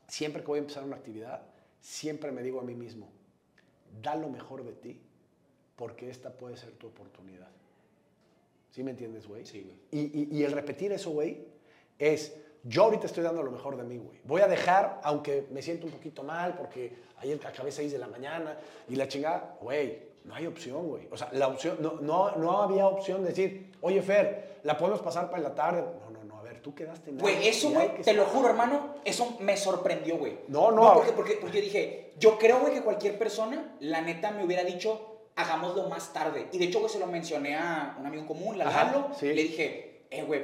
siempre 0.06 0.42
que 0.42 0.46
voy 0.46 0.58
a 0.58 0.62
empezar 0.62 0.84
una 0.84 0.94
actividad, 0.94 1.42
siempre 1.80 2.30
me 2.30 2.44
digo 2.44 2.60
a 2.60 2.62
mí 2.62 2.76
mismo, 2.76 3.10
da 4.00 4.14
lo 4.14 4.28
mejor 4.28 4.62
de 4.62 4.74
ti, 4.74 5.02
porque 5.74 6.08
esta 6.10 6.30
puede 6.30 6.56
ser 6.56 6.70
tu 6.74 6.86
oportunidad. 6.86 7.48
¿Sí 8.70 8.82
me 8.82 8.90
entiendes, 8.92 9.26
güey? 9.26 9.44
Sí, 9.46 9.62
güey. 9.62 9.76
Y, 9.90 10.20
y- 10.22 10.38
y 10.38 10.44
el 10.44 10.52
repetir 10.52 10.92
eso, 10.92 11.10
güey, 11.10 11.46
es, 11.98 12.34
yo 12.64 12.84
ahorita 12.84 13.06
estoy 13.06 13.24
dando 13.24 13.42
lo 13.42 13.50
mejor 13.50 13.76
de 13.76 13.82
mí, 13.84 13.96
güey. 13.98 14.20
Voy 14.24 14.40
a 14.42 14.46
dejar, 14.48 15.00
aunque 15.04 15.46
me 15.50 15.62
siento 15.62 15.86
un 15.86 15.92
poquito 15.92 16.22
mal, 16.22 16.54
porque 16.56 16.92
ayer 17.18 17.40
acabé 17.46 17.72
6 17.72 17.90
de 17.92 17.98
la 17.98 18.06
mañana 18.08 18.58
y 18.88 18.96
la 18.96 19.08
chingada, 19.08 19.56
güey, 19.60 20.06
no 20.24 20.34
hay 20.34 20.46
opción, 20.46 20.86
güey. 20.86 21.08
O 21.10 21.16
sea, 21.16 21.30
la 21.32 21.48
opción, 21.48 21.78
no, 21.80 21.94
no, 22.00 22.36
no 22.36 22.62
había 22.62 22.86
opción 22.86 23.22
de 23.22 23.28
decir, 23.30 23.72
oye, 23.80 24.02
Fer, 24.02 24.60
la 24.64 24.76
podemos 24.76 25.00
pasar 25.00 25.30
para 25.30 25.42
la 25.42 25.54
tarde. 25.54 25.82
No, 26.04 26.10
no, 26.10 26.24
no, 26.24 26.38
a 26.38 26.42
ver, 26.42 26.60
tú 26.60 26.74
quedaste 26.74 27.10
algo 27.10 27.22
Güey, 27.22 27.48
eso, 27.48 27.70
güey, 27.70 28.02
te 28.02 28.12
lo 28.12 28.26
juro, 28.26 28.48
hermano, 28.50 28.96
eso 29.04 29.38
me 29.40 29.56
sorprendió, 29.56 30.18
güey. 30.18 30.40
No, 30.48 30.70
no. 30.70 30.94
porque, 30.94 31.12
porque, 31.12 31.38
porque 31.40 31.56
yo 31.58 31.62
dije, 31.64 32.12
yo 32.18 32.38
creo, 32.38 32.60
güey, 32.60 32.74
que 32.74 32.82
cualquier 32.82 33.16
persona, 33.18 33.76
la 33.80 34.02
neta, 34.02 34.30
me 34.32 34.44
hubiera 34.44 34.62
dicho, 34.64 35.17
hagámoslo 35.38 35.88
más 35.88 36.12
tarde. 36.12 36.48
Y 36.52 36.58
de 36.58 36.66
hecho, 36.66 36.80
güey, 36.80 36.90
se 36.92 36.98
lo 36.98 37.06
mencioné 37.06 37.56
a 37.56 37.96
un 37.98 38.06
amigo 38.06 38.26
común, 38.26 38.60
Ajá, 38.60 38.84
Lalo. 38.84 39.10
sí. 39.18 39.26
Le 39.26 39.42
dije, 39.42 40.06
eh, 40.10 40.22
güey, 40.24 40.42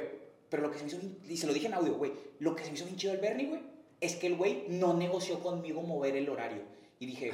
pero 0.49 0.63
lo 0.63 0.71
que 0.71 0.77
se 0.79 0.85
me 0.85 0.89
hizo 0.89 0.99
y 1.27 1.37
se 1.37 1.47
lo 1.47 1.53
dije 1.53 1.67
en 1.67 1.73
audio, 1.73 1.95
güey, 1.95 2.13
lo 2.39 2.55
que 2.55 2.63
se 2.63 2.69
me 2.71 2.75
hizo 2.77 2.85
bien 2.85 2.97
chido 2.97 3.11
del 3.13 3.21
Bernie, 3.21 3.47
güey, 3.47 3.61
es 3.99 4.15
que 4.15 4.27
el 4.27 4.35
güey 4.35 4.65
no 4.69 4.93
negoció 4.93 5.39
conmigo 5.39 5.81
mover 5.81 6.15
el 6.15 6.29
horario. 6.29 6.63
Y 6.99 7.05
dije, 7.07 7.31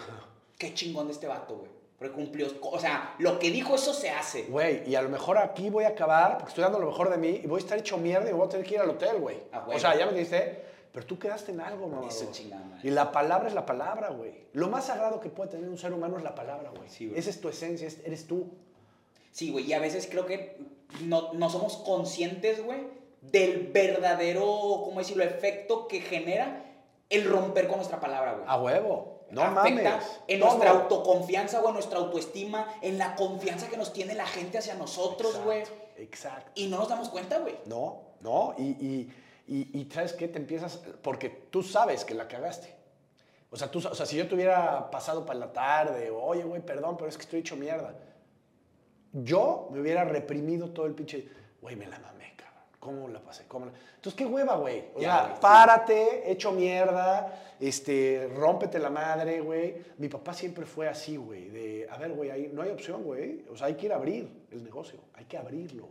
qué 0.58 0.74
chingón 0.74 1.08
de 1.08 1.14
este 1.14 1.28
vato, 1.28 1.56
güey. 1.58 1.70
Porque 2.00 2.16
cumplió, 2.16 2.48
o 2.64 2.80
sea, 2.80 3.14
lo 3.20 3.38
que 3.38 3.52
dijo, 3.52 3.76
eso 3.76 3.94
se 3.94 4.10
hace. 4.10 4.44
Güey, 4.46 4.90
y 4.90 4.96
a 4.96 5.04
lo 5.04 5.10
mejor 5.10 5.38
aquí 5.38 5.70
voy 5.70 5.84
a 5.84 5.90
acabar 5.90 6.40
porque 6.40 6.50
estoy 6.50 6.64
dando 6.64 6.80
lo 6.80 6.88
mejor 6.88 7.12
de 7.12 7.18
mí 7.18 7.42
y 7.44 7.46
voy 7.46 7.58
a 7.60 7.64
estar 7.64 7.78
hecho 7.78 7.98
mierda 8.00 8.28
y 8.28 8.34
voy 8.34 8.48
a 8.48 8.50
tener 8.50 8.66
que 8.66 8.74
ir 8.74 8.80
al 8.80 8.90
hotel, 8.90 9.18
güey. 9.20 9.38
Ah, 9.52 9.68
o 9.68 9.78
sea, 9.78 9.96
ya 9.96 10.08
me 10.08 10.14
dijiste, 10.14 10.64
pero 10.92 11.06
tú 11.06 11.18
quedaste 11.20 11.52
en 11.52 11.62
algo, 11.62 11.88
mamá. 11.88 12.08
Eso 12.08 12.30
chingada. 12.32 12.80
Y 12.84 12.90
la 12.90 13.12
palabra 13.12 13.48
es 13.48 13.54
la 13.54 13.66
palabra, 13.66 14.10
güey. 14.10 14.34
Lo 14.54 14.68
más 14.70 14.86
sagrado 14.86 15.20
que 15.20 15.30
puede 15.30 15.50
tener 15.52 15.70
un 15.70 15.78
ser 15.78 15.94
humano 15.94 16.18
es 16.18 16.24
la 16.24 16.36
palabra, 16.36 16.70
güey. 16.76 16.90
Sí. 16.90 17.12
Esa 17.16 17.30
es 17.30 17.40
tu 17.42 17.50
esencia, 17.50 17.88
es- 17.88 18.00
eres 18.06 18.28
tú. 18.28 18.48
Sí, 19.32 19.52
güey, 19.52 19.66
y 19.66 19.74
a 19.74 19.80
veces 19.80 20.08
creo 20.12 20.26
que 20.26 20.58
no, 21.04 21.32
no 21.34 21.50
somos 21.50 21.78
conscientes, 21.78 22.64
güey, 22.64 22.82
del 23.22 23.68
verdadero, 23.72 24.44
¿cómo 24.84 25.00
decirlo?, 25.00 25.24
efecto 25.24 25.88
que 25.88 26.02
genera 26.02 26.66
el 27.10 27.30
romper 27.30 27.68
con 27.68 27.78
nuestra 27.78 28.00
palabra, 28.00 28.34
güey. 28.34 28.44
A 28.48 28.62
huevo. 28.62 29.20
No 29.32 29.44
Afecta 29.44 29.92
mames. 29.92 30.06
en 30.28 30.40
Todo. 30.42 30.50
nuestra 30.50 30.72
autoconfianza, 30.72 31.60
güey, 31.60 31.70
en 31.70 31.74
nuestra 31.76 32.00
autoestima, 32.00 32.68
en 32.82 32.98
la 32.98 33.16
confianza 33.16 33.70
que 33.70 33.78
nos 33.78 33.94
tiene 33.94 34.14
la 34.14 34.26
gente 34.26 34.58
hacia 34.58 34.74
nosotros, 34.76 35.30
Exacto, 35.36 35.46
güey. 35.46 35.64
Exacto. 35.98 36.52
Y 36.56 36.68
no 36.68 36.78
nos 36.80 36.90
damos 36.90 37.08
cuenta, 37.08 37.40
güey. 37.40 37.56
No, 37.66 38.02
no. 38.20 38.56
Y, 38.58 38.64
y, 38.64 39.14
y, 39.54 39.80
y 39.80 39.90
¿sabes 39.92 40.14
qué? 40.14 40.28
Te 40.28 40.40
empiezas, 40.40 40.78
porque 41.02 41.30
tú 41.30 41.62
sabes 41.64 42.06
que 42.06 42.14
la 42.14 42.28
cagaste. 42.28 42.74
O 43.50 43.58
sea, 43.58 43.70
tú, 43.70 43.80
o 43.80 43.94
sea, 43.96 44.06
si 44.06 44.16
yo 44.16 44.28
te 44.28 44.36
hubiera 44.36 44.90
pasado 44.90 45.26
para 45.26 45.40
la 45.40 45.52
tarde, 45.52 46.10
o, 46.10 46.22
oye, 46.24 46.44
güey, 46.44 46.62
perdón, 46.62 46.96
pero 46.98 47.10
es 47.10 47.18
que 47.18 47.24
estoy 47.24 47.42
hecho 47.42 47.58
mierda. 47.58 47.94
Yo 49.12 49.68
me 49.72 49.82
hubiera 49.82 50.06
reprimido 50.06 50.70
todo 50.70 50.86
el 50.86 50.94
pinche, 50.94 51.28
güey, 51.62 51.76
me 51.76 51.86
la 51.86 52.00
mamé, 52.00 52.34
cabrón. 52.38 52.64
¿Cómo 52.80 53.08
la 53.10 53.20
pasé? 53.20 53.44
¿Cómo 53.48 53.66
la-?" 53.66 53.74
Entonces, 53.96 54.14
qué 54.18 54.26
hueva, 54.26 54.56
güey. 54.56 54.86
O 54.96 55.02
Ya, 55.02 55.08
sea, 55.12 55.22
güey, 55.24 55.34
sí. 55.36 55.40
párate, 55.42 56.32
hecho 56.32 56.52
mierda, 56.54 57.56
este, 57.60 58.32
rómpete 58.34 58.80
la 58.80 58.90
madre, 58.90 59.42
güey. 59.42 59.76
Mi 59.98 60.08
papá 60.08 60.34
siempre 60.34 60.66
fue 60.66 60.88
así, 60.88 61.18
güey, 61.18 61.50
de, 61.50 61.88
a 61.92 61.98
ver, 61.98 62.14
güey, 62.14 62.32
ahí 62.32 62.50
no 62.54 62.62
hay 62.62 62.70
opción, 62.70 63.04
güey. 63.04 63.46
O 63.52 63.58
sea, 63.58 63.68
hay 63.68 63.76
que 63.76 63.88
ir 63.88 63.92
a 63.92 63.98
abrir 63.98 64.46
el 64.50 64.64
negocio, 64.64 65.00
hay 65.14 65.26
que 65.26 65.38
abrirlo. 65.38 65.90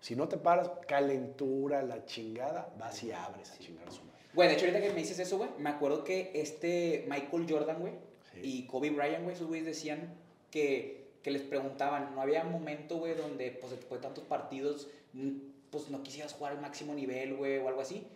Si 0.00 0.14
no 0.16 0.28
te 0.28 0.36
paras, 0.36 0.70
calentura, 0.86 1.82
la 1.82 2.04
chingada, 2.06 2.72
vas 2.78 3.02
y 3.02 3.10
abres 3.12 3.50
a 3.52 3.58
chingar 3.58 3.88
a 3.88 3.90
su 3.90 4.02
madre. 4.04 4.18
Güey, 4.34 4.48
de 4.48 4.54
hecho, 4.54 4.66
ahorita 4.66 4.80
que 4.80 4.90
me 4.90 5.00
dices 5.00 5.18
eso, 5.18 5.38
güey, 5.38 5.50
me 5.58 5.70
acuerdo 5.70 6.04
que 6.04 6.30
este 6.34 7.04
Michael 7.08 7.46
Jordan, 7.48 7.80
güey, 7.80 7.94
Sí. 8.34 8.40
y 8.42 8.66
Kobe 8.66 8.90
Bryant, 8.90 9.24
güey, 9.24 9.34
esos 9.34 9.48
güeyes 9.48 9.66
decían 9.66 10.14
que, 10.50 11.08
que 11.22 11.30
les 11.30 11.42
preguntaban, 11.42 12.14
no 12.14 12.20
había 12.20 12.44
momento, 12.44 12.98
güey, 12.98 13.14
donde, 13.14 13.50
pues, 13.50 13.72
después 13.72 14.00
de 14.00 14.06
tantos 14.06 14.24
partidos, 14.24 14.88
pues, 15.70 15.88
no 15.90 16.02
quisieras 16.02 16.34
jugar 16.34 16.52
al 16.52 16.60
máximo 16.60 16.94
nivel, 16.94 17.34
güey, 17.36 17.58
o 17.58 17.68
algo 17.68 17.80
así. 17.80 18.06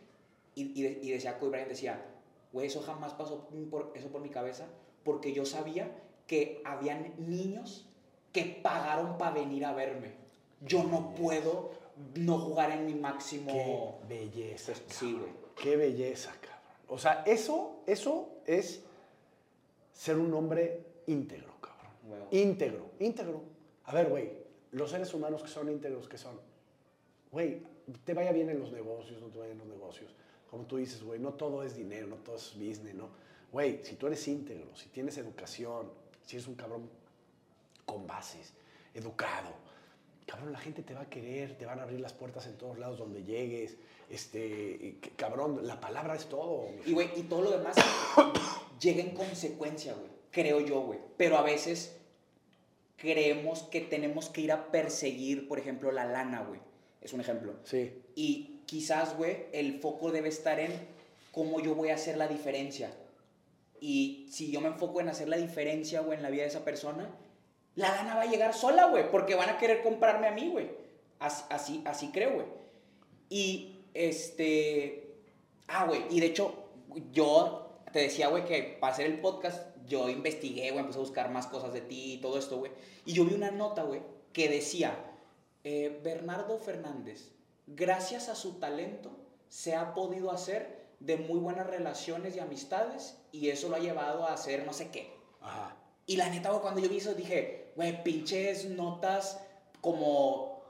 Y, 0.54 0.78
y, 0.80 0.86
y 1.02 1.10
decía 1.10 1.38
Kobe 1.38 1.50
Bryant, 1.52 1.68
decía, 1.70 2.04
güey, 2.52 2.66
eso 2.68 2.82
jamás 2.82 3.14
pasó 3.14 3.48
por, 3.70 3.92
eso 3.96 4.08
por 4.08 4.20
mi 4.20 4.28
cabeza, 4.28 4.66
porque 5.02 5.32
yo 5.32 5.44
sabía 5.46 5.90
que 6.26 6.60
habían 6.64 7.12
niños 7.18 7.88
que 8.32 8.44
pagaron 8.62 9.18
para 9.18 9.32
venir 9.34 9.64
a 9.64 9.72
verme. 9.72 10.12
Yo 10.66 10.84
no 10.84 11.14
puedo 11.14 11.72
no 12.14 12.38
jugar 12.38 12.70
en 12.72 12.86
mi 12.86 12.94
máximo... 12.94 14.00
Qué 14.08 14.14
belleza. 14.14 14.72
Sí, 14.88 15.12
güey. 15.12 15.32
Qué 15.56 15.76
belleza, 15.76 16.32
cabrón. 16.40 16.52
O 16.88 16.98
sea, 16.98 17.22
eso, 17.26 17.82
eso 17.86 18.28
es 18.46 18.82
ser 19.92 20.18
un 20.18 20.32
hombre 20.34 20.84
íntegro, 21.06 21.54
cabrón. 21.60 22.28
Íntegro, 22.30 22.90
íntegro. 22.98 23.42
A 23.84 23.92
ver, 23.92 24.08
güey, 24.08 24.32
los 24.72 24.90
seres 24.90 25.12
humanos 25.14 25.42
que 25.42 25.48
son 25.48 25.68
íntegros, 25.68 26.08
que 26.08 26.18
son, 26.18 26.40
güey, 27.30 27.62
te 28.04 28.14
vaya 28.14 28.32
bien 28.32 28.50
en 28.50 28.58
los 28.58 28.72
negocios, 28.72 29.20
no 29.20 29.28
te 29.28 29.38
vaya 29.38 29.52
en 29.52 29.58
los 29.58 29.66
negocios. 29.66 30.14
Como 30.50 30.64
tú 30.64 30.76
dices, 30.76 31.02
güey, 31.02 31.18
no 31.18 31.34
todo 31.34 31.62
es 31.62 31.76
dinero, 31.76 32.06
no 32.06 32.16
todo 32.16 32.36
es 32.36 32.54
business, 32.54 32.94
¿no? 32.94 33.08
Güey, 33.50 33.82
si 33.84 33.96
tú 33.96 34.06
eres 34.06 34.26
íntegro, 34.28 34.74
si 34.74 34.88
tienes 34.88 35.16
educación, 35.18 35.90
si 36.24 36.36
eres 36.36 36.48
un 36.48 36.54
cabrón 36.54 36.88
con 37.84 38.06
bases, 38.06 38.52
educado, 38.94 39.50
cabrón, 40.26 40.52
la 40.52 40.58
gente 40.58 40.82
te 40.82 40.94
va 40.94 41.02
a 41.02 41.10
querer, 41.10 41.56
te 41.58 41.66
van 41.66 41.78
a 41.78 41.82
abrir 41.82 42.00
las 42.00 42.12
puertas 42.12 42.46
en 42.46 42.56
todos 42.56 42.78
lados 42.78 42.98
donde 42.98 43.24
llegues, 43.24 43.76
este, 44.10 44.98
cabrón, 45.16 45.66
la 45.66 45.80
palabra 45.80 46.14
es 46.14 46.26
todo. 46.26 46.68
Y, 46.84 46.92
güey, 46.92 47.08
y 47.16 47.22
todo 47.22 47.42
lo 47.42 47.50
demás 47.50 47.76
llega 48.80 49.02
en 49.02 49.10
consecuencia, 49.10 49.94
güey. 49.94 50.10
Creo 50.30 50.60
yo, 50.60 50.80
güey. 50.82 50.98
Pero 51.16 51.38
a 51.38 51.42
veces 51.42 51.96
creemos 52.96 53.62
que 53.64 53.80
tenemos 53.80 54.28
que 54.28 54.42
ir 54.42 54.52
a 54.52 54.70
perseguir, 54.70 55.48
por 55.48 55.58
ejemplo, 55.58 55.92
la 55.92 56.04
lana, 56.04 56.42
güey. 56.42 56.60
Es 57.00 57.12
un 57.12 57.20
ejemplo. 57.20 57.54
Sí. 57.64 57.92
Y 58.14 58.60
quizás, 58.66 59.16
güey, 59.16 59.46
el 59.52 59.80
foco 59.80 60.12
debe 60.12 60.28
estar 60.28 60.60
en 60.60 60.72
cómo 61.32 61.60
yo 61.60 61.74
voy 61.74 61.88
a 61.88 61.94
hacer 61.94 62.16
la 62.16 62.28
diferencia. 62.28 62.92
Y 63.80 64.28
si 64.30 64.50
yo 64.52 64.60
me 64.60 64.68
enfoco 64.68 65.00
en 65.00 65.08
hacer 65.08 65.28
la 65.28 65.36
diferencia, 65.36 66.00
güey, 66.00 66.16
en 66.16 66.22
la 66.22 66.30
vida 66.30 66.42
de 66.42 66.48
esa 66.48 66.64
persona, 66.64 67.10
la 67.74 67.90
lana 67.90 68.14
va 68.14 68.22
a 68.22 68.26
llegar 68.26 68.54
sola, 68.54 68.86
güey, 68.86 69.10
porque 69.10 69.34
van 69.34 69.50
a 69.50 69.58
querer 69.58 69.82
comprarme 69.82 70.26
a 70.26 70.32
mí, 70.32 70.48
güey. 70.48 70.70
Así, 71.18 71.44
así, 71.50 71.82
así 71.86 72.10
creo, 72.12 72.34
güey. 72.34 72.46
Y, 73.28 73.80
este... 73.94 75.16
Ah, 75.68 75.86
güey, 75.86 76.04
y 76.10 76.20
de 76.20 76.26
hecho, 76.26 76.54
yo 77.12 77.80
te 77.92 78.00
decía, 78.00 78.28
güey, 78.28 78.44
que 78.44 78.76
para 78.80 78.92
hacer 78.92 79.06
el 79.06 79.20
podcast 79.20 79.72
yo 79.86 80.08
investigué, 80.08 80.70
güey, 80.70 80.80
empecé 80.80 80.98
a 80.98 81.02
buscar 81.02 81.30
más 81.30 81.46
cosas 81.46 81.72
de 81.72 81.80
ti 81.80 82.14
y 82.14 82.20
todo 82.20 82.38
esto, 82.38 82.58
güey. 82.58 82.72
Y 83.04 83.12
yo 83.12 83.24
vi 83.24 83.34
una 83.34 83.50
nota, 83.50 83.82
güey, 83.82 84.02
que 84.32 84.48
decía, 84.48 84.96
eh, 85.64 86.00
Bernardo 86.02 86.58
Fernández, 86.58 87.30
gracias 87.66 88.28
a 88.28 88.34
su 88.34 88.54
talento, 88.54 89.10
se 89.48 89.74
ha 89.74 89.94
podido 89.94 90.30
hacer 90.30 90.82
de 91.00 91.16
muy 91.16 91.38
buenas 91.38 91.66
relaciones 91.66 92.36
y 92.36 92.40
amistades 92.40 93.18
y 93.32 93.48
eso 93.48 93.68
lo 93.68 93.76
ha 93.76 93.80
llevado 93.80 94.26
a 94.26 94.32
hacer 94.32 94.64
no 94.64 94.72
sé 94.72 94.90
qué. 94.90 95.12
Ajá. 95.40 95.76
Y 96.06 96.16
la 96.16 96.28
neta, 96.30 96.50
güey, 96.50 96.62
cuando 96.62 96.80
yo 96.80 96.88
vi 96.88 96.98
eso 96.98 97.14
dije, 97.14 97.61
güey, 97.76 98.02
pinches 98.02 98.66
notas 98.66 99.38
como, 99.80 100.62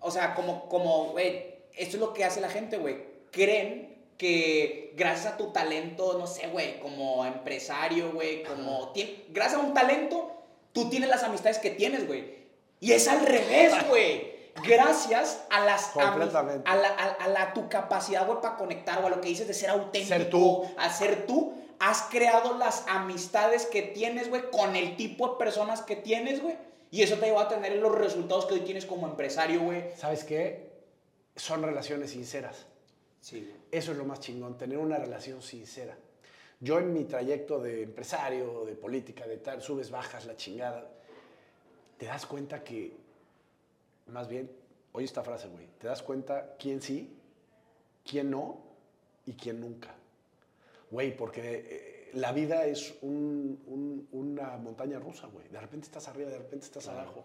o 0.00 0.10
sea, 0.10 0.34
como, 0.34 0.68
como, 0.68 1.06
güey, 1.12 1.54
esto 1.74 1.96
es 1.96 2.00
lo 2.00 2.12
que 2.12 2.24
hace 2.24 2.40
la 2.40 2.48
gente, 2.48 2.78
güey. 2.78 3.04
Creen 3.30 3.96
que 4.16 4.94
gracias 4.96 5.34
a 5.34 5.36
tu 5.36 5.52
talento, 5.52 6.16
no 6.18 6.26
sé, 6.26 6.46
güey, 6.48 6.80
como 6.80 7.24
empresario, 7.24 8.12
güey, 8.12 8.42
como, 8.42 8.92
gracias 9.28 9.60
a 9.60 9.64
un 9.64 9.74
talento, 9.74 10.32
tú 10.72 10.88
tienes 10.88 11.08
las 11.08 11.22
amistades 11.22 11.58
que 11.58 11.70
tienes, 11.70 12.06
güey. 12.06 12.36
Y 12.80 12.92
es 12.92 13.08
al 13.08 13.24
revés, 13.24 13.74
güey. 13.88 14.36
Gracias 14.66 15.44
a 15.50 15.60
las 15.60 15.94
a, 15.96 16.16
la, 16.76 16.88
a, 17.20 17.28
la, 17.28 17.52
tu 17.52 17.68
capacidad, 17.68 18.26
güey, 18.26 18.40
para 18.40 18.56
conectar, 18.56 19.02
o 19.02 19.06
a 19.06 19.10
lo 19.10 19.20
que 19.20 19.28
dices 19.28 19.46
de 19.46 19.52
ser 19.52 19.68
auténtico, 19.68 20.16
ser 20.16 20.30
tú. 20.30 20.64
a 20.78 20.90
ser 20.90 21.26
tú, 21.26 21.52
has 21.78 22.02
creado 22.02 22.56
las 22.58 22.86
amistades 22.88 23.66
que 23.66 23.82
tienes, 23.82 24.28
güey, 24.28 24.50
con 24.50 24.76
el 24.76 24.96
tipo 24.96 25.28
de 25.28 25.38
personas 25.38 25.82
que 25.82 25.96
tienes, 25.96 26.42
güey. 26.42 26.56
Y 26.90 27.02
eso 27.02 27.16
te 27.18 27.26
lleva 27.26 27.42
a 27.42 27.48
tener 27.48 27.76
los 27.76 27.94
resultados 27.94 28.46
que 28.46 28.54
hoy 28.54 28.60
tienes 28.60 28.86
como 28.86 29.06
empresario, 29.06 29.60
güey. 29.60 29.84
¿Sabes 29.96 30.24
qué? 30.24 30.70
Son 31.34 31.62
relaciones 31.62 32.10
sinceras. 32.10 32.66
Sí. 33.20 33.52
Eso 33.70 33.92
es 33.92 33.98
lo 33.98 34.04
más 34.04 34.20
chingón, 34.20 34.56
tener 34.56 34.78
una 34.78 34.96
relación 34.96 35.42
sincera. 35.42 35.96
Yo 36.60 36.78
en 36.78 36.92
mi 36.92 37.04
trayecto 37.04 37.58
de 37.58 37.82
empresario, 37.82 38.64
de 38.64 38.74
política, 38.74 39.26
de 39.26 39.36
tal, 39.38 39.60
subes, 39.60 39.90
bajas, 39.90 40.24
la 40.24 40.36
chingada, 40.36 40.88
te 41.98 42.06
das 42.06 42.24
cuenta 42.24 42.62
que, 42.64 42.96
más 44.06 44.28
bien, 44.28 44.50
oye 44.92 45.04
esta 45.04 45.22
frase, 45.22 45.48
güey, 45.48 45.66
te 45.78 45.88
das 45.88 46.02
cuenta 46.02 46.54
quién 46.58 46.80
sí, 46.80 47.14
quién 48.04 48.30
no 48.30 48.58
y 49.26 49.32
quién 49.34 49.60
nunca. 49.60 49.94
Güey, 50.90 51.16
porque 51.16 51.40
eh, 51.44 52.10
la 52.14 52.32
vida 52.32 52.66
es 52.66 52.94
una 53.00 54.56
montaña 54.56 54.98
rusa, 54.98 55.26
güey. 55.26 55.48
De 55.48 55.60
repente 55.60 55.86
estás 55.86 56.08
arriba, 56.08 56.30
de 56.30 56.38
repente 56.38 56.66
estás 56.66 56.88
abajo. 56.88 57.24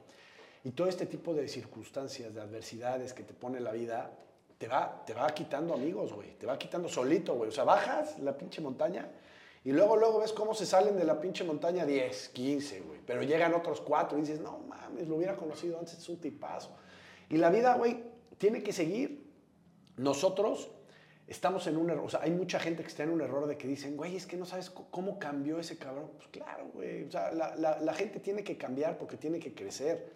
Y 0.64 0.72
todo 0.72 0.88
este 0.88 1.06
tipo 1.06 1.34
de 1.34 1.48
circunstancias, 1.48 2.34
de 2.34 2.42
adversidades 2.42 3.14
que 3.14 3.24
te 3.24 3.34
pone 3.34 3.60
la 3.60 3.72
vida, 3.72 4.12
te 4.58 4.68
va, 4.68 5.04
te 5.06 5.14
va 5.14 5.28
quitando 5.34 5.74
amigos, 5.74 6.14
güey. 6.14 6.38
Te 6.38 6.46
va 6.46 6.58
quitando 6.58 6.88
solito, 6.88 7.36
güey. 7.36 7.50
O 7.50 7.52
sea, 7.52 7.64
bajas 7.64 8.20
la 8.20 8.38
pinche 8.38 8.62
montaña 8.62 9.10
y 9.64 9.72
luego, 9.72 9.96
luego 9.96 10.20
ves 10.20 10.34
cómo 10.34 10.56
se 10.56 10.66
salen 10.66 10.98
de 10.98 11.04
la 11.04 11.22
pinche 11.22 11.44
montaña 11.44 11.86
10, 11.86 12.30
15, 12.30 12.82
güey. 12.82 13.00
Pero 13.06 13.22
llegan 13.22 13.54
otros 13.54 13.80
cuatro 13.80 14.18
y 14.18 14.22
dices, 14.22 14.40
no 14.40 14.60
mames, 14.68 15.08
lo 15.08 15.18
hubiera 15.18 15.36
conocido 15.36 15.78
antes, 15.78 15.98
es 15.98 16.10
un 16.10 16.18
tipazo. 16.18 16.76
Y 17.30 17.38
la 17.38 17.52
vida, 17.52 17.76
güey, 17.76 18.04
tiene 18.38 18.64
que 18.64 18.74
seguir. 18.74 19.30
Nosotros 19.98 20.72
estamos 21.32 21.66
en 21.68 21.78
un 21.78 21.90
error. 21.90 22.06
O 22.06 22.10
sea, 22.10 22.22
hay 22.22 22.32
mucha 22.32 22.60
gente 22.60 22.84
que 22.84 22.90
está 22.90 23.04
en 23.04 23.10
un 23.10 23.22
error 23.22 23.48
de 23.48 23.58
que 23.58 23.68
dicen, 23.68 23.98
güey, 23.98 24.16
es 24.16 24.28
que 24.28 24.38
no 24.38 24.46
sabes 24.46 24.70
cómo 24.70 25.18
cambió 25.18 25.60
ese 25.60 25.78
cabrón. 25.78 26.12
Pues 26.18 26.28
claro, 26.28 26.68
güey. 26.74 27.04
O 27.04 27.12
sea, 27.12 27.32
la, 27.32 27.56
la, 27.56 27.94
gente 27.94 28.20
tiene 28.20 28.44
que 28.44 28.58
cambiar 28.58 28.98
porque 28.98 29.18
tiene 29.18 29.40
que 29.40 29.54
crecer, 29.54 30.12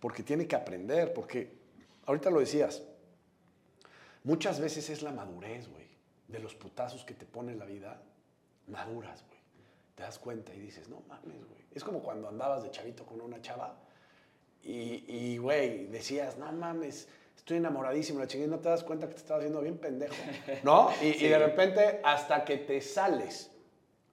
porque 0.00 0.22
tiene 0.22 0.46
que 0.46 0.56
aprender, 0.56 1.12
porque, 1.12 1.52
ahorita 2.06 2.30
lo 2.30 2.40
decías, 2.40 2.82
Muchas 4.28 4.60
veces 4.60 4.90
es 4.90 5.02
la 5.02 5.10
madurez, 5.10 5.70
güey, 5.70 5.86
de 6.26 6.38
los 6.38 6.54
putazos 6.54 7.02
que 7.02 7.14
te 7.14 7.24
pone 7.24 7.54
la 7.54 7.64
vida, 7.64 8.02
maduras, 8.66 9.24
güey. 9.26 9.38
Te 9.94 10.02
das 10.02 10.18
cuenta 10.18 10.54
y 10.54 10.60
dices, 10.60 10.88
no 10.90 11.02
mames, 11.08 11.46
güey. 11.48 11.62
Es 11.72 11.82
como 11.82 12.02
cuando 12.02 12.28
andabas 12.28 12.62
de 12.62 12.70
chavito 12.70 13.06
con 13.06 13.22
una 13.22 13.40
chava 13.40 13.80
y, 14.62 15.38
güey, 15.38 15.86
decías, 15.86 16.36
no 16.36 16.52
mames, 16.52 17.08
estoy 17.48 17.56
enamoradísimo, 17.56 18.18
la 18.18 18.26
chingada, 18.26 18.50
no 18.50 18.58
te 18.60 18.68
das 18.68 18.84
cuenta 18.84 19.06
que 19.06 19.14
te 19.14 19.20
estabas 19.20 19.40
haciendo 19.40 19.62
bien 19.62 19.78
pendejo, 19.78 20.14
¿no? 20.64 20.90
Y, 21.00 21.24
y 21.24 21.28
de 21.28 21.38
repente, 21.38 22.00
hasta 22.04 22.44
que 22.44 22.58
te 22.58 22.78
sales 22.82 23.50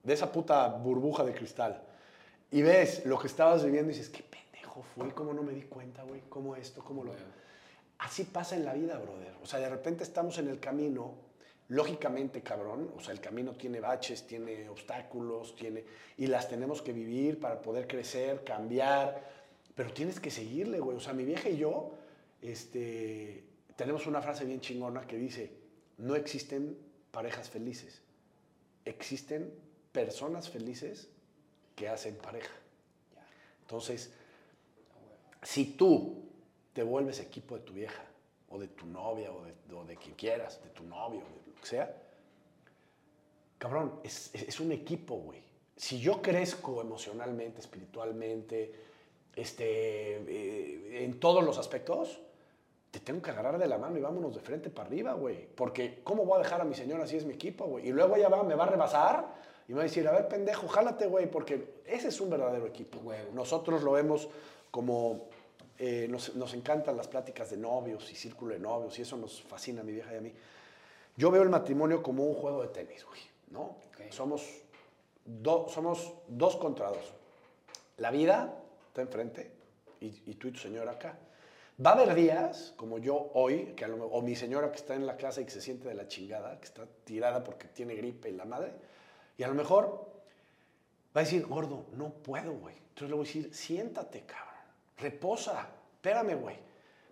de 0.02 0.14
esa 0.14 0.32
puta 0.32 0.68
burbuja 0.68 1.22
de 1.22 1.34
cristal 1.34 1.82
y 2.50 2.62
ves 2.62 3.04
lo 3.04 3.18
que 3.18 3.26
estabas 3.26 3.62
viviendo 3.62 3.92
y 3.92 3.94
dices, 3.94 4.08
qué 4.08 4.22
pendejo 4.22 4.82
fui, 4.94 5.10
cómo 5.10 5.34
no 5.34 5.42
me 5.42 5.52
di 5.52 5.64
cuenta, 5.64 6.02
güey, 6.04 6.22
cómo 6.30 6.56
esto, 6.56 6.82
cómo 6.82 7.04
lo... 7.04 7.12
Así 7.98 8.24
pasa 8.24 8.56
en 8.56 8.64
la 8.64 8.72
vida, 8.72 8.96
brother. 8.96 9.34
O 9.42 9.46
sea, 9.46 9.58
de 9.60 9.68
repente 9.68 10.02
estamos 10.02 10.38
en 10.38 10.48
el 10.48 10.58
camino, 10.58 11.12
lógicamente, 11.68 12.40
cabrón, 12.40 12.90
o 12.96 13.00
sea, 13.00 13.12
el 13.12 13.20
camino 13.20 13.52
tiene 13.52 13.80
baches, 13.80 14.26
tiene 14.26 14.66
obstáculos, 14.70 15.54
tiene 15.56 15.84
y 16.16 16.26
las 16.26 16.48
tenemos 16.48 16.80
que 16.80 16.94
vivir 16.94 17.38
para 17.38 17.60
poder 17.60 17.86
crecer, 17.86 18.44
cambiar, 18.44 19.28
pero 19.74 19.92
tienes 19.92 20.20
que 20.20 20.30
seguirle, 20.30 20.80
güey. 20.80 20.96
O 20.96 21.00
sea, 21.00 21.12
mi 21.12 21.26
vieja 21.26 21.50
y 21.50 21.58
yo 21.58 21.92
este 22.42 23.44
tenemos 23.76 24.06
una 24.06 24.22
frase 24.22 24.44
bien 24.44 24.60
chingona 24.60 25.06
que 25.06 25.16
dice, 25.16 25.52
"No 25.98 26.14
existen 26.16 26.78
parejas 27.10 27.50
felices. 27.50 28.02
Existen 28.84 29.52
personas 29.92 30.48
felices 30.48 31.08
que 31.74 31.88
hacen 31.88 32.16
pareja." 32.16 32.54
Entonces, 33.62 34.12
si 35.42 35.64
tú 35.76 36.24
te 36.72 36.82
vuelves 36.82 37.20
equipo 37.20 37.56
de 37.56 37.64
tu 37.64 37.72
vieja, 37.72 38.04
o 38.48 38.58
de 38.58 38.68
tu 38.68 38.86
novia, 38.86 39.32
o 39.32 39.84
de, 39.84 39.96
quien 39.96 40.14
quieras, 40.14 40.62
de 40.62 40.70
tu 40.70 40.84
novio, 40.84 41.20
de 41.20 41.52
lo 41.52 41.60
que 41.60 41.66
sea. 41.66 42.02
Cabrón, 43.58 44.00
es, 44.04 44.60
un 44.60 44.72
equipo, 44.72 45.16
güey. 45.16 45.42
Si 45.76 45.98
yo 45.98 46.22
crezco 46.22 46.80
emocionalmente, 46.80 47.60
espiritualmente, 47.60 48.72
este, 49.34 50.16
eh, 50.16 51.04
en 51.04 51.18
todos 51.18 51.44
los 51.44 51.58
aspectos, 51.58 52.20
te 52.98 53.04
tengo 53.04 53.22
que 53.22 53.30
agarrar 53.30 53.58
de 53.58 53.66
la 53.66 53.78
mano 53.78 53.98
y 53.98 54.00
vámonos 54.00 54.34
de 54.34 54.40
frente 54.40 54.70
para 54.70 54.88
arriba, 54.88 55.12
güey. 55.14 55.46
Porque, 55.54 56.00
¿cómo 56.02 56.24
voy 56.24 56.36
a 56.40 56.42
dejar 56.42 56.60
a 56.60 56.64
mi 56.64 56.74
señora 56.74 57.06
si 57.06 57.16
es 57.16 57.24
mi 57.24 57.34
equipo, 57.34 57.66
güey? 57.66 57.88
Y 57.88 57.92
luego 57.92 58.16
ella 58.16 58.28
va, 58.28 58.42
me 58.42 58.54
va 58.54 58.64
a 58.64 58.68
rebasar 58.68 59.26
y 59.68 59.72
me 59.72 59.76
va 59.76 59.82
a 59.82 59.84
decir, 59.84 60.06
a 60.08 60.12
ver, 60.12 60.28
pendejo, 60.28 60.66
jálate, 60.68 61.06
güey, 61.06 61.30
porque 61.30 61.82
ese 61.86 62.08
es 62.08 62.20
un 62.20 62.30
verdadero 62.30 62.66
equipo, 62.66 62.98
güey. 62.98 63.18
Nosotros 63.32 63.82
lo 63.82 63.92
vemos 63.92 64.28
como 64.70 65.28
eh, 65.78 66.08
nos, 66.08 66.54
encantan 66.54 66.96
las 66.96 67.06
pláticas 67.06 67.50
de 67.50 67.58
novios 67.58 68.10
y 68.10 68.14
círculo 68.14 68.54
de 68.54 68.60
novios 68.60 68.98
y 68.98 69.02
eso 69.02 69.16
nos 69.18 69.42
fascina 69.42 69.82
a 69.82 69.84
mi 69.84 69.92
vieja 69.92 70.14
y 70.14 70.16
a 70.16 70.20
mí. 70.20 70.32
Yo 71.16 71.30
veo 71.30 71.42
el 71.42 71.50
matrimonio 71.50 72.02
como 72.02 72.24
un 72.24 72.34
juego 72.34 72.62
de 72.62 72.68
tenis, 72.68 73.04
güey, 73.04 73.20
¿no? 73.50 73.76
Somos, 74.10 74.42
somos 75.68 76.14
dos 76.28 76.56
contra 76.56 76.88
dos. 76.88 77.12
La 77.98 78.10
vida 78.10 78.54
está 78.88 79.02
enfrente 79.02 79.50
y, 80.00 80.34
tú 80.34 80.48
y 80.48 80.52
tu 80.52 80.58
señora 80.58 80.92
acá. 80.92 81.18
Va 81.84 81.90
a 81.90 81.92
haber 81.94 82.14
días, 82.14 82.72
como 82.76 82.98
yo 82.98 83.30
hoy, 83.34 83.74
que 83.76 83.84
o 83.84 84.22
mi 84.22 84.34
señora 84.34 84.70
que 84.70 84.76
está 84.76 84.94
en 84.94 85.06
la 85.06 85.16
casa 85.16 85.40
y 85.42 85.44
que 85.44 85.50
se 85.50 85.60
siente 85.60 85.88
de 85.88 85.94
la 85.94 86.08
chingada, 86.08 86.58
que 86.58 86.64
está 86.64 86.86
tirada 87.04 87.44
porque 87.44 87.68
tiene 87.68 87.94
gripe 87.94 88.30
y 88.30 88.32
la 88.32 88.46
madre, 88.46 88.72
y 89.36 89.42
a 89.42 89.48
lo 89.48 89.54
mejor 89.54 90.06
va 91.14 91.20
a 91.20 91.24
decir, 91.24 91.46
gordo, 91.46 91.84
no 91.92 92.10
puedo, 92.10 92.54
güey. 92.54 92.76
Entonces 92.76 93.08
le 93.10 93.14
voy 93.14 93.24
a 93.24 93.26
decir, 93.26 93.54
siéntate, 93.54 94.24
cabrón 94.24 94.46
reposa, 94.98 95.68
espérame, 95.94 96.34
güey, 96.40 96.56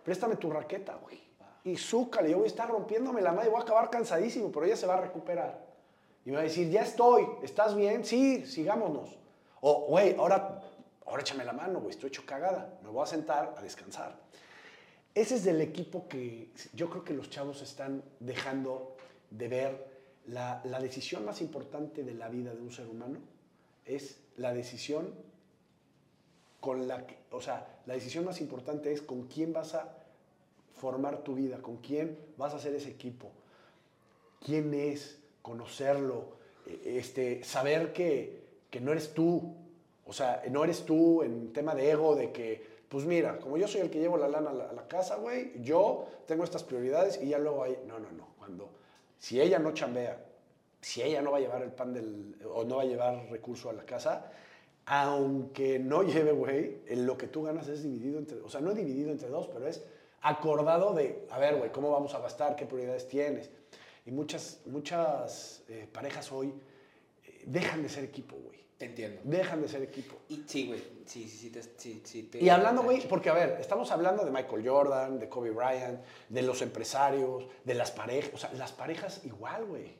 préstame 0.03 0.35
tu 0.37 0.49
raqueta, 0.49 0.95
güey. 0.95 1.23
Y 1.63 1.77
zúcale, 1.77 2.29
yo 2.29 2.37
voy 2.37 2.45
a 2.45 2.47
estar 2.47 2.69
rompiéndome 2.69 3.21
la 3.21 3.31
madre, 3.31 3.49
voy 3.49 3.59
a 3.59 3.63
acabar 3.63 3.89
cansadísimo, 3.89 4.51
pero 4.51 4.65
ella 4.65 4.75
se 4.75 4.85
va 4.85 4.95
a 4.95 5.01
recuperar. 5.01 5.65
Y 6.23 6.29
me 6.29 6.35
va 6.35 6.41
a 6.41 6.43
decir, 6.43 6.69
ya 6.69 6.81
estoy, 6.81 7.27
¿estás 7.41 7.75
bien? 7.75 8.05
Sí, 8.05 8.45
sigámonos. 8.45 9.17
O, 9.61 9.87
güey, 9.87 10.15
ahora, 10.15 10.61
ahora 11.05 11.21
échame 11.21 11.43
la 11.43 11.53
mano, 11.53 11.79
güey, 11.79 11.91
estoy 11.91 12.09
hecho 12.09 12.23
cagada, 12.25 12.77
me 12.83 12.89
voy 12.89 13.03
a 13.03 13.07
sentar 13.07 13.55
a 13.57 13.61
descansar. 13.61 14.15
Ese 15.15 15.35
es 15.35 15.45
del 15.45 15.61
equipo 15.61 16.09
que 16.09 16.49
yo 16.73 16.89
creo 16.89 17.05
que 17.05 17.13
los 17.13 17.29
chavos 17.29 17.61
están 17.61 18.03
dejando 18.19 18.97
de 19.31 19.47
ver. 19.47 19.95
La, 20.27 20.61
decisión 20.81 21.23
más 21.23 21.39
importante 21.39 22.03
de 22.03 22.13
la 22.13 22.27
vida 22.27 22.53
de 22.53 22.61
un 22.61 22.71
ser 22.71 22.87
humano 22.87 23.19
es 23.85 24.19
la 24.37 24.53
decisión 24.53 25.13
con 26.59 26.87
la 26.87 27.05
o 27.31 27.39
sea, 27.41 27.79
la 27.85 27.93
decisión 27.93 28.25
más 28.25 28.41
importante 28.41 28.91
es 28.91 29.01
con 29.01 29.27
quién 29.27 29.53
vas 29.53 29.75
a 29.75 29.97
formar 30.73 31.23
tu 31.23 31.35
vida, 31.35 31.61
con 31.61 31.77
quién 31.77 32.17
vas 32.37 32.53
a 32.53 32.57
hacer 32.57 32.73
ese 32.73 32.89
equipo, 32.89 33.31
quién 34.43 34.73
es, 34.73 35.19
conocerlo, 35.41 36.37
e, 36.65 36.97
este, 36.97 37.43
saber 37.43 37.93
que, 37.93 38.41
que 38.69 38.81
no 38.81 38.91
eres 38.91 39.13
tú, 39.13 39.55
O 40.07 40.13
sea, 40.13 40.43
no 40.49 40.63
eres 40.63 40.85
tú 40.85 41.23
en 41.23 41.53
tema 41.53 41.73
de 41.73 41.91
ego 41.91 42.15
de 42.15 42.31
que, 42.31 42.74
pues 42.89 43.05
mira, 43.05 43.39
como 43.39 43.57
yo 43.57 43.67
soy 43.67 43.81
el 43.81 43.89
que 43.89 43.99
llevo 43.99 44.17
la 44.17 44.27
lana 44.27 44.51
a 44.51 44.73
la, 44.73 44.87
casa, 44.87 45.15
güey, 45.15 45.51
yo 45.61 46.05
tengo 46.27 46.43
estas 46.43 46.63
prioridades 46.63 47.19
y 47.21 47.29
ya 47.29 47.39
luego 47.39 47.63
hay... 47.63 47.77
No, 47.87 47.99
no, 47.99 48.11
no. 48.11 48.27
Cuando, 48.37 48.69
si 49.17 49.41
ella 49.41 49.59
no 49.59 49.73
chambea, 49.73 50.23
si 50.81 51.01
ella 51.01 51.21
no 51.21 51.31
va 51.31 51.37
a 51.37 51.41
llevar 51.41 51.61
el 51.63 51.71
pan 51.71 51.93
del... 51.93 52.35
o 52.53 52.63
no 52.63 52.77
va 52.77 52.83
a 52.83 52.85
llevar 52.85 53.27
recurso 53.29 53.69
a 53.69 53.73
la 53.73 53.85
casa, 53.85 54.31
aunque 54.85 55.79
no 55.79 56.03
lleve, 56.03 56.31
güey, 56.31 56.81
lo 56.95 57.17
que 57.17 57.27
tú 57.27 57.43
ganas 57.43 57.67
es 57.67 57.83
dividido 57.83 58.19
entre... 58.19 58.39
O 58.41 58.49
sea, 58.49 58.61
no 58.61 58.73
dividido 58.73 59.11
entre 59.11 59.29
dos, 59.29 59.47
pero 59.47 59.67
es 59.67 59.83
acordado 60.21 60.93
de, 60.93 61.25
a 61.29 61.39
ver, 61.39 61.55
güey, 61.55 61.71
¿cómo 61.71 61.91
vamos 61.91 62.13
a 62.15 62.19
gastar? 62.19 62.55
¿Qué 62.55 62.65
prioridades 62.65 63.07
tienes? 63.07 63.49
Y 64.05 64.11
muchas, 64.11 64.61
muchas 64.65 65.63
eh, 65.69 65.87
parejas 65.91 66.31
hoy 66.31 66.53
eh, 67.25 67.43
dejan 67.45 67.81
de 67.81 67.89
ser 67.89 68.03
equipo, 68.03 68.35
güey. 68.35 68.54
Entiendo. 68.79 69.21
Dejan 69.23 69.61
de 69.61 69.67
ser 69.69 69.81
equipo. 69.83 70.15
Y 70.29 70.43
sí, 70.45 70.67
güey. 70.67 70.83
Sí, 71.05 71.27
sí, 71.29 71.37
sí. 71.37 71.49
Te, 71.49 71.63
sí, 71.77 72.01
sí 72.03 72.23
te- 72.23 72.43
Y 72.43 72.49
hablando, 72.49 72.83
güey, 72.83 73.07
porque 73.07 73.29
a 73.29 73.33
ver, 73.33 73.57
estamos 73.61 73.89
hablando 73.91 74.25
de 74.25 74.31
Michael 74.31 74.67
Jordan, 74.67 75.19
de 75.19 75.29
Kobe 75.29 75.51
Bryant, 75.51 75.99
de 76.29 76.41
los 76.41 76.61
empresarios, 76.61 77.45
de 77.63 77.73
las 77.73 77.91
parejas. 77.91 78.31
O 78.33 78.37
sea, 78.37 78.51
las 78.53 78.73
parejas 78.73 79.21
igual, 79.25 79.65
güey. 79.65 79.93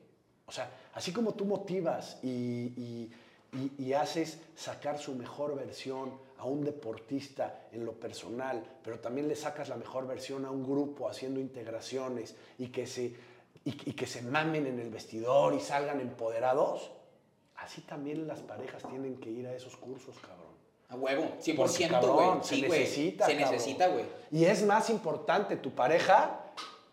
O 0.46 0.52
sea, 0.52 0.70
así 0.94 1.12
como 1.14 1.34
tú 1.34 1.46
motivas 1.46 2.20
y, 2.22 2.28
y- 2.30 3.12
y- 3.54 3.72
y 3.84 3.94
haces 3.94 4.40
sacar 4.56 5.00
su 5.00 5.16
mejor 5.16 5.56
versión 5.56 6.12
a 6.38 6.44
un 6.44 6.66
deportista 6.66 7.68
en 7.72 7.86
lo 7.86 7.94
personal, 7.94 8.62
pero 8.84 9.00
también 9.00 9.30
le 9.30 9.36
sacas 9.38 9.70
la 9.70 9.78
mejor 9.78 10.06
versión 10.06 10.44
a 10.46 10.52
un 10.52 10.64
grupo 10.64 11.08
haciendo 11.08 11.40
integraciones 11.40 12.36
y 12.60 12.68
que 12.68 12.86
se, 12.88 13.16
y 13.64 13.72
que 13.94 14.06
se 14.06 14.22
mamen 14.22 14.68
en 14.68 14.80
el 14.80 14.90
vestidor 14.90 15.54
y 15.54 15.62
salgan 15.62 16.02
empoderados, 16.02 16.92
así 17.66 17.82
también 17.82 18.28
las 18.28 18.40
parejas 18.42 18.84
tienen 18.90 19.18
que 19.18 19.30
ir 19.30 19.48
a 19.48 19.54
esos 19.54 19.76
cursos, 19.78 20.16
cabrón. 20.20 20.54
A 20.90 20.96
huevo. 20.96 21.24
100%, 21.42 21.56
Porque, 21.56 21.88
güey. 22.08 22.30
Sí, 22.44 22.60
se 22.62 22.68
güey. 22.68 22.80
necesita. 22.82 23.26
Se 23.26 23.32
cabrón. 23.36 23.52
necesita, 23.52 23.88
güey. 23.88 24.06
Y 24.32 24.46
es 24.46 24.64
más 24.66 24.90
importante 24.90 25.58
tu 25.58 25.72
pareja 25.72 26.40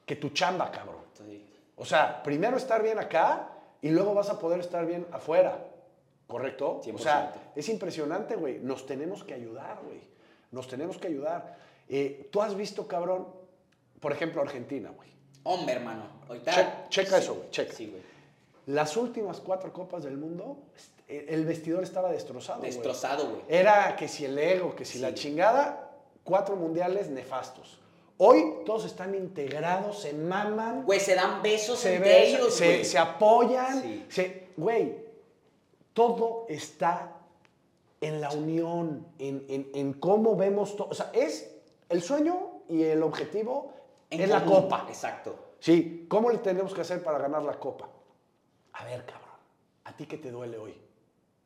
que 0.06 0.16
tu 0.16 0.30
chamba, 0.30 0.70
cabrón. 0.70 1.02
Sí. 1.14 1.46
O 1.76 1.84
sea, 1.84 2.22
primero 2.22 2.56
estar 2.56 2.82
bien 2.82 2.98
acá 2.98 3.50
y 3.82 3.90
luego 3.90 4.14
vas 4.14 4.30
a 4.30 4.38
poder 4.38 4.60
estar 4.60 4.86
bien 4.86 5.06
afuera. 5.12 5.66
¿Correcto? 6.26 6.78
O 6.78 6.82
100%. 6.82 6.98
sea, 6.98 7.34
es 7.54 7.68
impresionante, 7.68 8.36
güey. 8.36 8.58
Nos 8.60 8.86
tenemos 8.86 9.22
que 9.24 9.34
ayudar, 9.34 9.80
güey. 9.84 10.00
Nos 10.50 10.66
tenemos 10.68 10.96
que 10.96 11.08
ayudar. 11.08 11.58
Eh, 11.88 12.28
Tú 12.32 12.40
has 12.40 12.54
visto, 12.56 12.86
cabrón, 12.86 13.28
por 14.00 14.12
ejemplo, 14.12 14.40
Argentina, 14.40 14.90
güey. 14.96 15.10
Hombre, 15.42 15.74
hermano. 15.74 16.04
Ahorita. 16.28 16.52
Che- 16.52 16.88
checa 16.88 17.16
sí. 17.18 17.22
eso, 17.24 17.34
güey, 17.34 17.50
checa. 17.50 17.72
Sí, 17.74 17.86
güey. 17.88 18.02
Las 18.66 18.96
últimas 18.96 19.40
cuatro 19.40 19.72
copas 19.72 20.04
del 20.04 20.16
mundo, 20.16 20.56
eh, 21.08 21.26
el 21.30 21.44
vestidor 21.44 21.82
estaba 21.82 22.10
destrozado. 22.12 22.62
Destrozado, 22.62 23.28
güey. 23.30 23.42
Era 23.48 23.96
que 23.96 24.06
si 24.08 24.24
el 24.24 24.38
ego, 24.38 24.74
que 24.76 24.84
si 24.84 24.98
la 24.98 25.14
chingada, 25.14 25.90
cuatro 26.24 26.54
mundiales 26.56 27.08
nefastos. 27.10 27.78
Hoy 28.18 28.58
todos 28.64 28.84
están 28.84 29.14
integrados, 29.16 30.00
se 30.02 30.12
maman, 30.12 30.84
Güey, 30.84 31.00
se 31.00 31.14
dan 31.16 31.42
besos 31.42 31.78
se, 31.80 31.96
entre 31.96 32.08
besan, 32.10 32.40
ellos, 32.40 32.54
se, 32.54 32.64
güey. 32.66 32.84
se 32.84 32.98
apoyan. 32.98 33.82
Sí. 33.82 34.06
se- 34.08 34.42
Güey, 34.56 34.96
todo 35.92 36.46
está 36.48 37.12
en 38.00 38.20
la 38.20 38.30
unión, 38.30 39.06
en, 39.18 39.44
en- 39.48 39.70
en 39.74 39.92
cómo 39.94 40.36
vemos 40.36 40.76
todo. 40.76 40.88
O 40.90 40.94
sea, 40.94 41.10
es 41.12 41.50
el 41.88 42.02
sueño 42.02 42.60
y 42.68 42.82
el 42.84 43.02
objetivo 43.02 43.72
En 44.10 44.20
es 44.20 44.28
la 44.28 44.44
copa. 44.44 44.86
Exacto. 44.88 45.34
Sí, 45.58 46.06
¿cómo 46.08 46.30
le 46.30 46.38
tenemos 46.38 46.74
que 46.74 46.80
hacer 46.82 47.02
para 47.02 47.18
ganar 47.18 47.42
la 47.42 47.58
copa? 47.58 47.88
A 48.74 48.84
ver, 48.84 49.04
cabrón, 49.04 49.36
¿a 49.84 49.96
ti 49.96 50.06
qué 50.06 50.18
te 50.18 50.30
duele 50.30 50.58
hoy? 50.58 50.74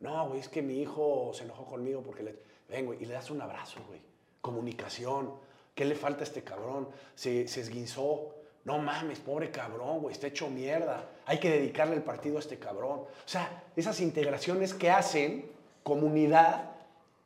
No, 0.00 0.28
güey, 0.28 0.40
es 0.40 0.48
que 0.48 0.62
mi 0.62 0.80
hijo 0.80 1.32
se 1.34 1.44
enojó 1.44 1.66
conmigo 1.66 2.02
porque 2.02 2.22
le... 2.22 2.38
Ven, 2.68 2.86
güey, 2.86 3.02
y 3.02 3.06
le 3.06 3.14
das 3.14 3.30
un 3.30 3.40
abrazo, 3.40 3.80
güey. 3.86 4.00
Comunicación. 4.40 5.32
¿Qué 5.74 5.84
le 5.84 5.94
falta 5.94 6.20
a 6.20 6.24
este 6.24 6.42
cabrón? 6.42 6.88
Se, 7.14 7.48
se 7.48 7.60
esguinzó. 7.60 8.34
No 8.64 8.78
mames, 8.78 9.20
pobre 9.20 9.50
cabrón, 9.50 10.00
güey, 10.00 10.12
está 10.12 10.26
hecho 10.26 10.50
mierda. 10.50 11.08
Hay 11.26 11.38
que 11.38 11.50
dedicarle 11.50 11.94
el 11.94 12.02
partido 12.02 12.36
a 12.36 12.40
este 12.40 12.58
cabrón. 12.58 13.00
O 13.00 13.08
sea, 13.28 13.64
esas 13.76 14.00
integraciones 14.00 14.74
que 14.74 14.90
hacen 14.90 15.50
comunidad 15.84 16.72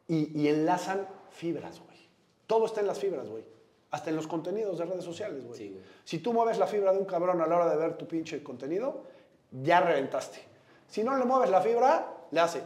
y, 0.07 0.39
y 0.39 0.49
enlazan 0.49 1.09
fibras, 1.31 1.81
güey. 1.81 1.99
Todo 2.47 2.67
está 2.67 2.81
en 2.81 2.89
las 2.89 2.99
fibras, 2.99 3.29
güey. 3.29 3.45
Hasta 3.91 4.11
en 4.11 4.17
los 4.17 4.27
contenidos 4.27 4.79
de 4.79 4.85
redes 4.85 5.05
sociales, 5.05 5.45
güey. 5.45 5.59
Sí, 5.59 5.71
güey. 5.71 5.83
Si 6.05 6.19
tú 6.19 6.33
mueves 6.33 6.59
la 6.59 6.67
fibra 6.67 6.93
de 6.93 6.99
un 6.99 7.07
cabrón 7.07 7.41
a 7.41 7.47
la 7.47 7.57
hora 7.57 7.71
de 7.71 7.77
ver 7.77 7.97
tu 7.97 8.07
pinche 8.07 8.43
contenido, 8.43 9.05
ya 9.51 9.81
reventaste. 9.81 10.41
Si 10.89 11.03
no 11.03 11.17
le 11.17 11.25
mueves 11.25 11.51
la 11.51 11.61
fibra, 11.61 12.13
le 12.31 12.41
hace, 12.41 12.63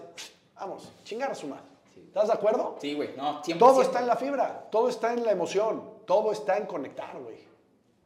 vamos, 0.54 0.90
chingar 1.04 1.30
a 1.30 1.34
su 1.34 1.46
madre. 1.46 1.64
Sí. 1.94 2.04
¿Estás 2.06 2.28
de 2.28 2.34
acuerdo? 2.34 2.76
Sí, 2.80 2.94
güey. 2.94 3.16
No, 3.16 3.42
100%. 3.42 3.58
Todo 3.58 3.82
está 3.82 4.00
en 4.00 4.06
la 4.06 4.16
fibra, 4.16 4.68
todo 4.70 4.88
está 4.88 5.12
en 5.12 5.24
la 5.24 5.32
emoción, 5.32 5.90
todo 6.06 6.32
está 6.32 6.56
en 6.56 6.66
conectar, 6.66 7.18
güey. 7.18 7.38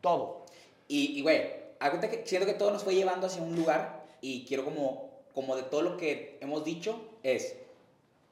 Todo. 0.01 0.47
Y, 0.89 1.23
güey, 1.23 1.69
que 1.79 2.23
siento 2.27 2.47
que 2.47 2.55
todo 2.55 2.71
nos 2.71 2.83
fue 2.83 2.95
llevando 2.95 3.27
hacia 3.27 3.43
un 3.43 3.55
lugar 3.55 4.05
y 4.21 4.45
quiero 4.47 4.65
como, 4.65 5.11
como 5.35 5.55
de 5.55 5.63
todo 5.63 5.83
lo 5.83 5.97
que 5.97 6.39
hemos 6.41 6.65
dicho 6.65 7.01
es, 7.23 7.57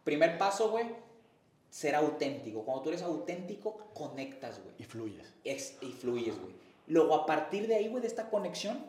primer 0.05 0.39
paso, 0.39 0.71
güey, 0.71 0.87
ser 1.71 1.95
auténtico. 1.95 2.63
Cuando 2.63 2.83
tú 2.83 2.89
eres 2.89 3.03
auténtico, 3.03 3.89
conectas, 3.93 4.61
güey. 4.63 4.75
Y 4.79 4.85
fluyes. 4.85 5.35
Y 5.45 5.93
fluyes, 5.93 6.41
güey. 6.41 6.55
Luego, 6.87 7.15
a 7.15 7.27
partir 7.27 7.67
de 7.67 7.77
ahí, 7.77 7.89
güey, 7.89 8.01
de 8.01 8.09
esta 8.09 8.31
conexión, 8.31 8.85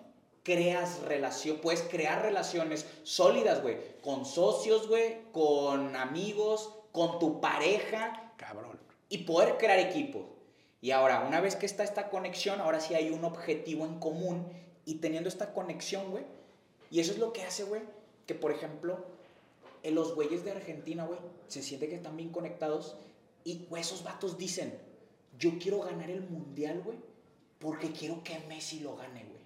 creas 0.47 1.01
relación, 1.01 1.57
puedes 1.57 1.81
crear 1.81 2.21
relaciones 2.21 2.85
sólidas, 3.03 3.61
güey, 3.61 3.79
con 4.01 4.25
socios, 4.25 4.87
güey, 4.87 5.17
con 5.33 5.93
amigos, 5.97 6.73
con 6.93 7.19
tu 7.19 7.41
pareja 7.41 8.31
Cabrón. 8.37 8.79
y 9.09 9.25
poder 9.25 9.57
crear 9.57 9.77
equipos. 9.77 10.23
Y 10.79 10.91
ahora, 10.91 11.25
una 11.27 11.41
vez 11.41 11.57
que 11.57 11.65
está 11.65 11.83
esta 11.83 12.09
conexión, 12.09 12.61
ahora 12.61 12.79
sí 12.79 12.95
hay 12.95 13.09
un 13.09 13.25
objetivo 13.25 13.85
en 13.85 13.99
común 13.99 14.47
y 14.85 14.95
teniendo 14.95 15.27
esta 15.27 15.51
conexión, 15.53 16.11
güey, 16.11 16.23
y 16.89 17.01
eso 17.01 17.11
es 17.11 17.17
lo 17.17 17.33
que 17.33 17.43
hace, 17.43 17.65
güey, 17.65 17.81
que 18.25 18.33
por 18.33 18.53
ejemplo, 18.53 19.03
en 19.83 19.95
los 19.95 20.15
güeyes 20.15 20.45
de 20.45 20.51
Argentina, 20.51 21.05
güey, 21.05 21.19
se 21.49 21.61
siente 21.61 21.89
que 21.89 21.95
están 21.95 22.15
bien 22.15 22.29
conectados 22.29 22.95
y, 23.43 23.65
güey, 23.69 23.81
esos 23.81 24.01
vatos 24.01 24.37
dicen, 24.37 24.79
yo 25.37 25.59
quiero 25.59 25.81
ganar 25.81 26.09
el 26.09 26.21
mundial, 26.21 26.81
güey, 26.85 26.99
porque 27.59 27.91
quiero 27.91 28.23
que 28.23 28.39
Messi 28.47 28.79
lo 28.79 28.95
gane, 28.95 29.25
güey. 29.25 29.36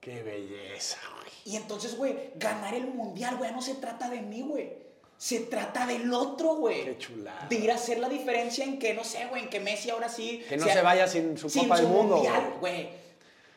Qué 0.00 0.22
belleza, 0.22 0.98
güey. 1.16 1.30
Y 1.44 1.56
entonces, 1.56 1.96
güey, 1.96 2.30
ganar 2.36 2.74
el 2.74 2.86
mundial, 2.88 3.36
güey, 3.36 3.52
no 3.52 3.60
se 3.62 3.74
trata 3.74 4.08
de 4.10 4.20
mí, 4.22 4.42
güey. 4.42 4.84
Se 5.18 5.40
trata 5.40 5.86
del 5.86 6.12
otro, 6.12 6.56
güey. 6.56 6.84
Qué 6.84 6.98
chulada. 6.98 7.46
De 7.48 7.56
ir 7.56 7.70
a 7.72 7.76
hacer 7.76 7.98
la 7.98 8.08
diferencia 8.08 8.64
en 8.64 8.78
que, 8.78 8.92
no 8.94 9.02
sé, 9.02 9.26
güey, 9.26 9.44
en 9.44 9.48
que 9.50 9.60
Messi 9.60 9.90
ahora 9.90 10.08
sí. 10.08 10.44
Que 10.48 10.56
no 10.56 10.64
sea- 10.64 10.74
se 10.74 10.82
vaya 10.82 11.08
sin 11.08 11.38
su 11.38 11.48
sin 11.48 11.62
Copa 11.62 11.76
del 11.76 11.86
su 11.86 11.92
Mundo. 11.92 12.14
mundial, 12.16 12.56
güey. 12.60 12.88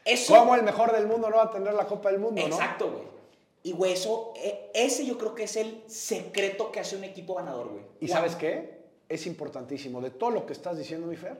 Eso. 0.05 0.33
¿Cómo 0.35 0.55
el 0.55 0.63
mejor 0.63 0.91
del 0.93 1.05
mundo 1.07 1.29
no 1.29 1.35
va 1.37 1.43
a 1.43 1.51
tener 1.51 1.73
la 1.73 1.85
Copa 1.85 2.09
del 2.11 2.19
Mundo, 2.19 2.41
no? 2.47 2.55
Exacto, 2.55 2.89
güey. 2.91 3.03
Y, 3.61 3.73
güey, 3.73 3.91
eso, 3.91 4.33
e- 4.37 4.71
ese 4.73 5.05
yo 5.05 5.17
creo 5.17 5.35
que 5.35 5.43
es 5.43 5.55
el 5.57 5.83
secreto 5.87 6.71
que 6.71 6.79
hace 6.79 6.95
un 6.95 7.03
equipo 7.03 7.35
ganador, 7.35 7.67
güey. 7.67 7.83
¿Y 7.99 8.07
sabes 8.07 8.35
qué? 8.37 8.79
Es 9.09 9.27
importantísimo. 9.27 9.99
De 9.99 10.11
todo 10.11 10.29
lo 10.31 10.45
que 10.45 10.53
estás 10.53 10.77
diciendo, 10.77 11.07
mi 11.07 11.17
Fer, 11.17 11.35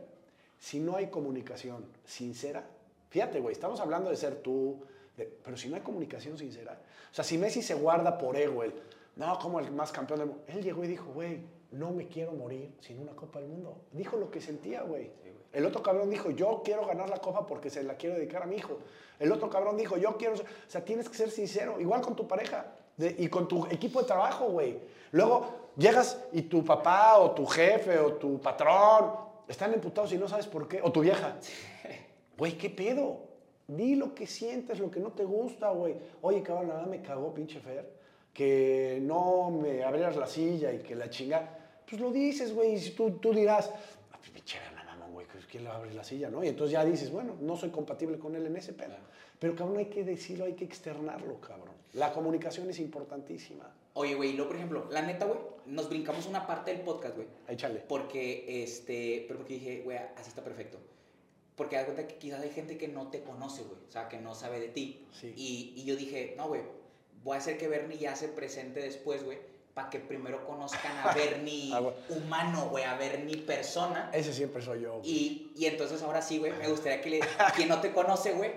si 0.59 0.79
no 0.79 0.97
hay 0.97 1.07
comunicación 1.07 1.85
sincera, 2.05 2.67
fíjate, 3.09 3.39
güey, 3.39 3.53
estamos 3.53 3.79
hablando 3.79 4.09
de 4.09 4.15
ser 4.15 4.35
tú, 4.37 4.81
de- 5.17 5.25
pero 5.43 5.57
si 5.57 5.67
no 5.69 5.75
hay 5.75 5.81
comunicación 5.81 6.37
sincera, 6.37 6.79
o 7.11 7.13
sea, 7.13 7.23
si 7.23 7.37
Messi 7.37 7.61
se 7.61 7.73
guarda 7.73 8.17
por 8.17 8.35
ego, 8.37 8.63
el, 8.63 8.73
no, 9.15 9.37
como 9.39 9.59
el 9.59 9.71
más 9.71 9.91
campeón 9.91 10.19
del 10.19 10.27
mundo, 10.29 10.43
él 10.47 10.63
llegó 10.63 10.83
y 10.83 10.87
dijo, 10.87 11.11
güey, 11.13 11.41
no 11.71 11.91
me 11.91 12.07
quiero 12.07 12.31
morir 12.31 12.71
sin 12.79 12.99
una 12.99 13.11
Copa 13.13 13.39
del 13.39 13.47
Mundo. 13.49 13.81
Dijo 13.91 14.17
lo 14.17 14.31
que 14.31 14.41
sentía, 14.41 14.81
güey. 14.81 15.11
El 15.51 15.65
otro 15.65 15.81
cabrón 15.83 16.09
dijo, 16.09 16.29
yo 16.31 16.61
quiero 16.63 16.85
ganar 16.85 17.09
la 17.09 17.17
copa 17.17 17.45
porque 17.47 17.69
se 17.71 17.83
la 17.83 17.95
quiero 17.95 18.15
dedicar 18.15 18.43
a 18.43 18.45
mi 18.45 18.55
hijo. 18.55 18.77
El 19.19 19.31
otro 19.31 19.49
cabrón 19.49 19.77
dijo, 19.77 19.97
yo 19.97 20.15
quiero... 20.17 20.37
ser-". 20.37 20.45
O 20.45 20.69
sea, 20.69 20.85
tienes 20.85 21.09
que 21.09 21.15
ser 21.15 21.31
sincero, 21.31 21.79
igual 21.79 22.01
con 22.01 22.15
tu 22.15 22.27
pareja 22.27 22.67
de- 22.97 23.15
y 23.17 23.27
con 23.29 23.47
tu 23.47 23.65
equipo 23.67 23.99
de 24.01 24.05
trabajo, 24.07 24.45
güey. 24.49 24.79
Luego 25.11 25.71
llegas 25.75 26.19
y 26.31 26.43
tu 26.43 26.63
papá 26.63 27.17
o 27.17 27.31
tu 27.31 27.45
jefe 27.47 27.97
o 27.99 28.13
tu 28.13 28.39
patrón 28.39 29.11
están 29.47 29.73
emputados 29.73 30.11
y 30.13 30.17
no 30.19 30.27
sabes 30.27 30.45
por 30.47 30.67
qué. 30.67 30.81
O 30.83 30.91
tu 30.91 31.01
vieja. 31.01 31.37
Güey, 32.39 32.57
¿qué 32.57 32.69
pedo? 32.69 33.27
Di 33.67 33.95
lo 33.95 34.15
que 34.15 34.25
sientes, 34.25 34.79
lo 34.79 34.89
que 34.89 35.01
no 35.01 35.11
te 35.11 35.25
gusta, 35.25 35.69
güey. 35.71 35.95
Oye, 36.21 36.41
cabrón, 36.41 36.69
nada 36.69 36.85
me 36.85 37.01
cagó, 37.01 37.33
pinche 37.33 37.59
Fer, 37.59 37.91
que 38.33 38.99
no 39.01 39.51
me 39.51 39.83
abrieras 39.83 40.15
la 40.15 40.25
silla 40.25 40.71
y 40.73 40.79
que 40.79 40.95
la 40.95 41.09
chinga. 41.09 41.57
Pues 41.87 42.01
lo 42.01 42.11
dices, 42.11 42.53
güey, 42.55 42.75
y 42.75 42.79
si 42.79 42.91
tú, 42.91 43.11
tú 43.19 43.33
dirás, 43.33 43.69
"Ah, 44.11 44.17
pues, 44.17 44.29
pinche 44.31 44.57
Fer, 44.57 44.71
nada, 44.73 44.95
mamón, 44.95 45.11
güey, 45.13 45.27
¿quién 45.51 45.63
le 45.63 45.69
va 45.69 45.75
a 45.75 45.77
abrir 45.79 45.93
la 45.95 46.03
silla, 46.05 46.29
no? 46.29 46.41
Y 46.41 46.47
entonces 46.47 46.71
ya 46.71 46.85
dices, 46.85 47.11
bueno, 47.11 47.35
no 47.41 47.57
soy 47.57 47.71
compatible 47.71 48.17
con 48.17 48.35
él 48.35 48.45
en 48.45 48.55
ese 48.55 48.71
pedo. 48.71 48.95
Pero, 49.37 49.53
cabrón, 49.55 49.77
hay 49.77 49.87
que 49.87 50.05
decirlo, 50.05 50.45
hay 50.45 50.53
que 50.53 50.63
externarlo, 50.65 51.41
cabrón. 51.41 51.75
La 51.93 52.13
comunicación 52.13 52.69
es 52.69 52.79
importantísima. 52.79 53.69
Oye, 53.95 54.15
güey, 54.15 54.31
luego, 54.33 54.49
por 54.49 54.55
ejemplo, 54.57 54.87
la 54.91 55.01
neta, 55.01 55.25
güey, 55.25 55.39
nos 55.65 55.89
brincamos 55.89 56.25
una 56.25 56.47
parte 56.47 56.71
del 56.71 56.81
podcast, 56.81 57.15
güey. 57.15 57.27
Échale. 57.49 57.83
Porque, 57.87 58.63
este, 58.63 59.25
pero 59.27 59.39
porque 59.39 59.55
dije, 59.55 59.81
güey, 59.83 59.97
así 59.97 60.29
está 60.29 60.43
perfecto. 60.43 60.77
Porque 61.59 61.75
das 61.75 61.83
cuenta 61.85 62.07
que 62.07 62.15
quizás 62.17 62.41
hay 62.41 62.49
gente 62.51 62.77
que 62.77 62.87
no 62.87 63.09
te 63.11 63.21
conoce, 63.21 63.63
güey. 63.63 63.77
O 63.87 63.91
sea, 63.91 64.07
que 64.07 64.17
no 64.17 64.33
sabe 64.33 64.59
de 64.61 64.69
ti. 64.69 65.05
Sí. 65.11 65.33
Y, 65.35 65.73
y 65.75 65.83
yo 65.85 65.95
dije, 65.97 66.33
no, 66.37 66.47
güey, 66.47 66.61
voy 67.23 67.35
a 67.35 67.39
hacer 67.39 67.57
que 67.57 67.67
Bernie 67.67 67.97
ya 67.99 68.15
se 68.15 68.29
presente 68.29 68.79
después, 68.79 69.23
güey, 69.25 69.37
para 69.73 69.89
que 69.89 69.99
primero 69.99 70.45
conozcan 70.45 70.97
a 70.97 71.13
Bernie 71.15 71.71
Ah, 71.73 71.81
bueno. 71.81 71.97
humano, 72.09 72.69
güey, 72.69 72.85
a 72.85 72.95
Bernie 72.95 73.37
persona. 73.43 74.09
Ese 74.13 74.33
siempre 74.33 74.61
soy 74.61 74.81
yo. 74.81 74.99
güey. 74.99 75.09
Y, 75.11 75.51
y 75.57 75.65
entonces 75.65 76.01
ahora 76.01 76.21
sí, 76.21 76.37
güey, 76.39 76.53
me 76.53 76.67
gustaría 76.69 77.01
que 77.01 77.09
le, 77.09 77.19
quien 77.55 77.67
no 77.67 77.81
te 77.81 77.91
conoce, 77.91 78.31
güey, 78.31 78.51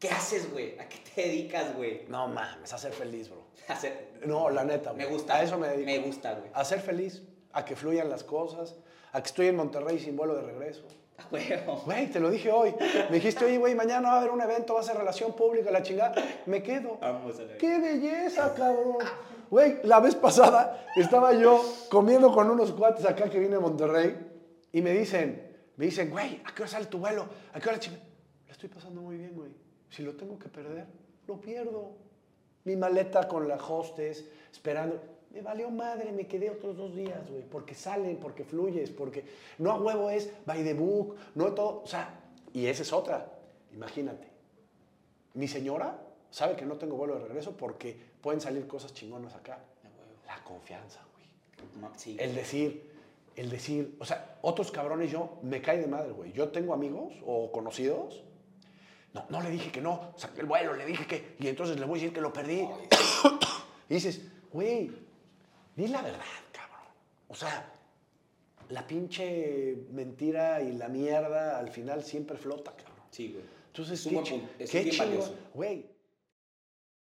¿qué 0.00 0.08
haces, 0.08 0.50
güey? 0.50 0.78
¿A 0.80 0.88
qué 0.88 0.98
te 1.14 1.22
dedicas, 1.28 1.76
güey? 1.76 2.06
No 2.08 2.28
mames, 2.28 2.72
a 2.72 2.78
ser 2.78 2.92
feliz, 2.94 3.28
bro. 3.28 3.42
A 3.68 3.78
No, 4.26 4.48
la 4.50 4.64
neta, 4.64 4.92
Me 4.94 5.04
güey. 5.04 5.16
gusta. 5.16 5.36
A 5.36 5.42
eso 5.42 5.58
me 5.58 5.68
dedico. 5.68 5.84
Me 5.86 5.98
gusta, 5.98 6.32
güey. 6.34 6.50
A 6.54 6.64
ser 6.64 6.80
feliz, 6.80 7.22
a 7.52 7.64
que 7.64 7.76
fluyan 7.76 8.08
las 8.08 8.24
cosas, 8.24 8.74
a 9.12 9.20
que 9.22 9.26
estoy 9.28 9.46
en 9.48 9.56
Monterrey 9.56 9.98
sin 10.00 10.16
vuelo 10.16 10.34
de 10.34 10.42
regreso. 10.42 10.82
Huevo. 11.30 11.82
Güey, 11.84 12.10
te 12.10 12.20
lo 12.20 12.30
dije 12.30 12.50
hoy. 12.50 12.74
Me 13.08 13.16
dijiste, 13.16 13.44
oye, 13.44 13.58
güey, 13.58 13.74
mañana 13.74 14.08
va 14.08 14.14
a 14.14 14.18
haber 14.18 14.30
un 14.30 14.40
evento, 14.40 14.74
va 14.74 14.80
a 14.80 14.82
ser 14.82 14.96
relación 14.96 15.32
pública, 15.34 15.70
la 15.70 15.82
chingada. 15.82 16.14
Me 16.46 16.62
quedo. 16.62 16.98
Vamos 17.00 17.38
a 17.38 17.44
ver. 17.44 17.58
¡Qué 17.58 17.78
belleza, 17.78 18.54
cabrón! 18.54 18.98
Güey, 19.50 19.80
la 19.84 20.00
vez 20.00 20.14
pasada 20.14 20.86
estaba 20.96 21.34
yo 21.34 21.62
comiendo 21.90 22.32
con 22.32 22.50
unos 22.50 22.72
cuates 22.72 23.04
acá 23.04 23.28
que 23.28 23.38
vine 23.38 23.56
a 23.56 23.60
Monterrey 23.60 24.16
y 24.72 24.80
me 24.80 24.92
dicen, 24.92 25.56
me 25.76 25.84
dicen, 25.84 26.10
güey, 26.10 26.40
¿a 26.44 26.54
qué 26.54 26.62
hora 26.62 26.70
sale 26.70 26.86
tu 26.86 26.98
vuelo? 26.98 27.26
¿A 27.52 27.60
qué 27.60 27.68
hora 27.68 27.78
chinga? 27.78 27.98
La 28.46 28.52
estoy 28.52 28.70
pasando 28.70 29.02
muy 29.02 29.18
bien, 29.18 29.34
güey. 29.34 29.50
Si 29.90 30.02
lo 30.02 30.14
tengo 30.14 30.38
que 30.38 30.48
perder, 30.48 30.86
lo 31.26 31.38
pierdo. 31.38 31.90
Mi 32.64 32.76
maleta 32.76 33.28
con 33.28 33.46
la 33.46 33.56
hostess, 33.56 34.24
esperando. 34.50 35.11
Me 35.32 35.40
valió 35.40 35.70
madre, 35.70 36.12
me 36.12 36.26
quedé 36.26 36.50
otros 36.50 36.76
dos 36.76 36.94
días, 36.94 37.28
güey, 37.30 37.42
porque 37.42 37.74
salen, 37.74 38.18
porque 38.18 38.44
fluyes, 38.44 38.90
porque 38.90 39.24
no 39.58 39.72
a 39.72 39.80
huevo 39.80 40.10
es 40.10 40.30
by 40.44 40.62
the 40.62 40.74
book, 40.74 41.16
no 41.34 41.52
todo, 41.54 41.82
o 41.82 41.86
sea, 41.86 42.20
y 42.52 42.66
esa 42.66 42.82
es 42.82 42.92
otra, 42.92 43.32
imagínate. 43.72 44.28
Mi 45.34 45.48
señora 45.48 45.98
sabe 46.30 46.56
que 46.56 46.66
no 46.66 46.76
tengo 46.76 46.96
vuelo 46.96 47.14
de 47.14 47.20
regreso 47.20 47.56
porque 47.56 47.96
pueden 48.20 48.40
salir 48.40 48.66
cosas 48.66 48.92
chingonas 48.92 49.34
acá. 49.34 49.58
La 50.26 50.42
confianza, 50.44 51.00
güey. 51.14 51.90
Sí. 51.96 52.16
El 52.18 52.34
decir, 52.34 52.90
el 53.36 53.48
decir, 53.48 53.96
o 54.00 54.04
sea, 54.04 54.38
otros 54.42 54.70
cabrones 54.70 55.10
yo 55.10 55.38
me 55.42 55.62
cae 55.62 55.78
de 55.78 55.86
madre, 55.86 56.12
güey. 56.12 56.32
Yo 56.32 56.48
tengo 56.50 56.74
amigos 56.74 57.14
o 57.24 57.50
conocidos. 57.52 58.22
No, 59.14 59.24
no 59.28 59.42
le 59.42 59.50
dije 59.50 59.70
que 59.70 59.80
no, 59.80 60.12
saqué 60.16 60.40
el 60.40 60.46
vuelo, 60.46 60.74
le 60.74 60.86
dije 60.86 61.06
que, 61.06 61.36
y 61.38 61.48
entonces 61.48 61.78
le 61.78 61.84
voy 61.84 61.98
a 61.98 62.02
decir 62.02 62.14
que 62.14 62.20
lo 62.20 62.32
perdí. 62.32 62.60
y 63.88 63.94
dices, 63.94 64.22
güey, 64.50 64.90
di 65.76 65.88
la 65.88 66.02
verdad, 66.02 66.20
cabrón. 66.52 66.86
O 67.28 67.34
sea, 67.34 67.72
la 68.68 68.86
pinche 68.86 69.76
mentira 69.90 70.62
y 70.62 70.72
la 70.72 70.88
mierda 70.88 71.58
al 71.58 71.70
final 71.70 72.02
siempre 72.04 72.36
flota, 72.36 72.72
cabrón. 72.76 73.06
Sí, 73.10 73.28
güey. 73.32 73.44
Entonces, 73.68 74.02
qué, 74.02 74.66
qué 74.66 74.90
chingón. 74.90 75.08
valioso. 75.08 75.36
Güey, 75.54 75.86